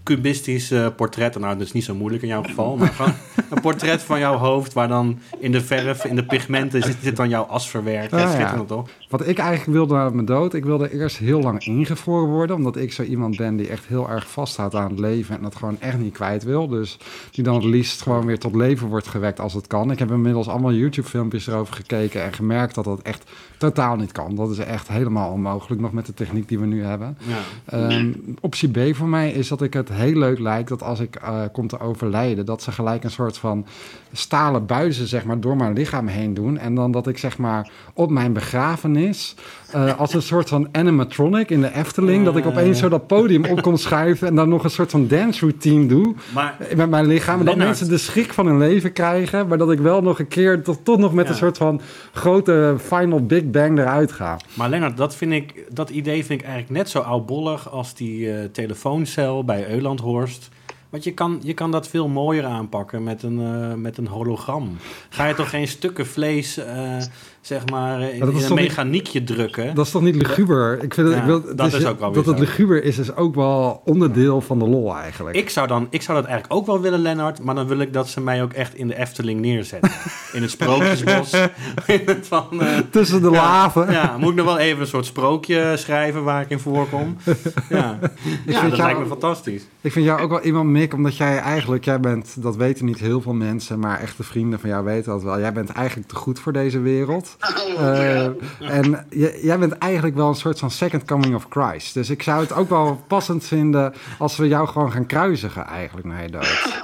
cubistisch 0.04 0.72
eh, 0.72 0.88
portret. 0.96 1.40
Nou, 1.40 1.58
dat 1.58 1.68
is 1.68 1.72
niet 1.72 1.84
zo 1.84 1.96
moeilijk 1.96 2.24
in 2.24 2.28
jouw 2.30 2.44
geval. 2.44 2.78
Maar 2.78 2.88
gewoon 2.88 3.14
een 3.50 3.62
portret 3.62 4.02
van 4.02 4.20
jouw 4.20 4.38
hoofd... 4.38 4.74
waar 4.74 4.88
dan 4.88 5.20
in 5.40 5.52
de 5.52 5.62
verf, 5.62 6.06
in 6.06 6.16
de 6.16 6.26
pigmenten... 6.26 6.84
zit, 6.84 6.98
zit 7.02 7.16
dan 7.16 7.30
jouw 7.30 7.44
as 7.44 7.70
verwerkt. 7.70 8.14
Ah, 8.14 8.20
ja. 8.20 8.32
schitterend 8.32 8.68
toch? 8.68 8.90
Wat 9.10 9.28
ik 9.28 9.38
eigenlijk 9.38 9.78
wilde 9.78 9.94
na 9.94 10.10
mijn 10.10 10.26
dood, 10.26 10.54
ik 10.54 10.66
wilde 10.66 10.94
eerst 10.94 11.18
heel 11.18 11.42
lang 11.42 11.66
ingevroren 11.66 12.30
worden. 12.30 12.56
Omdat 12.56 12.78
ik 12.78 12.94
zo 12.94 13.04
iemand 13.04 13.38
ben 13.38 13.56
die 13.56 13.68
echt 13.68 13.86
heel 13.86 14.10
erg 14.10 14.30
vasthoudt 14.30 14.76
aan 14.76 14.90
het 14.90 15.00
leven 15.00 15.36
en 15.36 15.42
dat 15.42 15.56
gewoon 15.56 15.78
echt 15.80 15.98
niet 15.98 16.14
kwijt 16.14 16.44
wil. 16.44 16.68
Dus 16.68 16.98
die 17.32 17.44
dan 17.44 17.56
het 17.56 17.64
liefst 17.64 18.02
gewoon 18.02 18.26
weer 18.26 18.40
tot 18.40 18.56
leven 18.56 18.88
wordt 18.88 19.08
gewekt 19.08 19.40
als 19.40 19.54
het 19.54 19.68
kan. 19.68 19.92
Ik 19.92 20.00
heb 20.00 20.12
inmiddels 20.12 20.48
allemaal 20.48 20.74
YouTube 20.74 21.08
filmpjes 21.08 21.48
erover 21.48 21.76
gekeken 21.76 22.24
en 22.24 22.34
gemerkt 22.34 22.76
dat 22.76 22.84
dat 22.84 23.02
echt 23.02 23.24
totaal 23.58 23.96
niet 23.96 24.12
kan. 24.12 24.36
Dat 24.36 24.52
is 24.52 24.58
echt 24.58 24.88
helemaal 24.88 25.32
onmogelijk 25.32 25.82
nog 25.82 25.92
met 25.92 26.06
de 26.06 26.14
techniek 26.26 26.48
die 26.48 26.60
we 26.60 26.66
nu 26.66 26.84
hebben. 26.84 27.18
Ja. 27.28 27.38
Ehm, 27.66 28.14
optie 28.42 28.70
B 28.70 28.96
voor 28.96 29.08
mij 29.08 29.32
is 29.32 29.48
dat 29.48 29.62
ik 29.62 29.74
het 29.74 29.90
heel 29.90 30.16
leuk 30.16 30.40
lijkt 30.40 30.70
dat 30.70 30.84
als 30.84 31.00
ik 31.00 31.16
eh, 31.16 31.42
kom 31.52 31.68
te 31.68 31.80
overlijden, 31.80 32.46
dat 32.46 32.62
ze 32.64 32.72
gelijk 32.72 33.04
een 33.04 33.12
soort 33.12 33.38
van 33.38 33.66
stalen 34.12 34.66
buizen 34.66 35.08
zeg 35.08 35.24
maar, 35.26 35.40
door 35.40 35.58
mijn 35.58 35.74
lichaam 35.74 36.08
heen 36.08 36.34
doen. 36.34 36.58
En 36.58 36.76
dan 36.76 36.92
dat 36.92 37.08
ik 37.08 37.18
zeg 37.18 37.38
maar 37.38 37.70
op 37.94 38.10
mijn 38.10 38.34
begrafenis, 38.34 39.36
eh, 39.72 40.00
als 40.00 40.14
een 40.14 40.22
soort 40.22 40.50
van 40.50 40.68
animatronic 40.72 41.50
in 41.50 41.62
de 41.62 41.74
Efteling, 41.76 42.26
dat 42.26 42.38
ik 42.38 42.46
opeens 42.46 42.80
zo 42.80 42.90
dat 42.90 43.08
podium 43.08 43.46
op 43.46 43.62
kon 43.62 43.78
schuiven 43.78 44.28
en 44.28 44.36
dan 44.36 44.50
nog 44.50 44.64
een 44.64 44.70
soort 44.70 44.92
van 44.92 45.08
dance 45.08 45.40
routine 45.40 45.86
doe 45.86 46.16
Maar 46.34 46.56
met 46.76 46.90
mijn 46.90 47.06
lichaam. 47.06 47.40
En 47.40 47.46
dat 47.46 47.56
Lennart. 47.56 47.68
mensen 47.80 47.90
de 47.90 47.98
schrik 47.98 48.34
van 48.34 48.46
hun 48.46 48.58
leven 48.58 48.94
krijgen, 48.94 49.48
maar 49.48 49.58
dat 49.58 49.72
ik 49.72 49.80
wel 49.80 50.02
nog 50.02 50.20
een 50.20 50.28
keer 50.28 50.64
toch, 50.64 50.78
toch 50.84 50.98
nog 50.98 51.14
met 51.14 51.26
Ja. 51.26 51.32
een 51.32 51.38
soort 51.38 51.58
van 51.58 51.82
grote 52.14 52.76
final 52.78 53.26
big 53.26 53.50
bang 53.50 53.80
eruit 53.80 54.12
ga. 54.12 54.38
Maar 54.54 54.70
Lennart, 54.70 54.98
dat, 54.98 55.16
vind 55.16 55.32
ik, 55.32 55.66
dat 55.70 55.90
idee 55.90 56.26
vind 56.26 56.40
ik 56.42 56.48
eigenlijk 56.48 56.78
net 56.78 56.90
zo 56.90 57.00
oudbollig 57.00 57.72
als 57.72 57.94
die 57.96 58.32
eh, 58.34 58.44
telefooncel 58.52 59.44
bij 59.44 59.70
Eulandhorst. 59.72 60.50
Want 60.90 61.04
je 61.04 61.12
kan, 61.14 61.40
je 61.44 61.54
kan 61.54 61.72
dat 61.72 61.88
veel 61.88 62.08
mooier 62.08 62.46
aanpakken 62.46 63.04
met 63.04 63.24
een, 63.24 63.40
eh, 63.40 63.74
met 63.74 63.98
een 63.98 64.08
hologram. 64.08 64.78
Ga 65.10 65.26
je 65.26 65.34
toch 65.34 65.50
geen 65.50 65.68
stukken 65.68 66.08
vlees, 66.08 66.58
eh, 66.58 66.98
zeg 67.42 67.70
maar, 67.70 68.02
in, 68.02 68.20
dat 68.20 68.30
in 68.30 68.36
een 68.36 68.42
niet- 68.42 68.50
mechaniekje 68.54 69.24
drukken? 69.24 69.76
Dat 69.76 69.86
is 69.86 69.92
toch 69.92 70.02
niet 70.02 70.16
luguber? 70.16 70.84
Ik 70.84 70.94
vind 70.94 71.10
Ja, 71.10 71.16
ik 71.18 71.24
wil, 71.24 71.56
dat 71.56 71.68
is, 71.68 71.74
is 71.74 71.86
ook 71.86 72.00
wel 72.00 72.12
Dat 72.12 72.26
het 72.26 72.40
luguber 72.40 72.84
is, 72.84 72.98
is 72.98 73.16
ook 73.16 73.36
wel 73.36 73.82
onderdeel 73.86 74.42
van 74.42 74.60
de 74.60 74.68
lol 74.68 74.96
eigenlijk. 74.96 75.36
Ik 75.38 75.50
zou, 75.50 75.68
dan, 75.68 75.88
ik 75.90 76.02
zou 76.02 76.18
dat 76.18 76.28
eigenlijk 76.28 76.60
ook 76.60 76.66
wel 76.66 76.82
willen, 76.82 77.00
Lennart. 77.00 77.44
Maar 77.44 77.56
dan 77.56 77.68
wil 77.68 77.80
ik 77.80 77.94
dat 77.94 78.10
ze 78.10 78.22
mij 78.22 78.44
ook 78.44 78.54
echt 78.54 78.76
in 78.76 78.88
de 78.88 78.98
Efteling 78.98 79.40
neerzetten. 79.42 79.92
In 80.34 80.42
het 80.42 80.52
sprookjesbos. 80.52 81.34
in 81.88 82.02
het 82.06 82.28
van, 82.28 82.62
eh, 82.62 82.78
Tussen 82.92 83.22
de 83.22 83.30
ja, 83.30 83.42
laven. 83.42 83.92
Ja, 83.92 84.18
moet 84.18 84.30
ik 84.30 84.36
nog 84.36 84.46
wel 84.46 84.58
even 84.58 84.82
een 84.82 84.88
soort 84.88 85.06
sprookje 85.06 85.74
schrijven 85.78 86.24
waar 86.24 86.42
ik 86.42 86.50
in 86.50 86.60
voorkom. 86.60 87.18
Ja, 87.24 87.34
ja 88.00 88.00
vind 88.46 88.46
dat 88.46 88.56
jou- 88.70 88.76
lijkt 88.78 89.00
me 89.00 89.06
fantastisch. 89.06 89.64
Ik 89.82 89.92
vind 89.92 90.06
jou 90.06 90.22
ook 90.22 90.30
wel 90.30 90.42
iemand, 90.42 90.70
Mick, 90.80 90.94
omdat 90.94 91.18
jij 91.18 91.38
eigenlijk, 91.38 91.86
jij 91.86 92.00
bent, 92.00 92.44
dat 92.44 92.56
weten 92.56 92.86
niet 92.86 93.00
heel 93.00 93.22
veel 93.22 93.34
mensen, 93.34 93.80
maar 93.80 94.00
echte 94.00 94.24
vrienden 94.24 94.60
van 94.60 94.70
jou 94.70 94.84
weten 94.84 95.12
dat 95.12 95.24
wel. 95.24 95.40
Jij 95.40 95.54
bent 95.54 95.70
eigenlijk 95.70 96.08
te 96.08 96.16
goed 96.16 96.40
voor 96.40 96.54
deze 96.54 96.80
wereld. 96.80 97.38
Eh, 97.80 98.26
en 98.60 99.06
jij 99.42 99.60
bent 99.60 99.78
eigenlijk 99.78 100.16
wel 100.16 100.28
een 100.28 100.36
soort 100.36 100.60
van 100.60 100.72
second 100.72 101.06
coming 101.06 101.36
of 101.36 101.46
Christ. 101.50 101.94
Dus 101.94 102.10
ik 102.10 102.24
zou 102.24 102.42
het 102.42 102.54
ook 102.54 102.70
wel 102.70 103.04
passend 103.08 103.46
vinden 103.46 103.94
als 104.18 104.38
we 104.38 104.48
jou 104.48 104.68
gewoon 104.68 104.92
gaan 104.92 105.06
kruisigen 105.06 105.66
eigenlijk 105.66 106.08
naar 106.08 106.22
je 106.22 106.30
dood. 106.30 106.80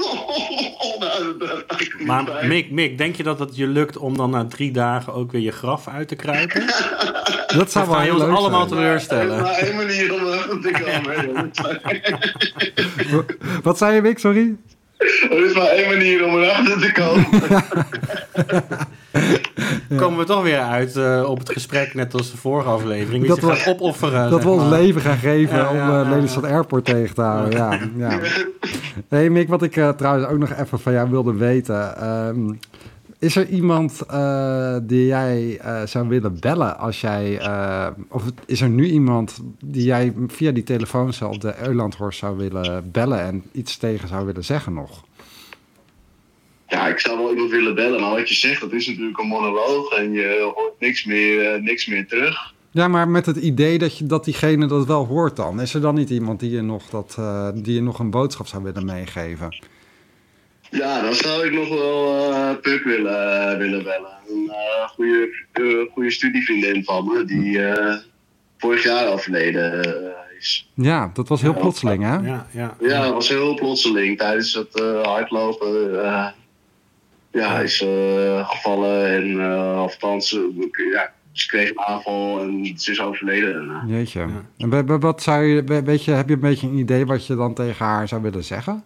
Ik 1.78 1.96
Maar. 2.08 2.46
Mick, 2.48 2.72
Mick, 2.72 2.98
denk 2.98 3.16
je 3.16 3.24
dat 3.24 3.40
het 3.40 3.56
je 3.56 3.68
lukt 3.68 3.98
om 3.98 4.18
dan 4.18 4.30
na 4.30 4.46
drie 4.46 4.72
dagen 4.72 5.14
ook 5.14 5.32
weer 5.32 5.42
je 5.42 5.52
graf 5.52 5.88
uit 5.88 6.08
te 6.08 6.16
kruipen? 6.16 6.62
Dat 7.58 7.72
zou 7.72 7.88
wel 7.89 8.00
heel 8.00 8.13
ons 8.13 8.22
leuk 8.24 8.32
allemaal 8.36 8.68
zijn. 8.68 8.80
Er 8.80 8.86
teleurstellen? 8.86 9.36
is 9.38 9.41
maar 9.41 9.54
één 9.54 9.76
manier 9.76 10.13
om 10.13 10.20
erachter 10.22 10.62
te 10.62 10.72
komen. 10.84 11.52
Wat 13.63 13.78
zei 13.78 13.96
je, 13.96 14.02
Mick? 14.02 14.20
Sorry? 14.20 14.56
Er 15.32 15.46
is 15.46 15.54
maar 15.54 15.65
één 15.68 15.88
manier 15.88 16.26
om 16.26 16.36
erachter 16.39 16.80
te 16.80 16.91
komen. 16.91 17.26
Komen 19.98 20.20
we 20.20 20.26
toch 20.26 20.44
weer 20.44 20.60
uit 20.60 20.96
eh, 20.96 21.24
op 21.28 21.39
het 21.39 21.50
gesprek, 21.52 21.94
net 21.94 22.13
als 22.13 22.32
de 22.32 22.38
vorige 22.38 22.70
aflevering. 22.70 23.28
Dat 23.28 23.39
we- 23.39 23.63
opofferen. 23.68 24.30
Dat 24.30 24.44
we 24.44 24.50
ons 24.50 24.62
maar. 24.70 24.80
leven 24.80 25.02
gaan 25.02 25.18
geven 25.18 25.58
Ja, 25.58 25.70
om 25.70 25.76
ja, 25.76 25.88
uh, 25.88 25.94
ja, 26.04 26.10
Lelystad 26.10 26.44
Airport 26.44 26.86
tegen 26.86 27.15
te 27.15 27.22
houden. 27.22 27.58
Ja, 27.60 27.80
ja. 27.98 28.20
Hey 29.10 29.30
Mick, 29.30 29.48
wat 29.50 29.63
ik 29.63 29.76
eh, 29.76 29.89
trouwens 29.89 30.28
ook 30.28 30.38
nog 30.38 30.52
even 30.60 30.80
van 30.80 30.94
jou 30.94 31.10
wilde 31.10 31.34
weten. 31.34 31.98
ehm, 31.98 32.54
is 33.26 33.36
er 33.36 33.48
iemand 33.48 34.02
eh, 34.02 34.78
die 34.82 35.06
jij 35.06 35.58
eh, 35.62 35.86
zou 35.86 36.08
willen 36.08 36.40
bellen 36.40 36.78
als 36.78 37.02
jij... 37.02 37.40
eh, 37.40 37.88
of 38.10 38.24
is 38.46 38.62
er 38.62 38.70
nu 38.70 38.90
iemand 38.90 39.40
die 39.64 39.84
jij 39.84 40.14
via 40.28 40.52
die 40.52 40.64
telefooncel 40.64 41.30
op 41.30 41.42
de 41.42 41.54
Eulandhorst 41.68 42.20
zou 42.20 42.38
willen 42.38 42.92
bellen... 42.92 43.22
en 43.22 43.44
iets 43.52 43.78
tegen 43.78 44.08
zou 44.08 44.26
willen 44.26 44.44
zeggen 44.44 44.74
nog? 44.74 45.04
Ja, 46.68 46.88
ik 46.88 47.00
zou 47.00 47.18
wel 47.18 47.30
iemand 47.30 47.52
willen 47.52 47.76
bellen, 47.76 48.02
maar 48.02 48.10
wat 48.10 48.30
je 48.30 48.36
zegt, 48.36 48.62
dat 48.62 48.72
is 48.72 48.88
natuurlijk 48.88 49.20
een 49.20 49.28
monoloog 49.28 49.92
en 49.92 50.12
je 50.12 50.52
hoort 50.56 50.80
niks 50.80 51.06
meer, 51.06 51.62
niks 51.62 51.86
meer 51.86 52.08
terug. 52.08 52.54
Ja, 52.72 52.88
maar 52.88 53.08
met 53.08 53.26
het 53.26 53.38
idee 53.38 53.78
dat, 53.78 53.98
je, 53.98 54.06
dat 54.06 54.26
diegene 54.26 54.66
dat 54.66 54.86
wel 54.86 55.06
hoort 55.06 55.36
dan. 55.36 55.62
Is 55.62 55.74
er 55.74 55.82
dan 55.82 55.96
niet 55.96 56.10
iemand 56.10 56.40
die 56.40 56.52
je 56.52 56.62
nog, 56.62 56.84
dat, 56.90 57.20
die 57.56 57.74
je 57.74 57.82
nog 57.82 58.00
een 58.00 58.10
boodschap 58.10 58.48
zou 58.48 58.64
willen 58.64 58.86
meegeven? 58.86 59.75
Ja, 60.78 61.02
dan 61.02 61.14
zou 61.14 61.46
ik 61.46 61.52
nog 61.54 61.70
wel 61.70 62.32
eh 62.34 62.50
Puk 62.62 62.84
willen, 62.84 63.50
eh, 63.52 63.58
willen 63.58 63.84
bellen. 63.84 64.14
Een 64.30 64.52
goede, 64.88 65.30
eh, 65.52 65.64
goede 65.94 66.12
studievriendin 66.12 66.84
van 66.84 67.06
me, 67.06 67.26
die 67.26 67.66
eh, 67.66 67.96
vorig 68.58 68.84
jaar 68.84 69.08
overleden 69.08 69.96
is. 70.40 70.72
Ja, 70.74 71.12
dat 71.14 71.28
was 71.28 71.42
heel 71.42 71.54
Ja. 71.54 71.60
plotseling, 71.60 72.04
hè? 72.04 72.14
Ja, 72.16 72.48
ja. 72.52 72.76
Ja, 72.80 73.02
dat 73.04 73.14
was 73.14 73.30
heel 73.30 73.54
plotseling 73.56 74.18
tijdens 74.18 74.54
het 74.54 74.80
eh, 74.82 75.02
hardlopen. 75.04 76.04
eh, 76.06 76.28
ja, 77.32 77.54
hij 77.54 77.64
is 77.64 77.82
eh, 77.82 78.50
gevallen 78.50 79.06
en 79.08 79.28
uh, 79.28 79.78
althans, 79.78 80.32
ja, 80.92 81.12
ze 81.32 81.48
kreeg 81.48 81.70
een 81.70 81.80
aanval 81.80 82.40
en 82.42 82.74
ze 82.78 82.92
is 82.92 83.02
overleden. 83.02 83.54
daarna. 83.54 83.84
Jeetje. 83.88 84.20
Ja. 84.20 84.46
En 84.70 85.00
wat 85.00 85.22
zou 85.22 85.44
je, 85.44 85.82
weet 85.84 86.04
je, 86.06 86.12
heb 86.12 86.28
je 86.28 86.34
een 86.34 86.40
beetje 86.40 86.68
een 86.68 86.78
idee 86.78 87.06
wat 87.06 87.26
je 87.28 87.36
dan 87.36 87.54
tegen 87.54 87.86
haar 87.86 88.08
zou 88.08 88.22
willen 88.22 88.44
zeggen? 88.44 88.84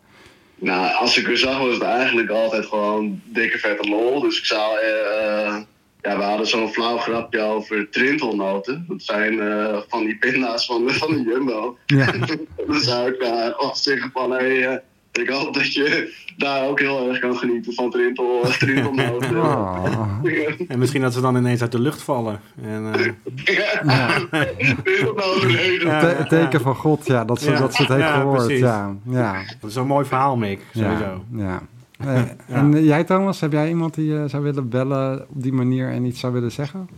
Nou, 0.60 0.94
als 0.94 1.18
ik 1.18 1.26
haar 1.26 1.38
zag, 1.38 1.58
was 1.60 1.74
het 1.74 1.84
eigenlijk 1.84 2.30
altijd 2.30 2.66
gewoon 2.66 3.22
dikke 3.26 3.58
vette 3.58 3.90
lol. 3.90 4.20
Dus 4.20 4.38
ik 4.38 4.46
zou. 4.46 4.78
eh, 4.80 5.46
eh, 5.48 5.56
ja, 6.02 6.18
we 6.18 6.24
hadden 6.24 6.48
zo'n 6.48 6.70
flauw 6.74 6.98
grapje 6.98 7.42
over 7.42 7.90
trintelnoten. 7.90 8.86
Dat 8.88 9.02
zijn 9.04 9.40
eh, 9.40 9.78
van 9.88 10.06
die 10.06 10.18
pinda's 10.18 10.66
van, 10.66 10.86
de- 10.86 10.94
van 10.94 11.12
de 11.14 11.22
Jumbo. 11.22 11.78
Ja. 11.86 12.12
Dan 12.68 12.80
zou 12.80 13.12
ik 13.12 13.22
uh, 13.24 13.46
gewoon 13.46 13.76
zeggen 13.76 14.10
van, 14.14 14.32
hé, 14.32 14.78
ik 15.20 15.30
hoop 15.30 15.54
dat 15.54 15.74
je 15.74 16.14
daar 16.38 16.68
ook 16.68 16.80
heel 16.80 17.10
erg 17.10 17.20
kan 17.20 17.36
genieten 17.36 17.74
van 17.74 17.90
trintel, 17.92 18.42
trintelnoten. 18.60 19.38
Oh. 19.50 20.24
En 20.68 20.80
misschien 20.80 21.02
dat 21.02 21.14
ze 21.14 21.22
dan 21.22 21.36
ineens 21.36 21.62
uit 21.62 21.72
de 21.72 21.80
lucht 21.80 22.02
vallen. 22.02 22.40
En, 22.62 22.94
eh, 22.94 23.06
Ja, 23.56 24.20
leven. 25.42 25.88
Ja. 25.88 26.00
Te- 26.18 26.26
teken 26.28 26.62
van 26.62 26.76
God, 26.76 27.06
ja, 27.06 27.26
dat 27.26 27.42
ze, 27.42 27.52
Ja. 27.52 27.60
dat 27.60 27.74
ze 27.76 27.82
het 27.82 27.92
heeft 27.92 28.04
Ja, 28.04 28.14
gehoord. 28.20 28.50
Ja, 28.50 28.96
ja, 29.10 29.42
dat 29.60 29.70
is 29.70 29.76
een 29.76 29.88
mooi 29.88 30.06
verhaal, 30.06 30.38
Mick. 30.38 30.62
Sowieso. 30.74 31.24
ja. 31.36 31.62
ja. 32.00 32.28
Eh, 32.48 32.58
En 32.58 32.84
jij, 32.84 33.04
Thomas, 33.04 33.40
heb 33.40 33.52
jij 33.52 33.70
iemand 33.70 33.94
die 33.94 34.06
je 34.14 34.24
zou 34.28 34.44
willen 34.44 34.70
bellen 34.70 35.26
op 35.30 35.44
die 35.44 35.54
manier 35.54 35.90
en 35.90 36.06
iets 36.06 36.20
zou 36.20 36.34
willen 36.34 36.52
zeggen? 36.52 36.90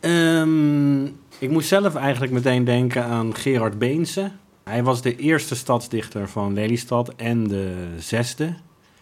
Ehm, 0.00 1.04
ik 1.38 1.50
moest 1.50 1.68
zelf 1.68 1.94
eigenlijk 1.94 2.32
meteen 2.32 2.64
denken 2.64 3.04
aan 3.04 3.34
Gerard 3.34 3.78
Beense. 3.78 4.30
Hij 4.68 4.82
was 4.82 5.02
de 5.02 5.16
eerste 5.16 5.54
stadsdichter 5.54 6.28
van 6.28 6.54
Lelystad 6.54 7.12
en 7.16 7.48
de 7.48 7.74
zesde. 7.98 8.54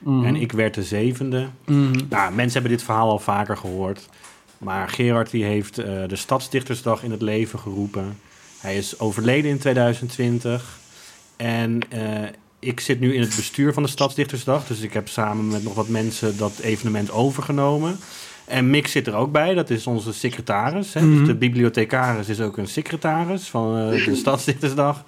En 0.05 0.37
ik 0.37 0.52
werd 0.52 0.74
de 0.74 0.83
zevende. 0.83 1.48
Mhm. 1.64 2.00
Nou, 2.09 2.33
mensen 2.35 2.52
hebben 2.52 2.70
dit 2.70 2.83
verhaal 2.83 3.11
al 3.11 3.18
vaker 3.18 3.57
gehoord. 3.57 4.09
Maar 4.59 4.88
Gerard 4.88 5.31
die 5.31 5.44
heeft 5.44 5.79
eh, 5.79 5.87
de 6.07 6.16
Stadsdichtersdag 6.16 7.02
in 7.02 7.11
het 7.11 7.22
leven 7.22 7.59
geroepen. 7.59 8.18
Hij 8.59 8.76
is 8.76 8.98
overleden 8.98 9.50
in 9.50 9.59
2020. 9.59 10.79
En 11.37 11.81
eh, 11.90 12.00
ik 12.59 12.81
zit 12.81 13.00
nu 13.00 13.14
in 13.14 13.20
het 13.20 13.37
bestuur 13.37 13.72
van 13.72 13.83
de 13.83 13.88
Stadsdichtersdag. 13.88 14.66
Dus 14.66 14.81
ik 14.81 14.92
heb 14.92 15.09
samen 15.09 15.48
met 15.48 15.62
nog 15.62 15.74
wat 15.74 15.88
mensen 15.88 16.37
dat 16.37 16.59
evenement 16.59 17.11
overgenomen. 17.11 17.98
En 18.44 18.70
Mick 18.70 18.87
zit 18.87 19.07
er 19.07 19.14
ook 19.14 19.33
bij, 19.33 19.55
dat 19.55 19.70
is 19.70 19.87
onze 19.87 20.12
secretaris. 20.12 20.94
Hè? 20.94 21.00
Mhm. 21.00 21.18
Dus 21.18 21.26
de 21.26 21.35
bibliothecaris 21.35 22.29
is 22.29 22.40
ook 22.40 22.57
een 22.57 22.68
secretaris 22.68 23.48
van 23.48 23.79
eh, 23.79 24.05
de 24.05 24.14
Stadsdichtersdag. 24.22 25.05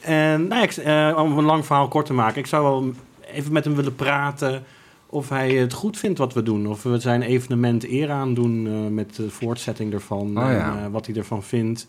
En 0.00 0.46
nou, 0.48 0.62
ik, 0.62 0.70
eh, 0.76 1.16
om 1.22 1.38
een 1.38 1.44
lang 1.44 1.66
verhaal 1.66 1.88
kort 1.88 2.06
te 2.06 2.12
maken, 2.12 2.38
ik 2.38 2.46
zou 2.46 2.62
wel 2.62 2.92
even 3.34 3.52
met 3.52 3.64
hem 3.64 3.74
willen 3.74 3.94
praten 3.94 4.64
of 5.06 5.28
hij 5.28 5.50
het 5.54 5.72
goed 5.72 5.98
vindt 5.98 6.18
wat 6.18 6.32
we 6.34 6.42
doen. 6.42 6.66
Of 6.66 6.82
we 6.82 6.98
zijn 6.98 7.22
evenement 7.22 7.88
eer 7.88 8.10
aan 8.10 8.34
doen 8.34 8.66
eh, 8.66 8.90
met 8.92 9.14
de 9.16 9.30
voortzetting 9.30 9.92
ervan. 9.92 10.38
Oh, 10.38 10.50
en, 10.50 10.56
eh, 10.60 10.86
wat 10.90 11.06
hij 11.06 11.14
ervan 11.14 11.42
vindt. 11.42 11.86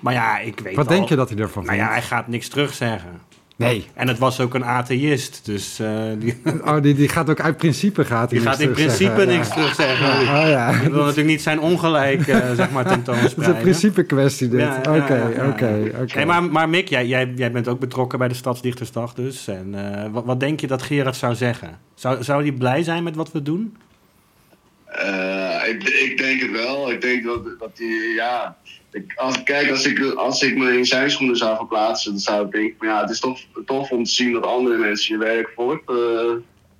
Maar 0.00 0.12
ja, 0.12 0.38
ik 0.38 0.60
weet 0.60 0.76
Wat 0.76 0.86
al- 0.88 0.92
denk 0.96 1.08
je 1.08 1.16
dat 1.16 1.28
hij 1.30 1.38
ervan 1.38 1.64
Nou 1.64 1.76
vindt? 1.76 1.90
ja, 1.90 1.96
hij 1.98 2.06
gaat 2.06 2.28
niks 2.28 2.48
terugzeggen. 2.48 3.20
Nee. 3.58 3.86
En 3.94 4.08
het 4.08 4.18
was 4.18 4.40
ook 4.40 4.54
een 4.54 4.64
atheïst, 4.64 5.40
dus 5.44 5.78
eh, 5.78 6.02
die, 6.18 6.40
Oh, 6.64 6.82
die, 6.82 6.94
die 6.94 7.08
gaat 7.08 7.30
ook 7.30 7.40
uit 7.40 7.56
principe 7.56 8.04
gaat 8.04 8.30
hij 8.30 8.38
die 8.38 8.48
gaat 8.48 8.60
in 8.60 8.70
principe 8.70 9.20
Ja. 9.20 9.26
niks 9.26 9.48
terugzeggen. 9.48 10.08
Oh 10.20 10.48
ja, 10.48 10.68
Ik 10.70 10.92
wil 10.92 11.00
natuurlijk 11.02 11.28
niet 11.28 11.42
zijn 11.42 11.60
ongelijk 11.60 12.26
eh, 12.26 12.52
zeg 12.54 12.70
maar 12.70 12.82
dat 12.84 12.92
is 12.92 12.98
een 12.98 13.02
tentoonspreiden. 13.04 13.60
principe 13.62 14.02
kwestie 14.02 14.48
dit. 14.48 14.68
Oké, 14.88 15.32
oké, 16.02 16.24
maar, 16.24 16.42
maar 16.44 16.68
Mick, 16.68 16.88
jij, 16.88 17.06
jij, 17.06 17.32
jij 17.36 17.50
bent 17.52 17.68
ook 17.68 17.78
betrokken 17.80 18.18
bij 18.18 18.28
de 18.28 18.34
Stadsdichtersdag 18.34 19.14
dus. 19.14 19.48
En, 19.48 19.74
eh, 20.04 20.10
wat, 20.12 20.24
wat 20.24 20.40
denk 20.40 20.60
je 20.60 20.66
dat 20.66 20.82
Gerard 20.82 21.16
zou 21.16 21.34
zeggen? 21.34 21.78
Zou, 21.94 22.22
zou 22.24 22.42
hij 22.42 22.52
blij 22.52 22.82
zijn 22.82 23.02
met 23.02 23.16
wat 23.16 23.32
we 23.32 23.42
doen? 23.42 23.76
Eh, 24.86 25.68
ik, 25.68 25.82
ik 25.82 26.18
denk 26.18 26.40
het 26.40 26.50
wel. 26.50 26.90
Ik 26.90 27.00
denk 27.00 27.24
dat, 27.24 27.44
dat 27.58 27.76
die, 27.76 28.14
ja. 28.16 28.56
Ik, 28.96 29.12
als, 29.16 29.42
kijk, 29.42 29.70
als 29.70 29.86
ik, 29.86 30.14
als 30.14 30.42
ik 30.42 30.56
me 30.56 30.78
in 30.78 30.84
zijn 30.84 31.10
schoenen 31.10 31.36
zou 31.36 31.56
verplaatsen, 31.56 32.10
dan 32.10 32.20
zou 32.20 32.46
ik 32.46 32.52
denken: 32.52 32.74
van, 32.78 32.88
ja, 32.88 33.00
het 33.00 33.10
is 33.10 33.20
toch 33.20 33.38
tof 33.66 33.90
om 33.90 34.04
te 34.04 34.10
zien 34.10 34.32
dat 34.32 34.44
andere 34.46 34.76
mensen 34.78 35.18
je 35.18 35.24
werk 35.24 35.52
voort, 35.54 35.82
eh, 35.86 35.96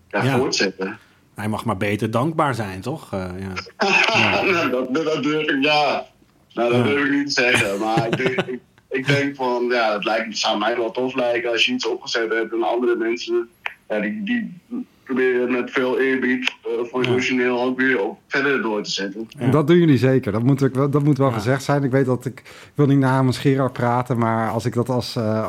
ja, 0.08 0.22
Ja. 0.22 0.36
voortzetten. 0.38 0.98
Hij 1.34 1.48
mag 1.48 1.64
maar 1.64 1.76
beter 1.76 2.10
dankbaar 2.10 2.54
zijn, 2.54 2.80
toch? 2.80 3.12
Eh, 3.12 3.28
ja. 3.38 3.52
nou, 4.50 4.70
dat, 4.70 4.94
dat 4.94 5.22
durf 5.22 5.48
ik, 5.48 5.62
ja. 5.64 6.06
Nou, 6.52 6.72
dat 6.72 6.78
Ja. 6.78 6.84
durf 6.84 7.04
ik 7.04 7.10
niet 7.12 7.34
te 7.34 7.42
zeggen. 7.42 7.78
Maar 7.78 8.06
ik 8.06 8.16
denk, 8.16 8.40
ik, 8.40 8.60
ik 8.90 9.06
denk 9.06 9.34
van, 9.36 9.66
ja, 9.70 9.92
het, 9.92 10.04
lijkt, 10.04 10.26
het 10.26 10.38
zou 10.38 10.58
mij 10.58 10.76
wel 10.76 10.90
tof 10.90 11.14
lijken 11.14 11.50
als 11.50 11.64
je 11.66 11.72
iets 11.72 11.86
opgezet 11.86 12.32
hebt 12.32 12.52
en 12.52 12.62
andere 12.62 12.96
mensen, 12.96 13.48
ja, 13.88 14.00
die, 14.00 14.22
die 14.22 14.56
proberen 15.06 15.40
het 15.40 15.50
met 15.50 15.70
veel 15.70 16.00
eerbied 16.00 16.54
eh, 16.64 16.70
voor 16.90 17.04
Ja. 17.04 17.10
origineel 17.10 17.62
ook 17.62 17.78
weer 17.80 18.00
op, 18.02 18.18
verder 18.28 18.62
door 18.62 18.82
te 18.82 18.90
zetten. 18.90 19.28
Ja. 19.28 19.50
Dat 19.50 19.66
doen 19.66 19.76
jullie 19.78 19.98
zeker. 19.98 20.32
Dat 20.32 20.42
moet, 20.42 20.62
ook 20.62 20.74
wel- 20.74 20.90
dat 20.90 21.02
moet 21.04 21.18
wel 21.18 21.28
Ja. 21.28 21.34
gezegd 21.34 21.62
zijn. 21.62 21.84
Ik 21.84 21.90
weet 21.90 22.06
dat 22.06 22.24
ik, 22.24 22.38
ik 22.40 22.70
wil 22.74 22.86
niet 22.86 22.98
namens 22.98 23.38
Gerard 23.38 23.72
praten, 23.72 24.18
maar 24.18 24.50
als 24.50 24.64
ik 24.64 24.74
dat 24.74 24.88
als 24.88 25.16
eh, 25.16 25.46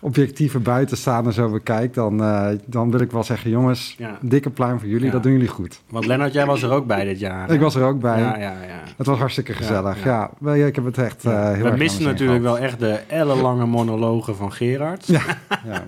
objectieve 0.00 0.58
buitenstaander 0.58 1.32
zo 1.32 1.50
bekijk, 1.50 1.94
dan, 1.94 2.22
eh, 2.22 2.48
dan 2.66 2.90
wil 2.90 3.00
ik 3.00 3.10
wel 3.10 3.24
zeggen, 3.24 3.50
jongens, 3.50 3.94
Ja. 3.98 4.18
dikke 4.20 4.50
pluim 4.50 4.78
voor 4.78 4.88
jullie. 4.88 5.06
Ja. 5.06 5.12
Dat 5.12 5.22
doen 5.22 5.32
jullie 5.32 5.48
goed. 5.48 5.82
Want 5.88 6.06
Lennart, 6.06 6.32
jij 6.32 6.46
was 6.46 6.62
er 6.62 6.70
ook 6.72 6.86
bij 6.86 7.04
dit 7.04 7.18
jaar. 7.20 7.48
hè? 7.48 7.54
Ik 7.54 7.60
was 7.60 7.74
er 7.74 7.82
ook 7.84 8.00
bij. 8.00 8.18
Ja, 8.18 8.36
ja, 8.38 8.50
ja. 8.62 8.80
Het 8.96 9.06
was 9.06 9.18
hartstikke 9.18 9.52
gezellig. 9.52 10.04
Ja, 10.04 10.30
ik 10.66 10.74
heb 10.74 10.84
het 10.84 10.98
echt 10.98 11.24
eh, 11.24 11.32
heel 11.52 11.64
erg 11.64 11.70
We 11.72 11.76
missen 11.78 12.02
natuurlijk 12.04 12.40
gehad. 12.42 12.58
wel 12.58 12.66
echt 12.68 12.78
de 12.78 12.92
ellenlange 13.08 13.66
monologen 13.66 14.36
van 14.36 14.52
Gerard. 14.52 15.06
Ja, 15.06 15.20
ja. 15.72 15.84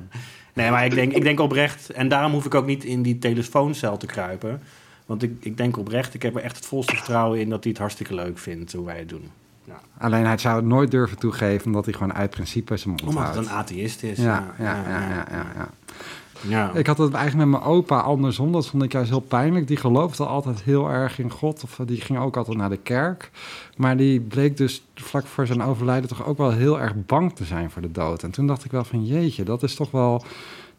Nee, 0.52 0.70
maar 0.70 0.84
ik 0.84 0.94
denk, 0.94 1.12
ik 1.12 1.22
denk 1.22 1.40
oprecht, 1.40 1.90
en 1.90 2.08
daarom 2.08 2.32
hoef 2.32 2.44
ik 2.44 2.54
ook 2.54 2.66
niet 2.66 2.84
in 2.84 3.02
die 3.02 3.18
telefooncel 3.18 3.96
te 3.96 4.06
kruipen. 4.06 4.60
Want 5.06 5.22
ik, 5.22 5.32
ik 5.40 5.56
denk 5.56 5.76
oprecht, 5.76 6.14
ik 6.14 6.22
heb 6.22 6.36
er 6.36 6.42
echt 6.42 6.56
het 6.56 6.66
volste 6.66 6.96
vertrouwen 6.96 7.40
in 7.40 7.48
dat 7.48 7.62
hij 7.62 7.72
het 7.72 7.80
hartstikke 7.80 8.14
leuk 8.14 8.38
vindt 8.38 8.72
hoe 8.72 8.84
wij 8.84 8.98
het 8.98 9.08
doen. 9.08 9.30
Alleen 9.98 10.24
hij 10.26 10.38
zou 10.38 10.56
het 10.56 10.64
nooit 10.64 10.90
durven 10.90 11.18
toegeven, 11.18 11.66
omdat 11.66 11.84
hij 11.84 11.94
gewoon 11.94 12.14
uit 12.14 12.30
principe 12.30 12.76
zijn 12.76 12.88
mond 12.88 13.02
Omdat 13.02 13.22
houdt. 13.22 13.36
het 13.38 13.46
een 13.46 13.52
atheïst 13.52 14.02
is. 14.02 14.18
ja, 14.18 14.54
ja, 14.58 14.64
ja, 14.88 15.00
ja, 15.08 15.26
ja, 15.30 15.46
ja. 15.56 15.68
Ja. 16.48 16.72
Ik 16.74 16.86
had 16.86 16.98
het 16.98 17.14
eigenlijk 17.14 17.50
met 17.50 17.60
mijn 17.60 17.72
opa 17.72 17.98
andersom. 17.98 18.52
Dat 18.52 18.66
vond 18.66 18.82
ik 18.82 18.92
juist 18.92 19.10
heel 19.10 19.20
pijnlijk. 19.20 19.66
Die 19.66 19.76
geloofde 19.76 20.24
altijd 20.24 20.62
heel 20.62 20.90
erg 20.90 21.18
in 21.18 21.30
God. 21.30 21.62
Of 21.64 21.78
eh, 21.78 21.86
die 21.86 22.00
ging 22.00 22.18
ook 22.18 22.36
altijd 22.36 22.56
naar 22.56 22.70
de 22.70 22.76
kerk. 22.76 23.30
Maar 23.76 23.96
die 23.96 24.20
bleek 24.20 24.56
dus 24.56 24.84
vlak 24.94 25.26
voor 25.26 25.46
zijn 25.46 25.62
overlijden 25.62 26.08
toch 26.08 26.26
ook 26.26 26.38
wel 26.38 26.50
heel 26.50 26.80
erg 26.80 26.92
bang 27.06 27.34
te 27.34 27.44
zijn 27.44 27.70
voor 27.70 27.82
de 27.82 27.92
dood. 27.92 28.22
En 28.22 28.30
toen 28.30 28.46
dacht 28.46 28.64
ik 28.64 28.70
wel 28.70 28.84
van 28.84 29.06
jeetje, 29.06 29.44
dat 29.44 29.62
is 29.62 29.74
toch 29.74 29.90
wel... 29.90 30.24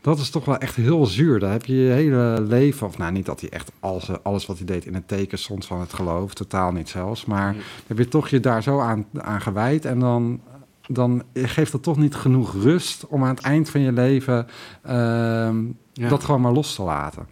Dat 0.02 0.20
is 0.20 0.30
toch 0.30 0.46
wel 0.46 0.58
echt 0.58 0.76
heel 0.76 1.06
zuur. 1.06 1.40
Daar 1.40 1.52
heb 1.52 1.66
je 1.66 1.76
je 1.76 1.92
hele 1.92 2.42
leven, 2.42 2.88
of 2.88 2.98
nou 2.98 3.12
niet 3.12 3.26
dat 3.26 3.42
hij 3.42 3.50
echt 3.50 3.72
alles, 3.80 4.24
alles 4.24 4.46
wat 4.46 4.58
hij 4.58 4.66
deed 4.66 4.86
in 4.86 4.94
het 4.94 5.08
teken 5.08 5.38
stond 5.38 5.66
van 5.66 5.80
het 5.80 5.94
geloof, 5.94 6.34
totaal 6.34 6.72
niet 6.72 6.90
zelfs. 6.90 7.26
Maar 7.26 7.56
heb 7.88 7.98
je 7.98 8.08
toch 8.08 8.28
je 8.28 8.40
daar 8.40 8.64
zo 8.64 8.80
aan, 8.80 9.06
aan 9.18 9.42
gewijd 9.42 9.86
en 9.86 10.00
dan, 10.00 10.42
dan 10.88 11.24
geeft 11.34 11.72
dat 11.72 11.84
toch 11.84 11.98
niet 11.98 12.16
genoeg 12.16 12.54
rust 12.54 13.08
om 13.08 13.24
aan 13.24 13.36
het 13.36 13.44
eind 13.44 13.70
van 13.70 13.82
je 13.82 13.92
leven 13.92 14.48
ehm, 14.84 15.66
Ja. 15.94 16.10
dat 16.10 16.24
gewoon 16.24 16.42
maar 16.42 16.52
los 16.52 16.76
te 16.76 16.82
laten. 16.84 17.28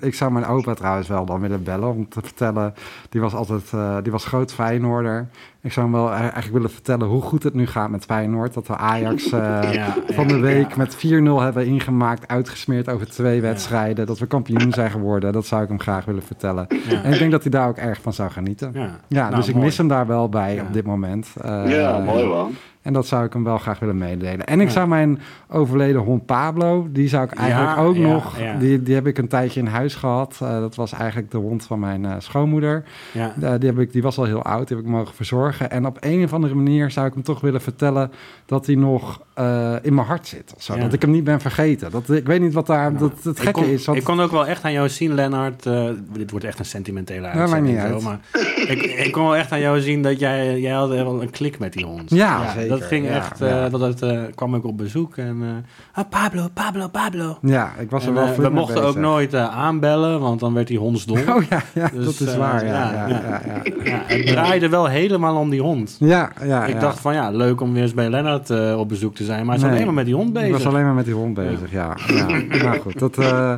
Ik 0.00 0.14
zou 0.14 0.32
mijn 0.32 0.44
opa 0.46 0.74
trouwens 0.74 1.08
wel 1.08 1.24
dan 1.24 1.40
willen 1.40 1.62
bellen 1.62 1.88
om 1.88 2.08
te 2.08 2.20
vertellen. 2.22 2.74
Die 3.08 3.20
was 3.20 3.34
altijd, 3.34 3.72
eh, 3.72 3.96
die 4.02 4.12
was 4.12 4.24
groot 4.24 4.52
Feyenoorder. 4.52 5.28
Ik 5.62 5.72
zou 5.72 5.86
hem 5.86 5.94
wel 5.94 6.08
e- 6.10 6.14
eigenlijk 6.14 6.52
willen 6.52 6.70
vertellen 6.70 7.06
hoe 7.06 7.22
goed 7.22 7.42
het 7.42 7.54
nu 7.54 7.66
gaat 7.66 7.90
met 7.90 8.04
Feyenoord. 8.04 8.54
Dat 8.54 8.66
we 8.66 8.76
Ajax 8.76 9.30
eh, 9.32 9.38
Ja, 9.72 9.94
van 10.06 10.28
ja, 10.28 10.34
de 10.34 10.38
week 10.40 10.68
ja. 10.70 10.76
met 10.76 10.96
4-0 10.96 11.42
hebben 11.42 11.66
ingemaakt, 11.66 12.28
uitgesmeerd 12.28 12.88
over 12.88 13.06
twee 13.10 13.40
wedstrijden. 13.40 14.06
Dat 14.06 14.18
we 14.18 14.26
kampioen 14.26 14.72
zijn 14.72 14.90
geworden. 14.90 15.32
Dat 15.32 15.46
zou 15.46 15.62
ik 15.62 15.68
hem 15.68 15.80
graag 15.80 16.04
willen 16.04 16.22
vertellen. 16.22 16.66
Ja. 16.88 17.02
En 17.02 17.12
ik 17.12 17.18
denk 17.18 17.30
dat 17.30 17.42
hij 17.42 17.50
daar 17.50 17.68
ook 17.68 17.76
erg 17.76 18.00
van 18.02 18.12
zou 18.12 18.30
genieten. 18.30 18.70
Ja, 18.74 18.90
Ja, 19.08 19.22
Nou, 19.24 19.34
dus 19.34 19.48
ik 19.48 19.54
mis 19.54 19.78
hem 19.78 19.88
daar 19.88 20.06
wel 20.06 20.28
bij 20.28 20.54
Ja. 20.54 20.62
op 20.62 20.72
dit 20.72 20.84
moment. 20.86 21.28
Eh, 21.40 21.62
ja, 21.80 21.98
mooi 21.98 22.24
man. 22.26 22.50
En 22.82 22.92
dat 22.94 23.06
zou 23.06 23.24
ik 23.24 23.32
hem 23.32 23.44
wel 23.44 23.58
graag 23.58 23.78
willen 23.78 23.98
meedelen. 23.98 24.44
En 24.46 24.60
ik 24.60 24.66
Ja. 24.66 24.72
zou 24.72 24.88
mijn 24.88 25.18
overleden 25.48 26.00
hond 26.00 26.26
Pablo, 26.26 26.88
die 26.90 27.08
zou 27.08 27.24
ik 27.24 27.32
eigenlijk 27.32 27.76
Ja, 27.76 27.82
ook 27.84 27.96
ja, 27.96 28.06
nog... 28.06 28.38
ja. 28.38 28.54
Die, 28.58 28.82
die 28.82 28.94
heb 28.94 29.06
ik 29.06 29.18
een 29.18 29.28
tijdje 29.28 29.60
in 29.60 29.66
huis 29.66 29.94
gehad. 29.94 30.38
Eh, 30.42 30.58
dat 30.60 30.74
was 30.74 30.92
eigenlijk 30.92 31.30
de 31.30 31.36
hond 31.36 31.64
van 31.64 31.78
mijn 31.80 32.04
eh, 32.04 32.12
schoonmoeder. 32.18 32.84
Ja. 33.12 33.32
Die, 33.58 33.68
heb 33.68 33.78
ik, 33.78 33.92
die 33.92 34.02
was 34.02 34.18
al 34.18 34.24
heel 34.24 34.42
oud, 34.42 34.68
die 34.68 34.76
heb 34.76 34.86
ik 34.86 34.92
mogen 34.92 35.14
verzorgen. 35.14 35.46
En 35.56 35.86
op 35.86 35.96
een 36.00 36.24
of 36.24 36.32
andere 36.32 36.54
manier 36.54 36.90
zou 36.90 37.06
ik 37.06 37.14
hem 37.14 37.22
toch 37.22 37.40
willen 37.40 37.60
vertellen... 37.60 38.12
dat 38.46 38.66
hij 38.66 38.74
nog 38.74 39.20
eh, 39.38 39.74
in 39.82 39.94
mijn 39.94 40.06
hart 40.06 40.26
zit. 40.26 40.54
Zo. 40.58 40.74
Ja. 40.74 40.80
Dat 40.82 40.92
ik 40.92 41.02
hem 41.02 41.10
niet 41.10 41.24
ben 41.24 41.40
vergeten. 41.40 41.90
Dat, 41.90 42.10
ik 42.10 42.26
weet 42.26 42.40
niet 42.40 42.52
wat 42.54 42.66
daar 42.66 42.96
dat, 42.96 43.12
het 43.22 43.36
Ik 43.38 43.42
gekke 43.44 43.60
kon, 43.60 43.64
is. 43.70 43.84
Want, 43.86 43.98
ik 43.98 44.04
kon 44.04 44.20
ook 44.20 44.30
wel 44.30 44.46
echt 44.46 44.64
aan 44.64 44.72
jou 44.72 44.88
zien, 44.88 45.14
Lennart. 45.14 45.66
eh, 45.66 45.84
dit 46.12 46.30
wordt 46.30 46.46
echt 46.46 46.58
een 46.58 46.64
sentimentele 46.64 47.20
maakt 47.20 47.36
uitzending. 47.38 47.76
niet 47.76 47.86
zo, 47.86 47.92
uit. 47.92 48.02
maar 48.02 48.18
ik, 48.72 48.82
ik 48.82 49.12
kon 49.12 49.22
wel 49.22 49.36
echt 49.36 49.52
aan 49.52 49.60
jou 49.60 49.80
zien 49.80 50.02
dat 50.02 50.18
jij, 50.20 50.60
jij 50.60 50.72
had 50.72 50.88
wel 50.88 51.22
een 51.22 51.30
klik 51.30 51.58
met 51.58 51.72
die 51.72 51.84
hond. 51.84 52.10
Ja, 52.10 52.52
zeker. 52.52 52.68
Dat 52.68 52.82
ging 52.82 53.06
Ja, 53.06 53.10
echt, 53.16 53.40
eh, 53.40 53.70
dat 53.70 53.80
het, 53.80 54.02
eh, 54.02 54.20
kwam 54.34 54.54
ik 54.54 54.64
op 54.64 54.76
bezoek 54.76 55.16
en... 55.16 55.38
eh, 55.42 56.00
ah, 56.02 56.08
Pablo, 56.10 56.48
Pablo, 56.54 56.88
Pablo. 56.88 57.38
ja, 57.42 57.72
ik 57.78 57.90
was 57.90 58.02
er 58.02 58.08
En, 58.08 58.14
wel 58.14 58.34
we 58.36 58.48
mochten 58.48 58.82
ook 58.84 58.96
nooit 58.96 59.34
aanbellen, 59.34 60.20
want 60.20 60.40
dan 60.40 60.54
werd 60.54 60.68
hij 60.68 60.78
hondsdol. 60.78 61.16
Oh 61.28 61.42
ja, 61.50 61.62
ja 61.74 61.90
Dus, 61.94 62.04
dat 62.18 62.28
is 62.28 62.36
waar. 62.36 62.64
Ja, 62.66 62.72
ja, 62.92 63.08
ja, 63.08 63.08
ja. 63.08 63.18
ja, 63.26 63.40
ja. 63.46 63.62
Ja, 63.84 64.02
het 64.06 64.26
draaide 64.26 64.68
wel 64.68 64.86
helemaal 64.86 65.36
om 65.36 65.50
die 65.50 65.60
hond. 65.60 65.96
Ja, 65.98 66.32
ja, 66.44 66.64
ik 66.66 66.74
ja. 66.74 66.80
dacht 66.80 67.00
van 67.00 67.14
ja, 67.14 67.30
leuk 67.30 67.60
om 67.60 67.72
weer 67.72 67.82
eens 67.82 67.94
bij 67.94 68.10
Lennart 68.10 68.50
eh, 68.50 68.78
op 68.78 68.88
bezoek 68.88 69.14
te 69.14 69.24
zijn. 69.28 69.46
Maar 69.46 69.54
hij 69.54 69.56
is 69.56 69.62
Nee. 69.62 69.72
alleen 69.72 69.84
maar 69.84 69.94
met 69.94 70.04
die 70.04 70.14
hond 70.14 70.32
bezig. 70.32 70.50
was 70.50 70.66
alleen 70.66 70.84
maar 70.84 70.94
met 70.94 71.04
die 71.04 71.14
hond 71.14 71.34
bezig, 71.34 71.70
ja. 71.70 71.96
ja. 72.06 72.26
nou 72.62 72.78
goed, 72.78 72.98
dat, 72.98 73.18
eh, 73.18 73.54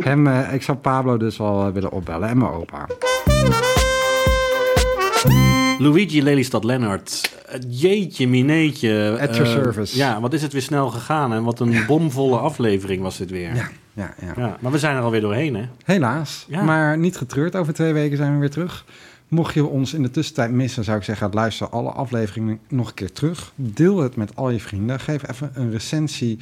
hem, 0.00 0.26
eh, 0.26 0.52
ik 0.52 0.62
zou 0.62 0.78
Pablo 0.78 1.16
dus 1.16 1.36
wel 1.36 1.66
eh, 1.66 1.72
willen 1.72 1.90
opbellen 1.92 2.28
en 2.28 2.38
mijn 2.38 2.50
opa. 2.50 2.86
Luigi 5.78 6.22
Lelystad 6.22 6.64
Lennart. 6.64 7.32
Jeetje, 7.68 8.28
mineetje. 8.28 9.18
At 9.20 9.36
your 9.36 9.50
service. 9.50 9.96
Ja, 9.96 10.20
wat 10.20 10.32
is 10.32 10.42
het 10.42 10.52
weer 10.52 10.62
snel 10.62 10.88
gegaan 10.90 11.32
en 11.32 11.42
wat 11.44 11.60
een 11.60 11.84
bomvolle 11.86 12.36
aflevering 12.36 13.02
was 13.02 13.16
dit 13.16 13.30
weer. 13.30 13.54
Ja, 13.54 13.68
ja, 13.92 14.14
ja. 14.20 14.32
Ja, 14.36 14.56
maar 14.60 14.72
we 14.72 14.78
zijn 14.78 14.96
er 14.96 15.02
alweer 15.02 15.20
doorheen, 15.20 15.54
hè? 15.54 15.62
Helaas, 15.84 16.46
Ja. 16.48 16.62
maar 16.62 16.98
niet 16.98 17.16
getreurd. 17.16 17.56
Over 17.56 17.74
twee 17.74 17.92
weken 17.92 18.16
zijn 18.16 18.32
we 18.32 18.38
weer 18.38 18.50
terug. 18.50 18.84
Mocht 19.28 19.54
je 19.54 19.64
ons 19.66 19.94
in 19.94 20.02
de 20.02 20.10
tussentijd 20.10 20.50
missen, 20.50 20.84
zou 20.84 20.98
ik 20.98 21.04
zeggen, 21.04 21.30
luister 21.32 21.68
alle 21.68 21.90
afleveringen 21.90 22.58
nog 22.68 22.88
een 22.88 22.94
keer 22.94 23.12
terug. 23.12 23.52
Deel 23.54 23.98
het 23.98 24.16
met 24.16 24.36
al 24.36 24.50
je 24.50 24.60
vrienden. 24.60 25.00
Geef 25.00 25.28
even 25.28 25.50
een 25.54 25.70
recensie 25.70 26.38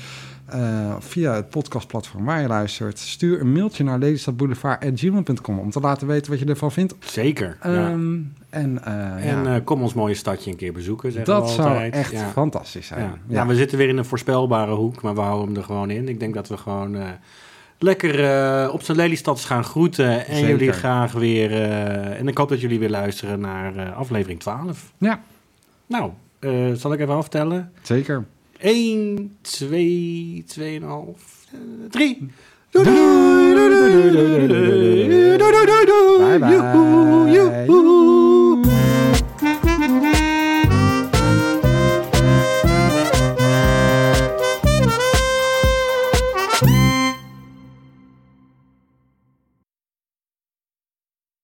eh, 0.46 0.94
via 0.98 1.34
het 1.34 1.50
podcastplatform 1.50 2.24
waar 2.24 2.40
je 2.40 2.46
luistert. 2.48 2.98
Stuur 2.98 3.40
een 3.40 3.52
mailtje 3.52 3.84
naar 3.84 3.98
lelystadboulevard.gmail.com 3.98 5.58
om 5.58 5.70
te 5.70 5.80
laten 5.80 6.06
weten 6.06 6.30
wat 6.30 6.40
je 6.40 6.46
ervan 6.46 6.72
vindt. 6.72 6.94
Zeker. 6.98 7.56
ja. 7.62 7.88
Ehm, 7.90 8.18
en 8.50 8.84
eh, 8.84 9.30
En 9.30 9.54
eh, 9.54 9.64
kom 9.64 9.82
ons 9.82 9.94
mooie 9.94 10.14
stadje 10.14 10.50
een 10.50 10.56
keer 10.56 10.72
bezoeken, 10.72 11.12
zeggen 11.12 11.34
dat 11.34 11.50
zou 11.50 11.76
echt 11.90 12.10
Ja. 12.12 12.28
fantastisch 12.28 12.86
zijn. 12.86 13.00
Ja. 13.02 13.18
Ja. 13.28 13.40
Ja, 13.40 13.46
we 13.46 13.54
zitten 13.54 13.78
weer 13.78 13.88
in 13.88 13.96
een 13.98 14.04
voorspelbare 14.04 14.74
hoek, 14.74 15.02
maar 15.02 15.14
we 15.14 15.20
houden 15.20 15.46
hem 15.46 15.56
er 15.56 15.64
gewoon 15.64 15.90
in. 15.90 16.08
Ik 16.08 16.20
denk 16.20 16.34
dat 16.34 16.48
we 16.48 16.56
gewoon 16.56 16.96
lekker 17.82 18.24
eh, 18.24 18.72
op 18.74 18.82
zijn 18.82 18.96
Lelystads 18.96 19.44
gaan 19.44 19.64
groeten. 19.64 20.26
En 20.26 20.34
Zeker. 20.36 20.50
jullie 20.50 20.72
graag 20.72 21.12
weer... 21.12 21.52
eh, 21.52 22.18
en 22.18 22.28
ik 22.28 22.38
hoop 22.38 22.48
dat 22.48 22.60
jullie 22.60 22.78
weer 22.78 22.90
luisteren 22.90 23.40
naar 23.40 23.76
eh, 23.76 23.96
aflevering 23.96 24.40
12. 24.40 24.92
Ja, 24.98 25.20
Nou, 25.86 26.10
eh, 26.38 26.50
zal 26.74 26.92
ik 26.92 27.00
even 27.00 27.14
aftellen? 27.14 27.72
zeker. 27.82 28.24
1, 28.58 29.36
2, 29.40 30.44
2,5, 30.46 30.84
3. 31.90 32.28
Doei, 32.70 32.84
doei, 32.84 33.54
doei, 33.54 33.68
doei, 33.70 34.10
doei, 34.10 34.46
doei, 34.46 35.38
doei, 35.38 35.66
doei, 35.66 35.86
doei. 35.86 38.21